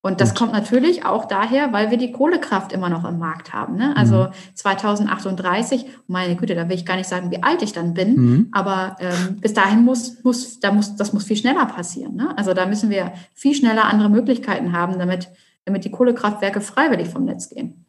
[0.00, 0.38] Und das Gut.
[0.38, 3.74] kommt natürlich auch daher, weil wir die Kohlekraft immer noch im Markt haben.
[3.74, 3.96] Ne?
[3.96, 4.54] Also mhm.
[4.54, 8.48] 2038, meine Güte, da will ich gar nicht sagen, wie alt ich dann bin, mhm.
[8.52, 12.14] aber ähm, bis dahin muss, muss, da muss, das muss viel schneller passieren.
[12.14, 12.32] Ne?
[12.38, 15.30] Also da müssen wir viel schneller andere Möglichkeiten haben, damit,
[15.68, 17.86] damit die Kohlekraftwerke freiwillig vom Netz gehen.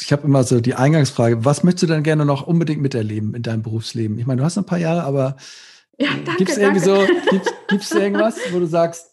[0.00, 3.42] Ich habe immer so die Eingangsfrage, was möchtest du denn gerne noch unbedingt miterleben in
[3.42, 4.18] deinem Berufsleben?
[4.18, 5.36] Ich meine, du hast ein paar Jahre, aber
[5.98, 7.04] ja, gibt es irgendwie so,
[7.68, 9.12] gibt es irgendwas, wo du sagst?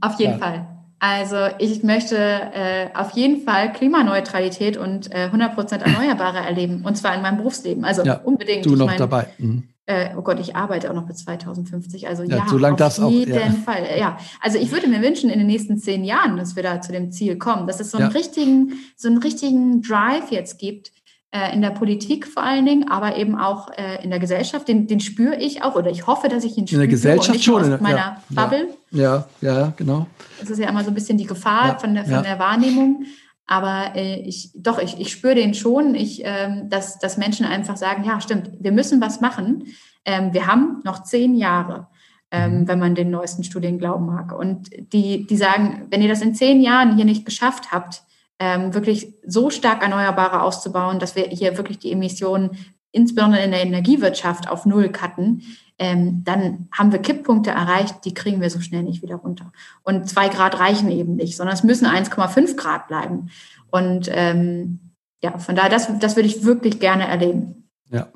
[0.00, 0.38] Auf jeden ja.
[0.38, 0.66] Fall.
[0.98, 6.84] Also ich möchte äh, auf jeden Fall Klimaneutralität und äh, 100% Erneuerbare erleben.
[6.84, 7.84] Und zwar in meinem Berufsleben.
[7.84, 8.66] Also ja, unbedingt.
[8.66, 9.28] Du noch mein, dabei.
[9.38, 9.68] Mhm.
[9.90, 12.06] Äh, oh Gott, ich arbeite auch noch bis 2050.
[12.06, 13.10] Also ja, ja so lange darf es auch.
[13.10, 13.50] jeden ja.
[13.64, 13.84] Fall.
[13.98, 16.92] Ja, also ich würde mir wünschen in den nächsten zehn Jahren, dass wir da zu
[16.92, 18.16] dem Ziel kommen, dass es so einen ja.
[18.16, 20.92] richtigen, so einen richtigen Drive jetzt gibt,
[21.32, 24.68] äh, in der Politik vor allen Dingen, aber eben auch äh, in der Gesellschaft.
[24.68, 26.82] Den, den spüre ich auch oder ich hoffe, dass ich ihn spüre.
[26.82, 27.72] In der Gesellschaft schon.
[27.72, 28.68] Aus meiner ja, Bubble.
[28.92, 30.06] Ja, ja, genau.
[30.38, 33.06] Das ist ja immer so ein bisschen die Gefahr von, der, von der Wahrnehmung.
[33.50, 37.76] Aber äh, ich, doch, ich, ich spüre den schon, ich, ähm, dass, dass Menschen einfach
[37.76, 39.64] sagen, ja, stimmt, wir müssen was machen.
[40.04, 41.88] Ähm, wir haben noch zehn Jahre.
[42.32, 42.68] Ähm, mhm.
[42.68, 44.32] wenn man den neuesten Studien glauben mag.
[44.32, 48.04] Und die, die sagen, wenn ihr das in zehn Jahren hier nicht geschafft habt,
[48.38, 52.50] ähm, wirklich so stark Erneuerbare auszubauen, dass wir hier wirklich die Emissionen
[52.92, 55.42] insbesondere in der Energiewirtschaft auf Null cutten,
[55.78, 59.52] ähm, dann haben wir Kipppunkte erreicht, die kriegen wir so schnell nicht wieder runter.
[59.82, 63.30] Und zwei Grad reichen eben nicht, sondern es müssen 1,5 Grad bleiben.
[63.70, 64.80] Und ähm,
[65.22, 67.70] ja, von daher, das, das würde ich wirklich gerne erleben.
[67.90, 68.12] Ja,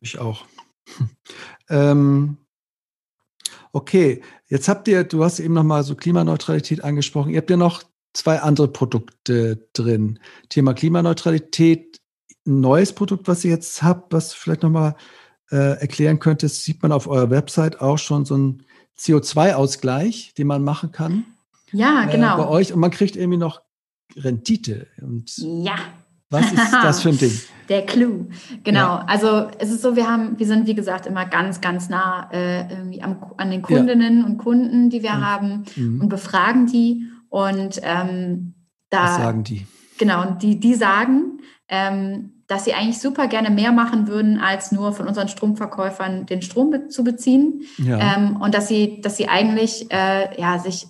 [0.00, 0.44] ich auch.
[1.68, 2.38] ähm,
[3.72, 7.30] okay, jetzt habt ihr, du hast eben nochmal so Klimaneutralität angesprochen.
[7.30, 10.18] Ihr habt ja noch zwei andere Produkte drin.
[10.48, 11.99] Thema Klimaneutralität,
[12.50, 14.94] ein neues Produkt, was ihr jetzt habt, was vielleicht nochmal
[15.50, 18.62] äh, erklären könntest, sieht man auf eurer Website auch schon so einen
[18.98, 21.24] CO2-Ausgleich, den man machen kann.
[21.72, 22.34] Ja, genau.
[22.34, 23.62] Äh, bei euch und man kriegt irgendwie noch
[24.16, 24.88] Rendite.
[25.00, 25.76] Und ja.
[26.28, 27.32] Was ist das für ein Ding?
[27.68, 28.28] Der Clou,
[28.62, 28.98] genau.
[28.98, 29.04] Ja.
[29.06, 33.00] Also es ist so, wir haben, wir sind wie gesagt immer ganz, ganz nah äh,
[33.00, 34.26] am, an den Kundinnen ja.
[34.26, 35.26] und Kunden, die wir mhm.
[35.26, 36.00] haben mhm.
[36.02, 38.54] und befragen die und ähm,
[38.90, 39.04] da.
[39.04, 39.66] Was sagen die?
[39.98, 44.72] Genau, und die, die sagen, ähm, dass sie eigentlich super gerne mehr machen würden, als
[44.72, 47.62] nur von unseren Stromverkäufern den Strom be zu beziehen.
[47.78, 48.16] Ja.
[48.16, 50.88] Ähm, und dass sie, dass sie eigentlich äh, ja, sich,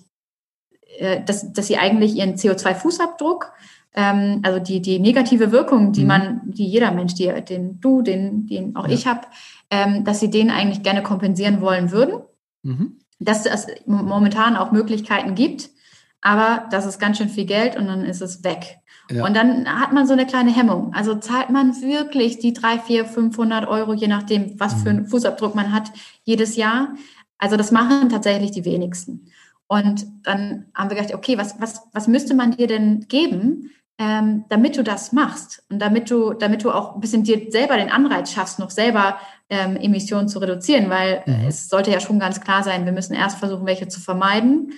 [0.97, 3.51] äh, dass, dass sie eigentlich ihren CO2-Fußabdruck,
[3.93, 6.07] ähm, also die, die negative Wirkung, die mhm.
[6.07, 8.93] man, die jeder Mensch, die, den du, den, den auch ja.
[8.95, 9.21] ich habe,
[9.69, 12.21] ähm, dass sie den eigentlich gerne kompensieren wollen würden.
[12.63, 12.97] Mhm.
[13.19, 15.69] Dass es momentan auch Möglichkeiten gibt,
[16.21, 18.77] aber das ist ganz schön viel Geld und dann ist es weg.
[19.09, 19.25] Ja.
[19.25, 20.93] Und dann hat man so eine kleine Hemmung.
[20.93, 25.07] Also zahlt man wirklich die drei, vier, 500 Euro, je nachdem, was für einen mhm.
[25.07, 25.91] Fußabdruck man hat,
[26.23, 26.93] jedes Jahr.
[27.37, 29.31] Also das machen tatsächlich die wenigsten.
[29.67, 34.45] Und dann haben wir gedacht, okay, was, was, was müsste man dir denn geben, ähm,
[34.49, 37.91] damit du das machst und damit du, damit du auch ein bisschen dir selber den
[37.91, 39.17] Anreiz schaffst, noch selber
[39.49, 41.47] ähm, Emissionen zu reduzieren, weil mhm.
[41.47, 44.73] es sollte ja schon ganz klar sein, wir müssen erst versuchen, welche zu vermeiden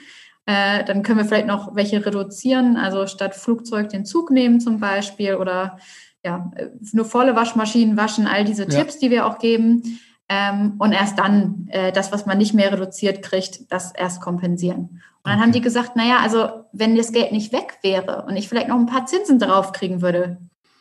[0.46, 4.80] äh, dann können wir vielleicht noch welche reduzieren, also statt Flugzeug den Zug nehmen zum
[4.80, 5.78] Beispiel oder
[6.24, 6.52] ja,
[6.92, 8.70] nur volle Waschmaschinen waschen, all diese ja.
[8.70, 10.00] Tipps, die wir auch geben.
[10.30, 15.02] Ähm, und erst dann äh, das, was man nicht mehr reduziert kriegt, das erst kompensieren.
[15.24, 15.44] Und dann okay.
[15.44, 18.78] haben die gesagt, naja, also wenn das Geld nicht weg wäre und ich vielleicht noch
[18.78, 20.38] ein paar Zinsen drauf kriegen würde,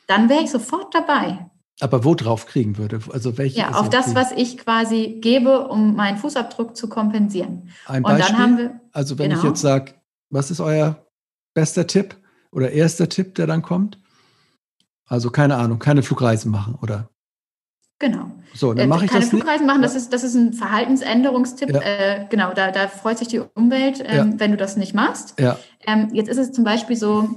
[0.07, 1.51] dann wäre ich sofort dabei.
[1.81, 3.01] Aber wo drauf kriegen würde?
[3.12, 3.61] Also welche?
[3.61, 7.70] Ja, auf das, was ich quasi gebe, um meinen Fußabdruck zu kompensieren.
[7.87, 8.25] Ein Beispiel?
[8.25, 9.43] Und dann haben wir, also wenn genau.
[9.43, 9.95] ich jetzt sage,
[10.31, 11.07] was ist euer
[11.55, 12.16] bester Tipp
[12.51, 13.99] oder erster Tipp, der dann kommt?
[15.07, 17.09] Also keine Ahnung, keine Flugreisen machen, oder?
[17.99, 18.31] Genau.
[18.55, 21.70] So, dann mache ich Keine das Flugreisen machen, das ist, das ist ein Verhaltensänderungstipp.
[21.70, 21.81] Ja.
[21.81, 24.41] Äh, genau, da, da freut sich die Umwelt, ähm, ja.
[24.41, 25.39] wenn du das nicht machst.
[25.39, 25.57] Ja.
[25.87, 27.31] Ähm, jetzt ist es zum Beispiel so,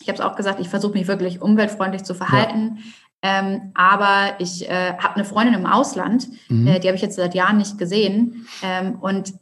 [0.00, 2.78] ich habe es auch gesagt, ich versuche mich wirklich umweltfreundlich zu verhalten.
[3.24, 3.40] Ja.
[3.40, 6.66] Ähm, aber ich äh, habe eine Freundin im Ausland, mhm.
[6.66, 8.46] äh, die habe ich jetzt seit Jahren nicht gesehen.
[8.62, 9.34] Ähm, und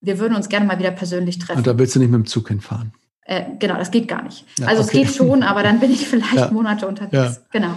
[0.00, 1.58] wir würden uns gerne mal wieder persönlich treffen.
[1.58, 2.92] Und da willst du nicht mit dem Zug hinfahren?
[3.24, 4.44] Äh, genau, das geht gar nicht.
[4.58, 5.02] Ja, also okay.
[5.02, 6.50] es geht schon, aber dann bin ich vielleicht ja.
[6.50, 7.12] Monate unterwegs.
[7.36, 7.36] Ja.
[7.52, 7.76] Genau.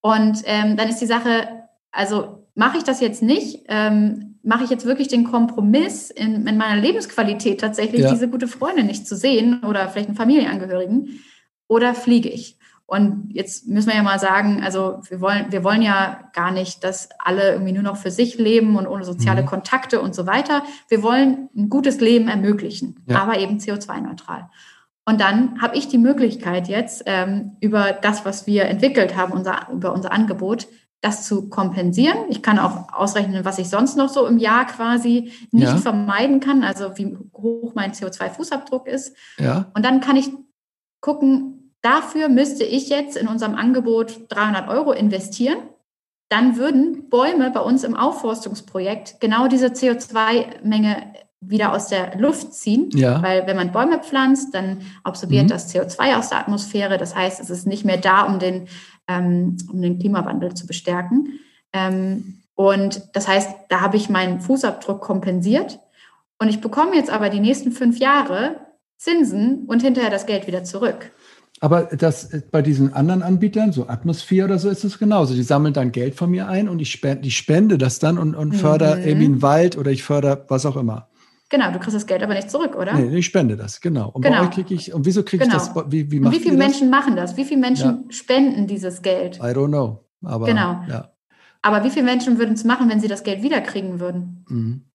[0.00, 1.48] Und ähm, dann ist die Sache,
[1.92, 6.56] also mache ich das jetzt nicht, ähm, mache ich jetzt wirklich den Kompromiss in, in
[6.56, 11.20] meiner Lebensqualität tatsächlich, diese gute Freundin nicht zu sehen oder vielleicht einen Familienangehörigen,
[11.68, 12.55] oder fliege ich?
[12.88, 16.84] Und jetzt müssen wir ja mal sagen, also wir wollen, wir wollen ja gar nicht,
[16.84, 19.46] dass alle irgendwie nur noch für sich leben und ohne soziale mhm.
[19.46, 20.62] Kontakte und so weiter.
[20.88, 23.20] Wir wollen ein gutes Leben ermöglichen, ja.
[23.20, 24.48] aber eben CO2-neutral.
[25.04, 29.68] Und dann habe ich die Möglichkeit jetzt ähm, über das, was wir entwickelt haben, unser,
[29.72, 30.68] über unser Angebot,
[31.00, 32.18] das zu kompensieren.
[32.28, 35.76] Ich kann auch ausrechnen, was ich sonst noch so im Jahr quasi nicht ja.
[35.76, 39.16] vermeiden kann, also wie hoch mein CO2-Fußabdruck ist.
[39.38, 39.70] Ja.
[39.74, 40.30] Und dann kann ich
[41.00, 41.55] gucken,
[41.86, 45.58] dafür müsste ich jetzt in unserem Angebot 300 Euro investieren.
[46.28, 52.90] Dann würden Bäume bei uns im Aufforstungsprojekt genau diese CO2-Menge wieder aus der Luft ziehen,
[52.92, 53.22] ja.
[53.22, 55.48] weil wenn man Bäume pflanzt, dann absorbiert mhm.
[55.48, 56.98] das CO2 aus der Atmosphäre.
[56.98, 58.66] Das heißt, es ist nicht mehr da, um den,
[59.06, 61.38] ähm, um den Klimawandel zu bestärken.
[61.72, 65.78] Ähm, und das heißt, da habe ich meinen Fußabdruck kompensiert
[66.40, 68.56] und ich bekomme jetzt aber die nächsten fünf Jahre
[68.96, 71.12] Zinsen und hinterher das Geld wieder zurück.
[71.60, 75.34] Aber das bei diesen anderen Anbietern, so Atmosphäre oder so, ist es genauso.
[75.34, 78.34] Die sammeln dann Geld von mir ein und ich spende, ich spende das dann und,
[78.34, 79.06] und fördere mhm.
[79.06, 81.08] irgendwie einen Wald oder ich fördere was auch immer.
[81.48, 82.94] Genau, du kriegst das Geld aber nicht zurück, oder?
[82.94, 84.10] Nee, ich spende das, genau.
[84.10, 84.40] Und genau.
[84.40, 85.56] bei euch kriege ich, und wieso kriege genau.
[85.56, 85.92] ich das?
[85.92, 87.36] Wie, wie, und wie viele Menschen machen das?
[87.36, 88.12] Wie viele Menschen ja.
[88.12, 89.36] spenden dieses Geld?
[89.36, 90.04] I don't know.
[90.24, 90.80] Aber, genau.
[90.88, 91.12] Ja.
[91.62, 94.44] Aber wie viele Menschen würden es machen, wenn sie das Geld wiederkriegen würden?
[94.48, 94.85] Mhm.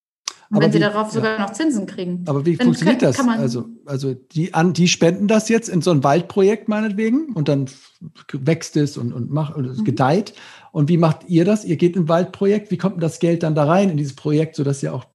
[0.51, 1.13] Und wenn wie, sie darauf ja.
[1.13, 2.23] sogar noch Zinsen kriegen.
[2.27, 3.17] Aber wie dann funktioniert kann, das?
[3.17, 7.47] Kann also, also die, an, die spenden das jetzt in so ein Waldprojekt meinetwegen und
[7.47, 7.69] dann
[8.33, 9.85] wächst es und, und, macht, und es mhm.
[9.85, 10.33] gedeiht.
[10.73, 11.63] Und wie macht ihr das?
[11.63, 12.69] Ihr geht in ein Waldprojekt.
[12.69, 15.05] Wie kommt denn das Geld dann da rein in dieses Projekt, sodass ihr auch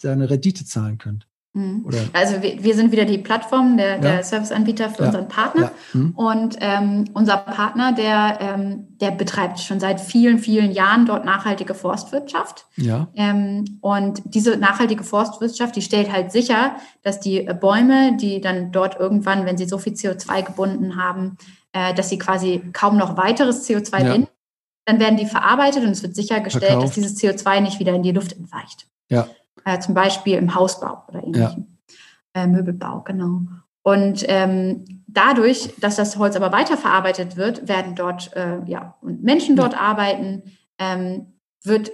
[0.00, 1.26] seine Rendite zahlen könnt.
[1.52, 1.84] Mhm.
[2.12, 4.22] Also wir, wir, sind wieder die Plattform, der, der ja.
[4.22, 5.06] Serviceanbieter für ja.
[5.06, 5.62] unseren Partner.
[5.62, 6.00] Ja.
[6.00, 6.10] Mhm.
[6.12, 11.74] Und ähm, unser Partner, der, ähm, der betreibt schon seit vielen, vielen Jahren dort nachhaltige
[11.74, 12.66] Forstwirtschaft.
[12.76, 13.08] Ja.
[13.16, 19.00] Ähm, und diese nachhaltige Forstwirtschaft, die stellt halt sicher, dass die Bäume, die dann dort
[19.00, 21.36] irgendwann, wenn sie so viel CO2 gebunden haben,
[21.72, 24.28] äh, dass sie quasi kaum noch weiteres CO2 binden,
[24.84, 26.86] dann werden die verarbeitet und es wird sichergestellt, Verkauft.
[26.86, 28.86] dass dieses CO2 nicht wieder in die Luft entweicht.
[29.08, 29.26] Ja
[29.70, 31.66] äh, zum Beispiel im Hausbau oder ähnlichem.
[32.34, 32.42] Ja.
[32.42, 33.42] Äh, Möbelbau, genau.
[33.82, 39.56] Und ähm, dadurch, dass das Holz aber weiterverarbeitet wird, werden dort äh, ja und Menschen
[39.56, 39.80] dort ja.
[39.80, 40.42] arbeiten,
[40.78, 41.26] ähm,
[41.64, 41.92] wird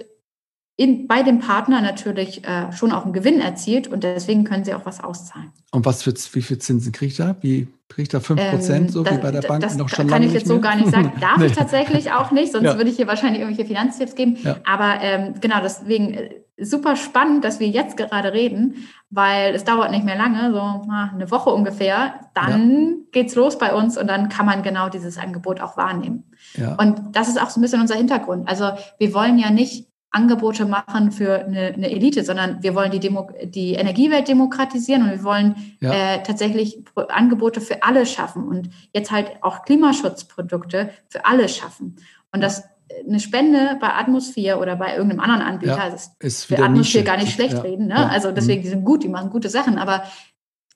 [0.75, 4.75] in, bei dem Partner natürlich äh, schon auch ein Gewinn erzielt und deswegen können sie
[4.75, 5.51] auch was auszahlen.
[5.71, 7.35] Und was für wie viel Zinsen kriegt er?
[7.41, 10.07] Wie kriegt er 5 Prozent, ähm, so das, wie bei der Bank das noch schon
[10.07, 11.13] kann lange ich jetzt so gar nicht sagen.
[11.21, 11.47] Darf nee.
[11.47, 12.77] ich tatsächlich auch nicht, sonst ja.
[12.77, 14.37] würde ich hier wahrscheinlich irgendwelche Finanztipps geben.
[14.43, 14.57] Ja.
[14.65, 19.91] Aber ähm, genau, deswegen äh, super spannend, dass wir jetzt gerade reden, weil es dauert
[19.91, 22.15] nicht mehr lange, so eine Woche ungefähr.
[22.33, 22.95] Dann ja.
[23.11, 26.23] geht's los bei uns und dann kann man genau dieses Angebot auch wahrnehmen.
[26.55, 26.75] Ja.
[26.75, 28.49] Und das ist auch so ein bisschen unser Hintergrund.
[28.49, 32.99] Also wir wollen ja nicht Angebote machen für eine, eine Elite, sondern wir wollen die,
[32.99, 35.91] Demo, die Energiewelt demokratisieren und wir wollen ja.
[35.91, 41.97] äh, tatsächlich Angebote für alle schaffen und jetzt halt auch Klimaschutzprodukte für alle schaffen.
[42.31, 42.63] Und das
[43.07, 47.17] eine Spende bei Atmosphäre oder bei irgendeinem anderen Anbieter, ja, also ist für Atmosphäre gar
[47.17, 47.95] nicht schlecht ja, reden, ne?
[47.95, 50.03] Ja, also deswegen, die sind gut, die machen gute Sachen, aber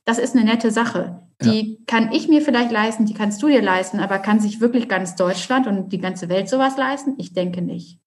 [0.05, 1.21] das ist eine nette Sache.
[1.43, 4.88] Die kann ich mir vielleicht leisten, die kannst du dir leisten, aber kann sich wirklich
[4.88, 7.15] ganz Deutschland und die ganze Welt sowas leisten?
[7.17, 7.99] Ich denke nicht.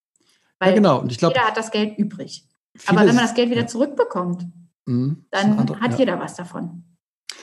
[0.60, 1.00] Weil ja, genau.
[1.00, 2.46] Und ich glaub, jeder hat das Geld übrig.
[2.86, 4.46] Aber wenn man das Geld wieder zurückbekommt,
[4.86, 6.84] mhm, dann andere, hat jeder was davon.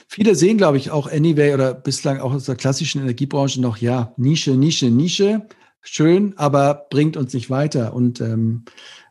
[0.07, 4.13] Viele sehen, glaube ich, auch Anyway oder bislang auch aus der klassischen Energiebranche noch, ja,
[4.17, 5.47] Nische, Nische, Nische
[5.81, 7.93] schön, aber bringt uns nicht weiter.
[7.93, 8.65] Und, ähm,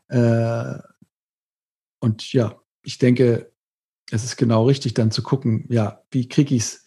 [0.07, 0.79] äh,
[1.99, 3.51] und ja, ich denke,
[4.11, 6.85] es ist genau richtig, dann zu gucken, ja, wie kriege ich es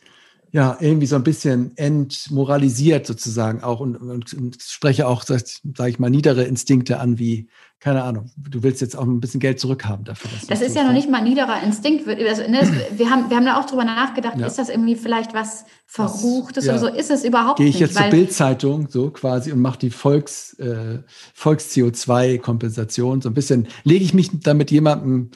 [0.54, 5.42] ja, irgendwie so ein bisschen entmoralisiert sozusagen auch und, und, und spreche auch, sage
[5.76, 7.48] sag ich mal, niedere Instinkte an, wie,
[7.80, 10.30] keine Ahnung, du willst jetzt auch ein bisschen Geld zurückhaben dafür.
[10.46, 12.06] das ist ja noch nicht mal niederer Instinkt.
[12.06, 14.46] Also, ne, wir, haben, wir haben da auch drüber nachgedacht, ja.
[14.46, 16.74] ist das irgendwie vielleicht was Verruchtes ja.
[16.74, 16.86] oder so?
[16.86, 17.72] Ist es überhaupt nicht.
[17.72, 21.00] Gehe ich jetzt zur Bildzeitung so quasi und mache die Volks, äh,
[21.34, 25.32] Volks-CO2-Kompensation so ein bisschen, lege ich mich da mit jemandem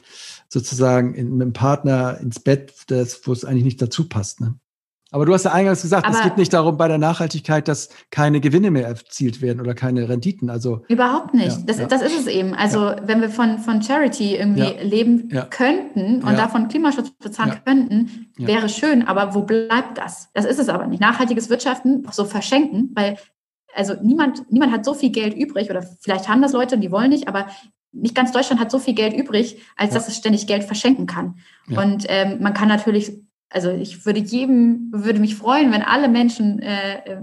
[0.47, 4.39] sozusagen in, mit einem Partner ins Bett, das, wo es eigentlich nicht dazu passt.
[4.39, 4.55] Ne?
[5.11, 7.89] Aber du hast ja eingangs gesagt, Aber es geht nicht darum bei der Nachhaltigkeit, dass
[8.11, 10.49] keine Gewinne mehr erzielt werden oder keine Renditen.
[10.49, 11.57] Also überhaupt nicht.
[11.57, 11.87] Ja, das, ja.
[11.87, 12.53] das, ist es eben.
[12.53, 12.97] Also ja.
[13.05, 19.07] wenn wir von, von Charity irgendwie leben könnten und davon Klimaschutz bezahlen könnten, wäre schön.
[19.07, 20.29] Aber wo bleibt das?
[20.33, 21.01] Das ist es aber nicht.
[21.01, 23.17] Nachhaltiges Wirtschaften so verschenken, weil
[23.75, 27.09] also niemand, niemand hat so viel Geld übrig oder vielleicht haben das Leute, die wollen
[27.09, 27.47] nicht, aber
[27.91, 31.35] nicht ganz Deutschland hat so viel Geld übrig, als dass es ständig Geld verschenken kann.
[31.75, 33.13] Und ähm, man kann natürlich
[33.49, 37.17] also ich würde jedem, würde mich freuen, wenn alle Menschen äh, äh,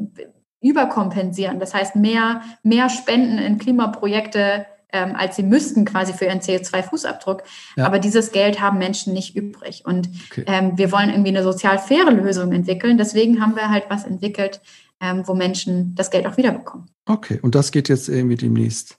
[0.60, 1.60] überkompensieren.
[1.60, 7.42] Das heißt, mehr, mehr Spenden in Klimaprojekte, ähm, als sie müssten quasi für ihren CO2-Fußabdruck.
[7.76, 7.86] Ja.
[7.86, 9.84] Aber dieses Geld haben Menschen nicht übrig.
[9.84, 10.44] Und okay.
[10.46, 12.98] ähm, wir wollen irgendwie eine sozial faire Lösung entwickeln.
[12.98, 14.60] Deswegen haben wir halt was entwickelt,
[15.00, 16.88] ähm, wo Menschen das Geld auch wiederbekommen.
[17.06, 18.98] Okay, und das geht jetzt irgendwie demnächst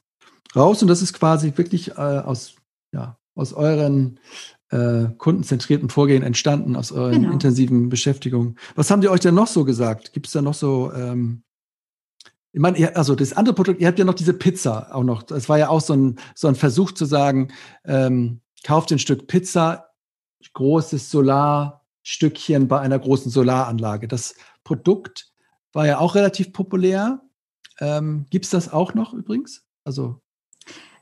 [0.55, 2.55] raus und das ist quasi wirklich äh, aus,
[2.93, 4.19] ja, aus euren
[4.69, 7.33] äh, kundenzentrierten Vorgehen entstanden, aus euren genau.
[7.33, 8.57] intensiven Beschäftigungen.
[8.75, 10.13] Was haben die euch denn noch so gesagt?
[10.13, 11.43] Gibt es da noch so, ähm,
[12.51, 15.23] ich meine, also das andere Produkt, ihr habt ja noch diese Pizza auch noch.
[15.23, 17.53] Das war ja auch so ein, so ein Versuch zu sagen,
[17.85, 19.91] ähm, kauft ein Stück Pizza,
[20.53, 24.07] großes Solarstückchen bei einer großen Solaranlage.
[24.07, 25.31] Das Produkt
[25.71, 27.21] war ja auch relativ populär.
[27.79, 29.65] Ähm, Gibt es das auch noch übrigens?
[29.83, 30.21] Also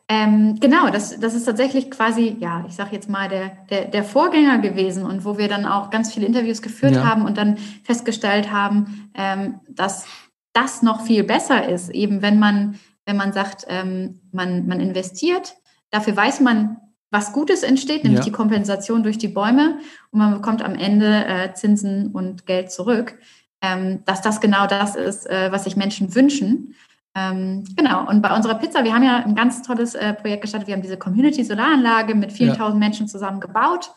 [0.07, 4.03] ähm, genau, das, das ist tatsächlich quasi, ja, ich sage jetzt mal, der, der, der
[4.03, 7.03] Vorgänger gewesen und wo wir dann auch ganz viele Interviews geführt ja.
[7.03, 10.05] haben und dann festgestellt haben, ähm, dass
[10.53, 15.55] das noch viel besser ist, eben wenn man, wenn man sagt, ähm, man, man investiert,
[15.89, 16.77] dafür weiß man,
[17.09, 18.25] was Gutes entsteht, nämlich ja.
[18.25, 19.79] die Kompensation durch die Bäume
[20.11, 23.17] und man bekommt am Ende äh, Zinsen und Geld zurück,
[23.61, 26.75] ähm, dass das genau das ist, äh, was sich Menschen wünschen.
[27.15, 30.67] Ähm, genau, und bei unserer Pizza, wir haben ja ein ganz tolles äh, Projekt gestartet.
[30.67, 32.55] Wir haben diese Community-Solaranlage mit vielen ja.
[32.55, 33.91] tausend Menschen zusammen gebaut.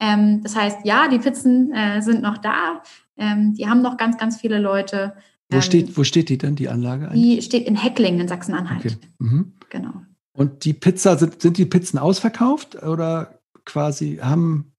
[0.00, 2.82] Ähm, das heißt, ja, die Pizzen äh, sind noch da.
[3.16, 5.14] Ähm, die haben noch ganz, ganz viele Leute.
[5.50, 7.08] Wo, steht, ähm, wo steht die denn, die Anlage?
[7.08, 7.36] Eigentlich?
[7.36, 8.84] Die steht in Hecklingen in Sachsen-Anhalt.
[8.84, 8.96] Okay.
[9.18, 9.52] Mhm.
[9.70, 9.92] Genau.
[10.32, 14.72] Und die Pizza, sind, sind die Pizzen ausverkauft oder quasi haben.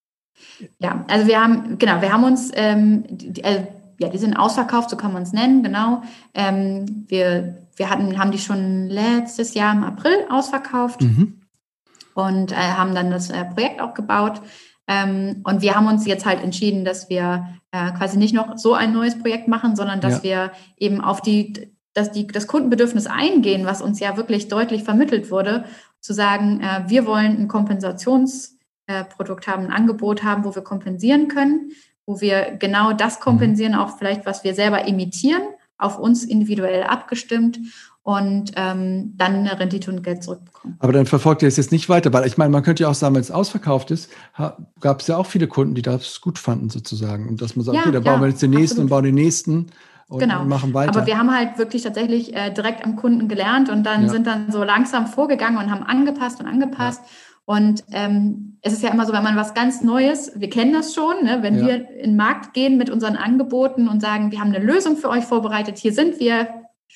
[0.79, 3.65] Ja, also wir haben, genau, wir haben uns, ähm, die, also,
[3.99, 6.03] ja, die sind ausverkauft, so kann man es nennen, genau.
[6.33, 11.41] Ähm, wir wir hatten, haben die schon letztes Jahr im April ausverkauft mhm.
[12.13, 14.41] und äh, haben dann das äh, Projekt auch gebaut.
[14.87, 18.73] Ähm, und wir haben uns jetzt halt entschieden, dass wir äh, quasi nicht noch so
[18.73, 20.23] ein neues Projekt machen, sondern dass ja.
[20.23, 25.31] wir eben auf die, dass die, das Kundenbedürfnis eingehen, was uns ja wirklich deutlich vermittelt
[25.31, 25.65] wurde,
[25.99, 31.71] zu sagen, äh, wir wollen ein Kompensationsprodukt haben, ein Angebot haben, wo wir kompensieren können,
[32.05, 33.79] wo wir genau das kompensieren, mhm.
[33.79, 35.41] auch vielleicht, was wir selber imitieren
[35.77, 37.59] auf uns individuell abgestimmt
[38.03, 40.77] und ähm, dann eine Rendite und Geld zurückbekommen.
[40.79, 42.95] Aber dann verfolgt ihr es jetzt nicht weiter, weil ich meine, man könnte ja auch
[42.95, 44.11] sagen, wenn es ausverkauft ist,
[44.79, 47.77] gab es ja auch viele Kunden, die das gut fanden sozusagen und dass man sagt,
[47.77, 48.83] ja, okay, da ja, bauen wir jetzt den nächsten absolut.
[48.83, 49.67] und bauen den nächsten
[50.07, 50.45] und genau.
[50.45, 50.95] machen weiter.
[50.95, 54.09] Aber wir haben halt wirklich tatsächlich äh, direkt am Kunden gelernt und dann ja.
[54.09, 57.01] sind dann so langsam vorgegangen und haben angepasst und angepasst.
[57.03, 57.09] Ja.
[57.45, 60.95] Und ähm, es ist ja immer so, wenn man was ganz Neues, wir kennen das
[60.95, 61.43] schon, ne?
[61.43, 61.67] wenn ja.
[61.67, 65.09] wir in den Markt gehen mit unseren Angeboten und sagen, wir haben eine Lösung für
[65.09, 66.47] euch vorbereitet, hier sind wir,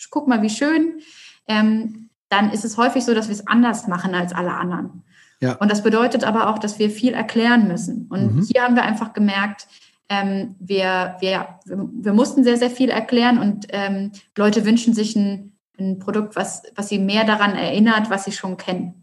[0.10, 1.00] guck mal, wie schön,
[1.48, 5.04] ähm, dann ist es häufig so, dass wir es anders machen als alle anderen.
[5.40, 5.54] Ja.
[5.56, 8.08] Und das bedeutet aber auch, dass wir viel erklären müssen.
[8.10, 8.42] Und mhm.
[8.42, 9.68] hier haben wir einfach gemerkt,
[10.10, 15.54] ähm, wir, wir, wir mussten sehr, sehr viel erklären und ähm, Leute wünschen sich ein,
[15.80, 18.99] ein Produkt, was, was sie mehr daran erinnert, was sie schon kennen.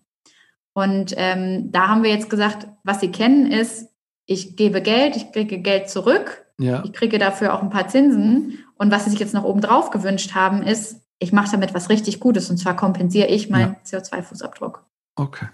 [0.77, 3.89] Und ähm, da haben wir jetzt gesagt, was Sie kennen ist,
[4.27, 6.85] ich gebe Geld, ich kriege Geld zurück, ja.
[6.85, 8.59] ich kriege dafür auch ein paar Zinsen.
[8.77, 11.89] Und was Sie sich jetzt noch oben drauf gewünscht haben, ist, ich mache damit was
[11.89, 13.99] richtig Gutes und zwar kompensiere ich meinen ja.
[13.99, 14.81] CO2-Fußabdruck.
[15.15, 15.47] Okay.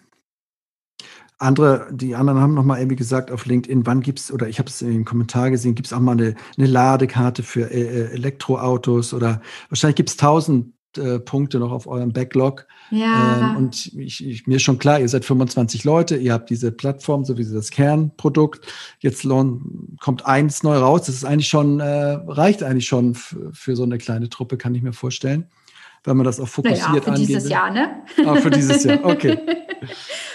[1.39, 4.70] Andere, die anderen haben nochmal irgendwie gesagt auf LinkedIn, wann gibt es, oder ich habe
[4.70, 9.15] es im Kommentar gesehen, gibt es auch mal eine, eine Ladekarte für äh, äh Elektroautos
[9.15, 12.66] oder wahrscheinlich gibt es tausend äh, Punkte noch auf eurem Backlog.
[12.90, 13.51] Ja.
[13.51, 16.73] Ähm, und ich, ich, mir ist schon klar, ihr seid 25 Leute, ihr habt diese
[16.73, 18.66] Plattform, so wie das Kernprodukt.
[19.01, 19.27] Jetzt
[20.01, 21.02] kommt eins neu raus.
[21.06, 21.85] Das ist eigentlich schon, äh,
[22.27, 25.47] reicht eigentlich schon für so eine kleine Truppe, kann ich mir vorstellen.
[26.05, 27.27] Wenn man das auch fokussiert naja, für angeht.
[27.27, 28.02] Für dieses Jahr, ne?
[28.27, 29.39] Ah, für dieses Jahr, okay.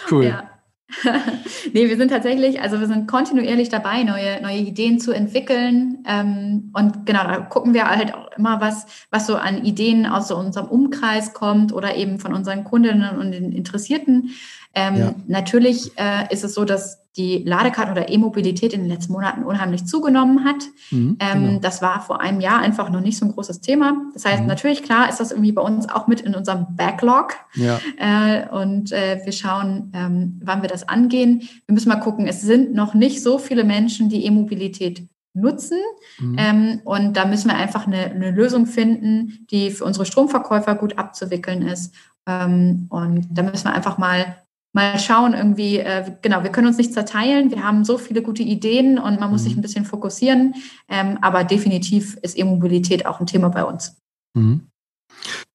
[0.09, 0.25] Cool.
[0.25, 0.56] Ja.
[1.73, 6.03] nee, wir sind tatsächlich, also wir sind kontinuierlich dabei, neue, neue Ideen zu entwickeln.
[6.07, 10.29] Ähm, und genau, da gucken wir halt auch immer, was, was so an Ideen aus
[10.29, 14.31] so unserem Umkreis kommt oder eben von unseren Kundinnen und den Interessierten.
[14.77, 15.15] Ähm, ja.
[15.25, 19.85] Natürlich äh, ist es so, dass die Ladekarten oder E-Mobilität in den letzten Monaten unheimlich
[19.85, 20.63] zugenommen hat.
[20.91, 21.59] Mhm, ähm, genau.
[21.59, 23.95] Das war vor einem Jahr einfach noch nicht so ein großes Thema.
[24.13, 24.47] Das heißt, mhm.
[24.47, 27.33] natürlich, klar, ist das irgendwie bei uns auch mit in unserem Backlog.
[27.55, 27.79] Ja.
[27.97, 31.49] Äh, und äh, wir schauen, ähm, wann wir das angehen.
[31.65, 35.79] Wir müssen mal gucken, es sind noch nicht so viele Menschen, die E-Mobilität nutzen.
[36.19, 36.35] Mhm.
[36.37, 40.99] Ähm, und da müssen wir einfach eine, eine, Lösung finden, die für unsere Stromverkäufer gut
[40.99, 41.95] abzuwickeln ist.
[42.27, 44.35] Ähm, und da müssen wir einfach mal
[44.77, 48.43] mal schauen, irgendwie, äh, genau, wir können uns nicht zerteilen, wir haben so viele gute
[48.43, 49.45] Ideen und man muss mhm.
[49.45, 50.53] sich ein bisschen fokussieren,
[50.87, 53.97] ähm, aber definitiv ist E-Mobilität auch ein Thema bei uns.
[54.35, 54.67] Mhm.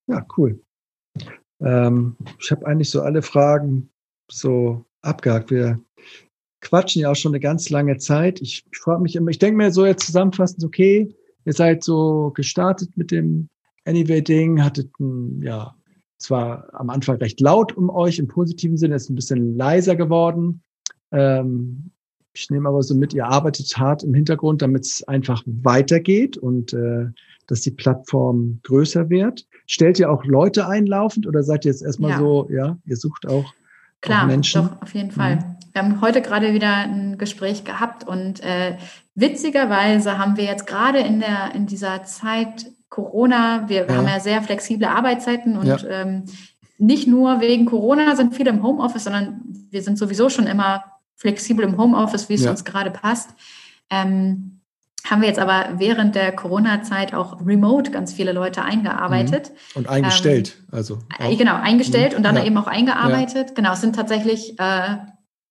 [0.09, 0.61] Ja, cool.
[1.61, 3.91] Ähm, ich habe eigentlich so alle Fragen
[4.29, 5.53] so abgehakt.
[5.53, 5.81] Wir
[6.61, 8.41] quatschen ja auch schon eine ganz lange Zeit.
[8.41, 12.33] Ich, ich frage mich immer, ich denke mir so jetzt zusammenfassend, okay, ihr seid so
[12.35, 13.49] gestartet mit dem
[13.85, 15.77] Anyway-Ding, hattet ein, ja,
[16.23, 20.63] zwar am Anfang recht laut um euch im positiven Sinne, ist ein bisschen leiser geworden.
[21.11, 21.91] Ähm,
[22.35, 26.73] ich nehme aber so mit, ihr arbeitet hart im Hintergrund, damit es einfach weitergeht und
[26.73, 27.07] äh,
[27.47, 29.47] dass die Plattform größer wird.
[29.67, 32.19] Stellt ihr auch Leute einlaufend oder seid ihr jetzt erstmal Ja.
[32.19, 33.53] so, ja, ihr sucht auch,
[34.01, 34.63] Klar, auch Menschen?
[34.63, 35.57] doch, auf jeden Fall.
[35.73, 38.77] Wir haben heute gerade wieder ein Gespräch gehabt und äh,
[39.15, 43.97] witzigerweise haben wir jetzt gerade in der in dieser Zeit Corona, wir, Ja.
[43.97, 45.79] haben ja sehr flexible Arbeitszeiten und Ja.
[45.89, 46.25] ähm,
[46.77, 49.41] nicht nur wegen Corona sind viele im Homeoffice, sondern
[49.71, 50.85] wir sind sowieso schon immer
[51.17, 52.51] flexibel im Homeoffice, wie es Ja.
[52.51, 53.31] uns gerade passt.
[53.89, 54.61] Ähm,
[55.09, 59.53] haben wir jetzt aber während der Corona-Zeit auch remote ganz viele Leute eingearbeitet.
[59.75, 60.59] Und eingestellt.
[60.71, 61.39] also Äh, auch.
[61.39, 62.19] Genau, eingestellt Mhm.
[62.19, 63.55] und dann eben auch eingearbeitet.
[63.55, 64.63] Genau, es sind tatsächlich, äh,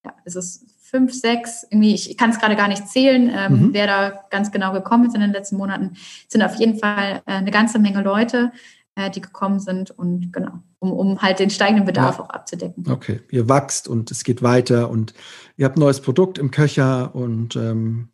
[0.04, 3.68] ja, es ist fünf, sechs, irgendwie, ich kann es gerade gar nicht zählen, ähm, Mhm.
[3.72, 5.92] wer da ganz genau gekommen ist in den letzten Monaten.
[5.94, 8.52] Es sind auf jeden Fall äh, eine ganze Menge Leute,
[8.94, 12.24] äh, die gekommen sind und genau, um, um halt den steigenden Bedarf Ja.
[12.24, 12.84] auch abzudecken.
[12.90, 15.14] Okay, ihr wachst und es geht weiter und
[15.56, 18.08] ihr habt ein neues Produkt im Köcher und ähm,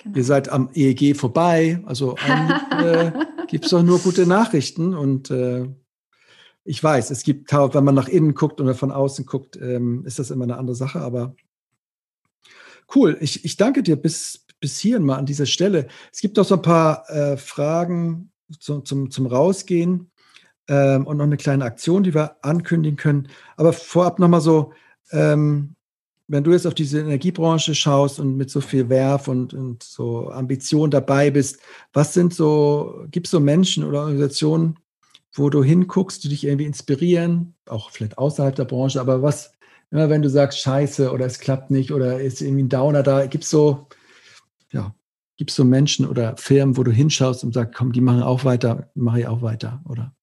[0.00, 0.16] Genau.
[0.16, 1.80] ihr seid am EEG vorbei.
[1.86, 2.16] Also
[2.70, 3.10] äh,
[3.48, 5.66] gibt es doch nur gute Nachrichten und äh,
[6.64, 10.18] ich weiß, es gibt, wenn man nach innen guckt oder von außen guckt, ähm, ist
[10.18, 11.34] das immer eine andere Sache, aber
[12.94, 13.16] cool.
[13.20, 15.88] Ich, ich danke dir bis, bis hierhin mal an dieser Stelle.
[16.12, 20.10] Es gibt noch so ein paar äh, Fragen zum, zum, zum Rausgehen
[20.68, 23.28] ähm, und noch eine kleine Aktion, die wir ankündigen können.
[23.56, 24.72] Aber vorab nochmal so,
[25.10, 25.74] ähm,
[26.28, 30.28] wenn du jetzt auf diese Energiebranche schaust und mit so viel Werf und, und so
[30.30, 31.58] Ambition dabei bist,
[31.94, 34.78] was sind so, gibt es so Menschen oder Organisationen,
[35.32, 39.52] wo du hinguckst, die dich irgendwie inspirieren, auch vielleicht außerhalb der Branche, aber was,
[39.90, 43.26] immer wenn du sagst, scheiße oder es klappt nicht oder ist irgendwie ein Downer da,
[43.26, 43.88] gibt es so,
[44.70, 44.94] ja,
[45.36, 48.44] gibt es so Menschen oder Firmen, wo du hinschaust und sagst, komm, die machen auch
[48.44, 50.14] weiter, mache ich auch weiter, oder?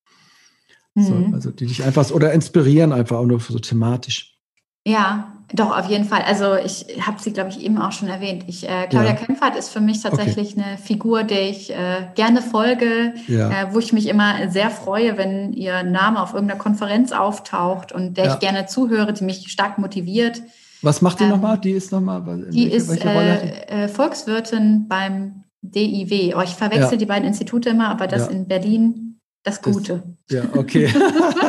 [0.95, 1.33] So, Mhm.
[1.33, 4.37] also die dich einfach oder inspirieren einfach auch nur so thematisch.
[4.85, 6.22] Ja, doch, auf jeden Fall.
[6.27, 8.45] Also ich habe sie, glaube ich, eben auch schon erwähnt.
[8.47, 9.15] Ich, äh, Claudia Ja.
[9.15, 13.49] Kempfert ist für mich tatsächlich eine Figur, der ich äh, gerne folge, Ja.
[13.49, 18.17] äh, wo ich mich immer sehr freue, wenn ihr Name auf irgendeiner Konferenz auftaucht und
[18.17, 18.34] der Ja.
[18.34, 20.41] ich gerne zuhöre, die mich stark motiviert.
[20.81, 21.57] Was macht die Ähm, nochmal?
[21.59, 23.72] Die ist nochmal, Die welche, ist welche die?
[23.73, 26.35] äh, äh, Volkswirtin beim DIW.
[26.35, 30.03] Oh, ich verwechsel die beiden Institute immer, aber das in Berlin, das Das- Gute.
[30.30, 30.89] Ja, okay.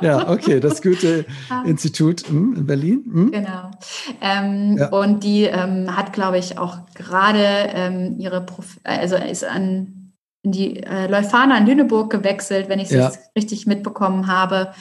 [0.00, 1.62] ja, okay, das gute Ah.
[1.66, 3.04] Institut hm, in Berlin.
[3.12, 3.30] Hm?
[3.32, 3.70] Genau.
[4.20, 4.88] Ähm, Ja.
[4.88, 7.44] Und die ähm, hat, glaube ich, auch gerade
[7.74, 9.96] ähm, ihre, Prof also ist an
[10.42, 13.12] in die äh, Leuphana in Lüneburg gewechselt, wenn ich es Ja.
[13.36, 14.72] richtig mitbekommen habe.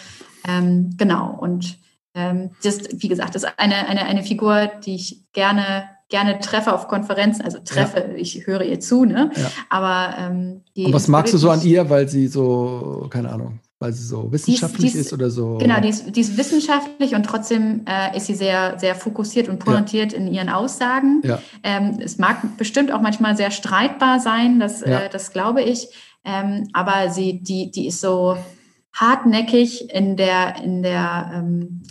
[0.47, 1.35] Ähm, genau.
[1.37, 1.77] Und
[2.15, 6.73] ähm, das, wie gesagt, das ist eine, eine, eine Figur, die ich gerne, gerne treffe
[6.73, 7.41] auf Konferenzen.
[7.43, 9.31] Also treffe, ich höre ihr zu, ne?
[9.35, 9.51] Ja.
[9.69, 13.59] Aber ähm, die Und was magst du so an ihr, weil sie so, keine Ahnung,
[13.79, 15.57] weil sie so wissenschaftlich die ist- ist oder so?
[15.57, 19.59] Genau, die ist, die ist wissenschaftlich und trotzdem äh, ist sie sehr, sehr fokussiert und
[19.59, 21.21] pointiert in ihren Aussagen.
[21.23, 21.39] Ja.
[21.63, 24.99] Ähm, es mag bestimmt auch manchmal sehr streitbar sein, das, Ja.
[25.01, 25.87] äh, das glaube ich.
[26.25, 28.37] Ähm, aber sie, die, die ist so
[28.93, 31.83] hartnäckig in der, in der, ähm,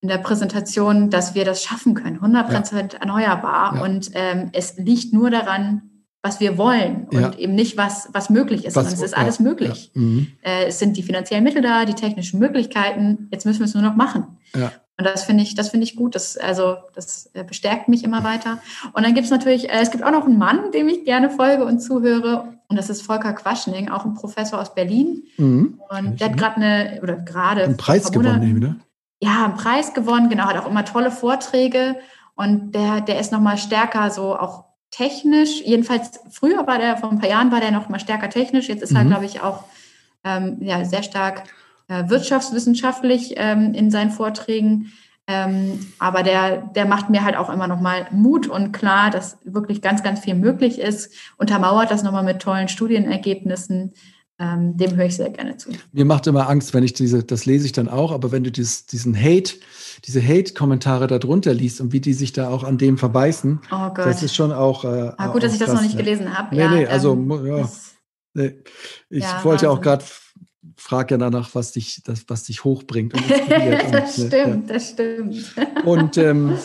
[0.00, 3.76] in der Präsentation, dass wir das schaffen können, 100% erneuerbar.
[3.76, 3.82] Ja.
[3.82, 5.90] Und ähm, es liegt nur daran,
[6.24, 7.34] was wir wollen und Ja.
[7.36, 9.90] eben nicht, was, was möglich ist, Was- sondern es ist alles möglich.
[9.94, 10.00] Ja.
[10.00, 10.26] Mhm.
[10.42, 13.28] Äh, es sind die finanziellen Mittel da, die technischen Möglichkeiten.
[13.30, 14.38] Jetzt müssen wir es nur noch machen.
[14.56, 14.72] Ja.
[14.96, 16.14] Und das finde ich, das finde ich gut.
[16.14, 18.58] Das, also, das äh, bestärkt mich immer weiter.
[18.94, 21.28] Und dann gibt es natürlich, äh, es gibt auch noch einen Mann, dem ich gerne
[21.28, 22.54] folge und zuhöre.
[22.68, 25.24] Und das ist Volker Quaschning, auch ein Professor aus Berlin.
[25.36, 25.78] Mhm.
[25.90, 27.64] Und der hat gerade eine, oder gerade.
[27.64, 28.76] Einen Preis gewonnen, ne?
[29.20, 31.96] ja, einen Preis gewonnen, genau, hat auch immer tolle Vorträge
[32.34, 34.64] und der, der ist nochmal stärker so auch
[34.94, 35.60] technisch.
[35.62, 38.68] Jedenfalls früher war der, vor ein paar Jahren war der noch mal stärker technisch.
[38.68, 39.08] Jetzt ist er, Mhm.
[39.08, 39.64] glaube ich, auch
[40.24, 41.44] ähm, ja, sehr stark
[41.88, 44.92] äh, wirtschaftswissenschaftlich ähm, in seinen Vorträgen.
[45.26, 49.38] Ähm, aber der, der macht mir halt auch immer noch mal Mut und klar, dass
[49.44, 51.12] wirklich ganz, ganz viel möglich ist.
[51.38, 53.92] Untermauert das nochmal mit tollen Studienergebnissen.
[54.40, 55.70] Ähm, dem höre ich sehr gerne zu.
[55.92, 58.50] Mir macht immer Angst, wenn ich diese, das lese ich dann auch, aber wenn du
[58.50, 59.54] dieses, diesen Hate,
[60.06, 63.88] diese Hate-Kommentare da drunter liest und wie die sich da auch an dem verbeißen, Oh
[63.90, 63.98] Gott.
[63.98, 64.84] das ist schon auch.
[64.84, 66.00] Äh, ah, gut, dass auch ich das krass, noch nicht ja.
[66.02, 66.54] gelesen habe.
[66.56, 67.58] Nee, nee, also, ja.
[67.58, 67.92] das-
[68.36, 68.56] Nee.
[69.10, 69.82] Ich Ja, wollte ja auch Wahnsinn.
[69.92, 70.04] gerade
[70.76, 73.14] frage ja danach, was dich, das, was dich hochbringt.
[73.14, 73.22] Und
[73.92, 75.54] das und, stimmt, das stimmt.
[75.56, 75.82] Ja.
[75.84, 76.56] Und ähm,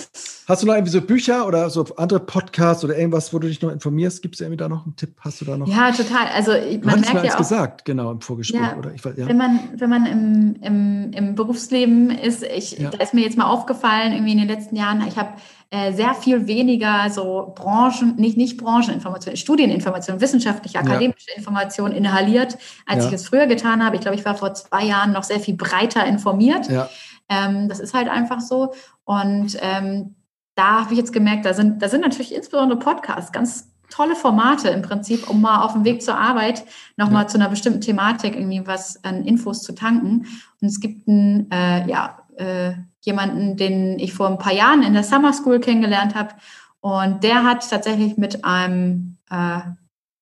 [0.48, 3.62] hast du noch irgendwie so Bücher oder so andere Podcasts oder irgendwas, wo du dich
[3.62, 4.22] noch informierst?
[4.22, 5.16] Gibt es irgendwie da noch einen Tipp?
[5.20, 5.68] Hast du da noch?
[5.68, 6.28] Ja, total.
[6.34, 8.78] Also ich- man merkt ja eins auch, gesagt, genau, im Vorgespräch, Ja.
[8.78, 8.94] oder?
[8.94, 9.28] Ich, ja.
[9.28, 12.90] wenn man, wenn man im, im, im Berufsleben ist, ich, Ja.
[12.90, 15.30] da ist mir jetzt mal aufgefallen, irgendwie in den letzten Jahren, ich habe
[15.72, 20.82] äh, sehr viel weniger so Branchen, nicht, nicht Brancheninformationen, Studieninformationen, wissenschaftliche, Ja.
[20.84, 23.10] akademische Informationen inhaliert, als Ja.
[23.10, 23.96] ich es früher getan habe.
[23.96, 26.70] Ich glaube, ich war vor zwei Jahren noch sehr viel breiter informiert.
[26.70, 26.90] ja,
[27.32, 28.74] Ähm, das ist halt einfach so.
[29.04, 30.16] Und ähm,
[30.56, 34.70] da habe ich jetzt gemerkt, da sind, da sind natürlich insbesondere Podcasts ganz tolle Formate
[34.70, 36.64] im Prinzip, um mal auf dem Weg zur Arbeit
[36.98, 37.28] nochmal ja.
[37.28, 40.26] zu einer bestimmten Thematik irgendwie was an Infos zu tanken.
[40.62, 44.94] Und es gibt einen, äh, ja, äh, jemanden, den ich vor ein paar Jahren in
[44.94, 46.36] der Summer School kennengelernt habe.
[46.82, 49.60] Und der hat tatsächlich mit einem, äh,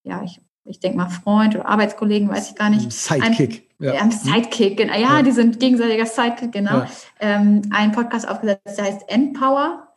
[0.04, 2.92] ja, ich, ich denke mal Freund oder Arbeitskollegen, weiß ich gar nicht.
[2.92, 3.70] Sidekick.
[3.80, 3.94] Ein, ja.
[4.02, 6.80] ein Sidekick, ja, ja, die sind gegenseitiger Sidekick, genau.
[6.80, 6.88] Ja.
[7.20, 9.88] Ähm, einen Podcast aufgesetzt, der heißt Empower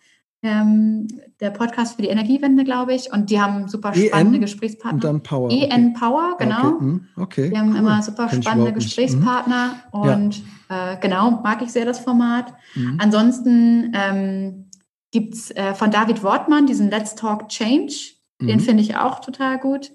[0.43, 1.07] ähm,
[1.41, 3.13] der Podcast für die Energiewende, glaube ich.
[3.13, 4.95] Und die haben super spannende EN Gesprächspartner.
[4.95, 5.51] Und dann Power.
[5.51, 5.95] EN okay.
[5.99, 6.69] Power, genau.
[6.69, 6.79] Okay.
[6.81, 7.51] Hm, okay.
[7.51, 7.79] Die haben cool.
[7.79, 9.75] immer super spannende Gesprächspartner.
[9.93, 10.01] Mhm.
[10.01, 10.43] Und.
[10.71, 12.55] Äh, genau, mag ich sehr das Format.
[12.75, 12.99] Mhm.
[13.03, 14.71] Ansonsten ähm,
[15.11, 17.93] gibt es äh, von David Wortmann diesen Let's Talk Change.
[18.41, 18.61] Den mhm.
[18.61, 19.91] finde ich auch total gut.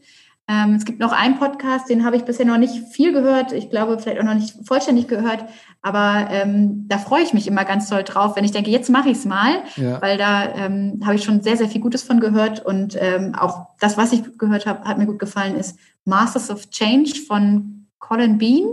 [0.48, 3.52] Ähm, es gibt noch einen Podcast, den habe ich bisher noch nicht viel gehört.
[3.52, 5.46] Ich glaube, vielleicht auch noch nicht vollständig gehört.
[5.82, 9.10] Aber ähm, da freue ich mich immer ganz toll drauf, wenn ich denke, jetzt mache
[9.10, 10.00] ich es mal, ja.
[10.02, 12.64] weil da ähm, habe ich schon sehr, sehr viel Gutes von gehört.
[12.64, 16.70] Und ähm, auch das, was ich gehört habe, hat mir gut gefallen, ist Masters of
[16.70, 18.68] Change von Colin Bean.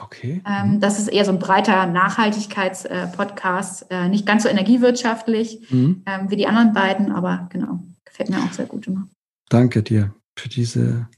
[0.00, 0.42] Okay.
[0.46, 0.80] Ähm, mhm.
[0.80, 6.02] das ist eher so ein breiter Nachhaltigkeitspodcast, äh, äh, nicht ganz so energiewirtschaftlich mhm.
[6.06, 9.08] ähm, wie die anderen beiden, aber genau, gefällt mir auch sehr gut immer.
[9.48, 11.08] Danke dir für diese,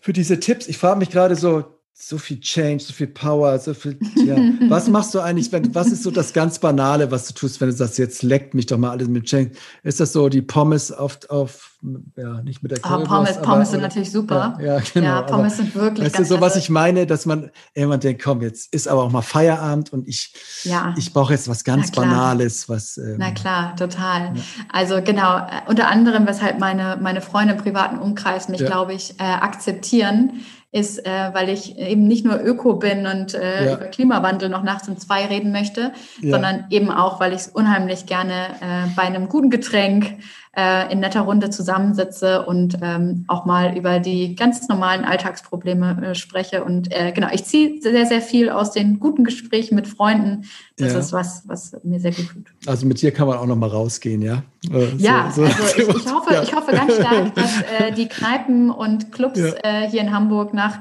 [0.00, 0.66] für diese Tipps.
[0.66, 1.64] Ich frage mich gerade so,
[1.94, 3.98] so viel Change, so viel Power, so viel.
[4.16, 4.36] Ja.
[4.68, 7.68] Was machst du eigentlich, wenn, was ist so das ganz Banale, was du tust, wenn
[7.68, 9.52] du sagst, jetzt leckt mich doch mal alles mit Change?
[9.82, 11.72] Ist das so die Pommes auf, auf
[12.16, 14.56] ja, nicht mit der Currywurst, oh, Pommes, aber, Pommes sind natürlich super.
[14.60, 15.06] Ja, ja genau.
[15.06, 18.22] Ja, Pommes aber, sind wirklich Weißt du, so was ich meine, dass man irgendwann denkt,
[18.22, 20.32] komm, jetzt ist aber auch mal Feierabend und ich,
[20.62, 20.94] ja.
[20.96, 22.96] ich brauche jetzt was ganz Banales, was.
[22.98, 24.34] Ähm, Na klar, total.
[24.72, 29.18] Also genau, äh, unter anderem, weshalb meine, meine Freunde im privaten Umkreis mich, glaube ich,
[29.18, 30.42] äh, akzeptieren,
[30.72, 33.74] ist, äh, weil ich eben nicht nur Öko bin und äh, ja.
[33.74, 35.92] über Klimawandel noch nachts um zwei reden möchte,
[36.22, 36.30] ja.
[36.30, 40.16] sondern eben auch, weil ich es unheimlich gerne äh, bei einem guten Getränk
[40.54, 46.14] äh, in netter Runde zusammensitze und ähm, auch mal über die ganz normalen Alltagsprobleme äh,
[46.14, 46.62] spreche.
[46.62, 50.44] Und äh, genau, ich ziehe sehr, sehr viel aus den guten Gesprächen mit Freunden.
[50.76, 50.98] Das ja.
[50.98, 52.46] ist was, was mir sehr gut tut.
[52.66, 54.42] Also mit dir kann man auch noch mal rausgehen, ja?
[54.70, 56.42] Äh, ja, so, so also ich, ich, hoffe, ja.
[56.42, 59.52] ich hoffe ganz stark, dass äh, die Kneipen und Clubs ja.
[59.62, 60.80] äh, hier in Hamburg nach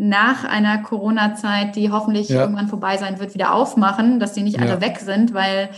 [0.00, 2.42] nach einer Corona-Zeit, die hoffentlich ja.
[2.42, 5.70] irgendwann vorbei sein wird, wieder aufmachen, dass die nicht alle weg sind, weil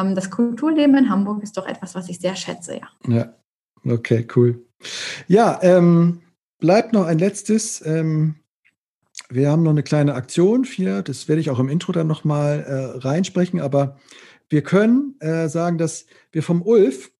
[0.00, 2.88] ähm, das Kulturleben in Hamburg ist doch etwas, was ich sehr schätze, ja.
[3.06, 3.34] Ja,
[3.92, 4.64] okay, cool.
[5.28, 6.20] Ja, ähm,
[6.58, 7.84] bleibt noch ein letztes.
[7.84, 8.36] Ähm,
[9.28, 12.64] wir haben noch eine kleine Aktion, vier, das werde ich auch im Intro dann nochmal
[12.66, 13.96] äh, reinsprechen, aber
[14.48, 17.10] wir können äh, sagen, dass wir vom Ulf,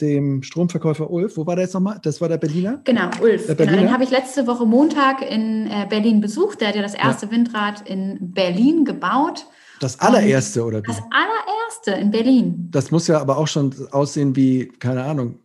[0.00, 2.00] dem Stromverkäufer Ulf, wo war der jetzt nochmal?
[2.02, 2.80] Das war der Berliner?
[2.84, 3.46] Genau, Ulf.
[3.46, 3.78] Der Berliner.
[3.78, 6.60] Genau, den habe ich letzte Woche Montag in äh, Berlin besucht.
[6.60, 7.32] Der hat ja das erste ja.
[7.32, 9.46] Windrad in Berlin gebaut.
[9.84, 10.80] Das allererste, oder?
[10.80, 12.68] Das allererste in Berlin.
[12.70, 15.40] Das muss ja aber auch schon aussehen wie, keine Ahnung.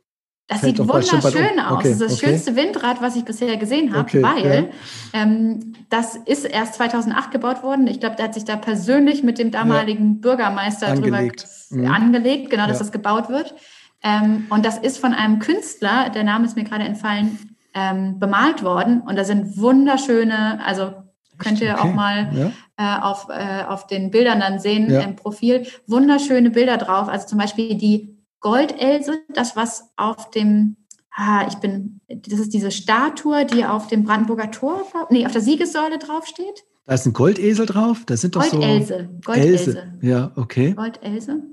[0.48, 1.74] Das sieht wunderschön aus.
[1.74, 2.26] Okay, das ist das okay.
[2.28, 4.72] schönste Windrad, was ich bisher gesehen habe, okay, weil
[5.14, 5.22] ja.
[5.22, 7.86] ähm, das ist erst 2008 gebaut worden.
[7.88, 10.22] Ich glaube, der hat sich da persönlich mit dem damaligen ja.
[10.22, 11.46] Bürgermeister angelegt.
[11.70, 11.94] drüber mhm.
[11.94, 12.86] angelegt, genau, dass ja.
[12.86, 13.54] das gebaut wird.
[14.02, 18.64] Ähm, und das ist von einem Künstler, der Name ist mir gerade entfallen, ähm, bemalt
[18.64, 19.02] worden.
[19.02, 20.94] Und da sind wunderschöne, also
[21.40, 21.82] könnt ihr okay.
[21.82, 22.52] auch mal ja.
[22.78, 25.02] äh, auf, äh, auf den Bildern dann sehen ja.
[25.02, 25.66] im Profil.
[25.88, 27.08] Wunderschöne Bilder drauf.
[27.08, 30.78] Also zum Beispiel die Goldelse, das was auf dem,
[31.12, 35.42] ah, ich bin, das ist diese Statue, die auf dem Brandenburger Tor, nee, auf der
[35.42, 36.66] Siegessäule draufsteht.
[36.86, 38.04] Da ist ein Goldesel drauf.
[38.06, 39.10] Das sind doch Goldelse.
[39.12, 39.32] so.
[39.32, 39.94] Goldelse.
[40.02, 40.74] Ja, okay.
[40.74, 41.44] Goldelse.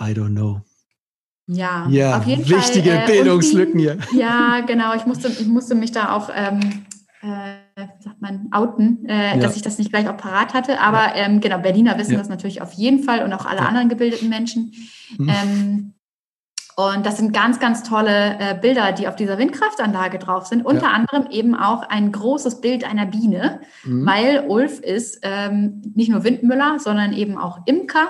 [0.00, 0.60] I don't know.
[1.46, 3.98] Ja, ja auf jeden wichtige Fall, äh, Bildungslücken hier.
[4.16, 4.94] Ja, genau.
[4.94, 6.84] Ich musste, ich musste mich da auch ähm,
[7.24, 9.36] äh, wie sagt man, outen, äh, ja.
[9.38, 10.80] dass ich das nicht gleich auch parat hatte.
[10.80, 11.26] Aber ja.
[11.26, 12.18] ähm, genau, Berliner wissen ja.
[12.18, 14.72] das natürlich auf jeden Fall und auch alle anderen gebildeten Menschen.
[15.18, 15.28] Mhm.
[15.28, 15.94] Ähm,
[16.76, 20.66] und das sind ganz, ganz tolle äh, Bilder, die auf dieser Windkraftanlage drauf sind.
[20.66, 24.04] Unter anderem eben auch ein großes Bild einer Biene, mhm.
[24.04, 28.08] weil Ulf ist ähm, nicht nur Windmüller, sondern eben auch Imker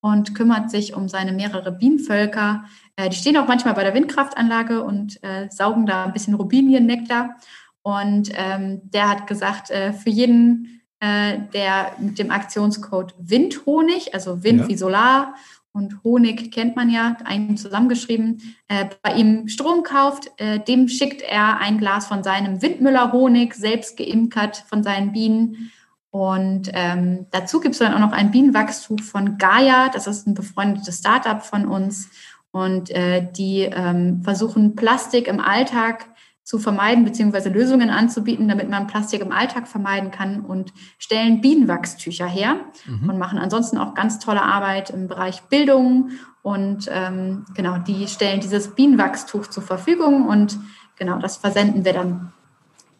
[0.00, 2.64] und kümmert sich um seine mehrere Bienenvölker.
[2.96, 7.36] Äh, die stehen auch manchmal bei der Windkraftanlage und äh, saugen da ein bisschen Rubiniennektar.
[7.82, 14.44] Und ähm, der hat gesagt, äh, für jeden, äh, der mit dem Aktionscode Windhonig, also
[14.44, 14.68] Wind ja.
[14.68, 15.34] wie Solar
[15.72, 21.22] und Honig kennt man ja, einen zusammengeschrieben, äh, bei ihm Strom kauft, äh, dem schickt
[21.22, 25.72] er ein Glas von seinem Windmüller-Honig, selbst geimkert von seinen Bienen.
[26.10, 30.34] Und ähm, dazu gibt es dann auch noch ein Bienenwachstuch von Gaia, das ist ein
[30.34, 32.10] befreundetes Startup von uns.
[32.50, 36.11] Und äh, die ähm, versuchen Plastik im Alltag
[36.44, 42.26] zu vermeiden, beziehungsweise Lösungen anzubieten, damit man Plastik im Alltag vermeiden kann und stellen Bienenwachstücher
[42.26, 42.56] her
[42.86, 43.10] mhm.
[43.10, 46.10] und machen ansonsten auch ganz tolle Arbeit im Bereich Bildung
[46.42, 50.58] und ähm, genau, die stellen dieses Bienenwachstuch zur Verfügung und
[50.96, 52.32] genau, das versenden wir dann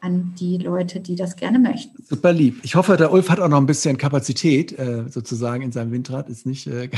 [0.00, 2.02] an die Leute, die das gerne möchten.
[2.02, 2.60] Super lieb.
[2.64, 6.28] Ich hoffe, der Ulf hat auch noch ein bisschen Kapazität äh, sozusagen in seinem Windrad.
[6.28, 6.88] Ist nicht, äh,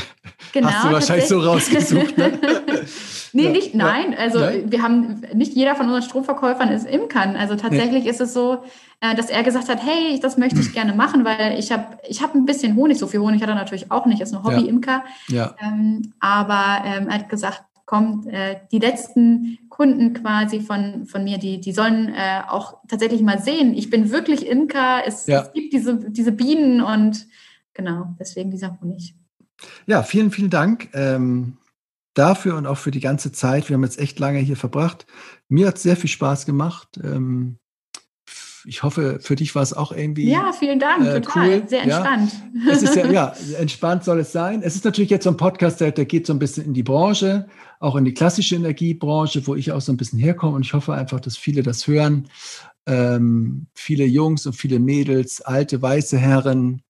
[0.53, 2.17] genau, hast du wahrscheinlich so rausgesucht.
[2.17, 2.39] Ne?
[3.35, 4.15] nee, ja, nicht, nein.
[4.19, 4.71] Also nein?
[4.71, 7.37] wir haben, nicht jeder von unseren Stromverkäufern ist Imkern.
[7.37, 8.11] Also tatsächlich nee.
[8.11, 8.63] ist es so,
[9.01, 12.23] äh, dass er gesagt hat, hey, das möchte ich gerne machen, weil ich habe ich
[12.23, 15.05] hab ein bisschen Honig, so viel Honig hat er natürlich auch nicht, ist ein Hobby-Imker.
[15.29, 15.37] Ja.
[15.37, 15.55] ja.
[15.61, 21.39] Ähm, aber ähm, er hat gesagt, kommt, äh, die letzten Kunden quasi von, von mir,
[21.39, 25.43] die, die sollen äh, auch tatsächlich mal sehen, ich bin wirklich Imker, es, ja.
[25.43, 27.27] es gibt diese, diese Bienen und
[27.75, 29.15] genau, deswegen dieser Honig.
[29.87, 31.59] Ja, vielen, vielen Dank ähm,
[32.15, 33.69] dafür und auch für die ganze Zeit.
[33.69, 35.07] Wir haben jetzt echt lange hier verbracht.
[35.49, 36.99] Mir hat es sehr viel Spaß gemacht.
[37.03, 37.59] Ähm,
[38.67, 40.31] ich hoffe, für dich war es auch irgendwie.
[40.31, 41.49] Ja, vielen Dank, äh, total.
[41.49, 41.69] Cool.
[41.69, 42.33] Sehr entspannt.
[42.65, 42.73] Ja.
[42.73, 44.63] Es ist ja, ja, entspannt soll es sein.
[44.63, 46.83] Es ist natürlich jetzt so ein Podcast, der, der geht so ein bisschen in die
[46.83, 47.47] Branche,
[47.79, 50.57] auch in die klassische Energiebranche, wo ich auch so ein bisschen herkomme.
[50.57, 52.29] Und ich hoffe einfach, dass viele das hören.
[52.87, 56.83] Ähm, viele Jungs und viele Mädels, alte weiße Herren,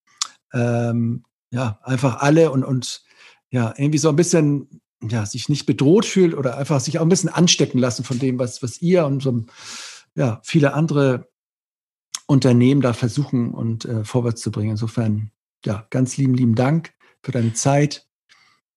[0.52, 3.02] ähm, ja, einfach alle und, und
[3.50, 7.08] ja, irgendwie so ein bisschen ja, sich nicht bedroht fühlt oder einfach sich auch ein
[7.08, 9.44] bisschen anstecken lassen von dem, was, was ihr und so
[10.14, 11.28] ja, viele andere
[12.26, 14.70] Unternehmen da versuchen und äh, vorwärts zu bringen.
[14.70, 15.30] Insofern,
[15.64, 18.06] ja, ganz lieben, lieben Dank für deine Zeit.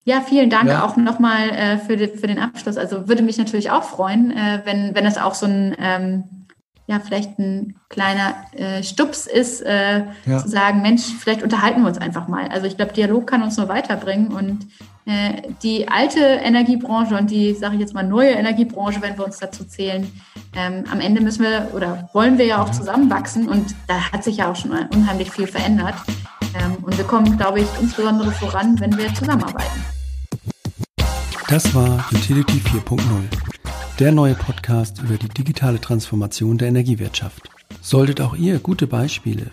[0.04, 0.86] Ja, vielen Dank ja.
[0.86, 2.78] auch nochmal äh, für, die, für den Abschluss.
[2.78, 6.24] Also würde mich natürlich auch freuen, äh, wenn, wenn es auch so ein, ähm,
[6.88, 10.38] ja, vielleicht ein kleiner äh, Stups ist, äh, ja.
[10.40, 12.48] zu sagen, Mensch, vielleicht unterhalten wir uns einfach mal.
[12.48, 14.68] Also ich glaube, Dialog kann uns nur weiterbringen und
[15.64, 19.64] die alte Energiebranche und die, sage ich jetzt mal, neue Energiebranche, wenn wir uns dazu
[19.64, 20.12] zählen,
[20.54, 24.38] ähm, am Ende müssen wir oder wollen wir ja auch zusammenwachsen und da hat sich
[24.38, 25.96] ja auch schon unheimlich viel verändert.
[26.56, 29.86] Ähm, und wir kommen, glaube ich, insbesondere voran, wenn wir zusammenarbeiten.
[31.48, 33.00] Das war Utility 4.0,
[34.00, 37.50] der neue Podcast über die digitale Transformation der Energiewirtschaft.
[37.82, 39.52] Solltet auch ihr gute Beispiele,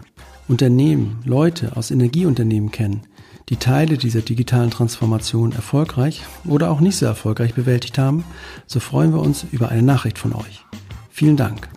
[0.48, 3.02] Unternehmen, Leute aus Energieunternehmen kennen,
[3.48, 8.24] die Teile dieser digitalen Transformation erfolgreich oder auch nicht so erfolgreich bewältigt haben,
[8.66, 10.64] so freuen wir uns über eine Nachricht von euch.
[11.10, 11.68] Vielen Dank.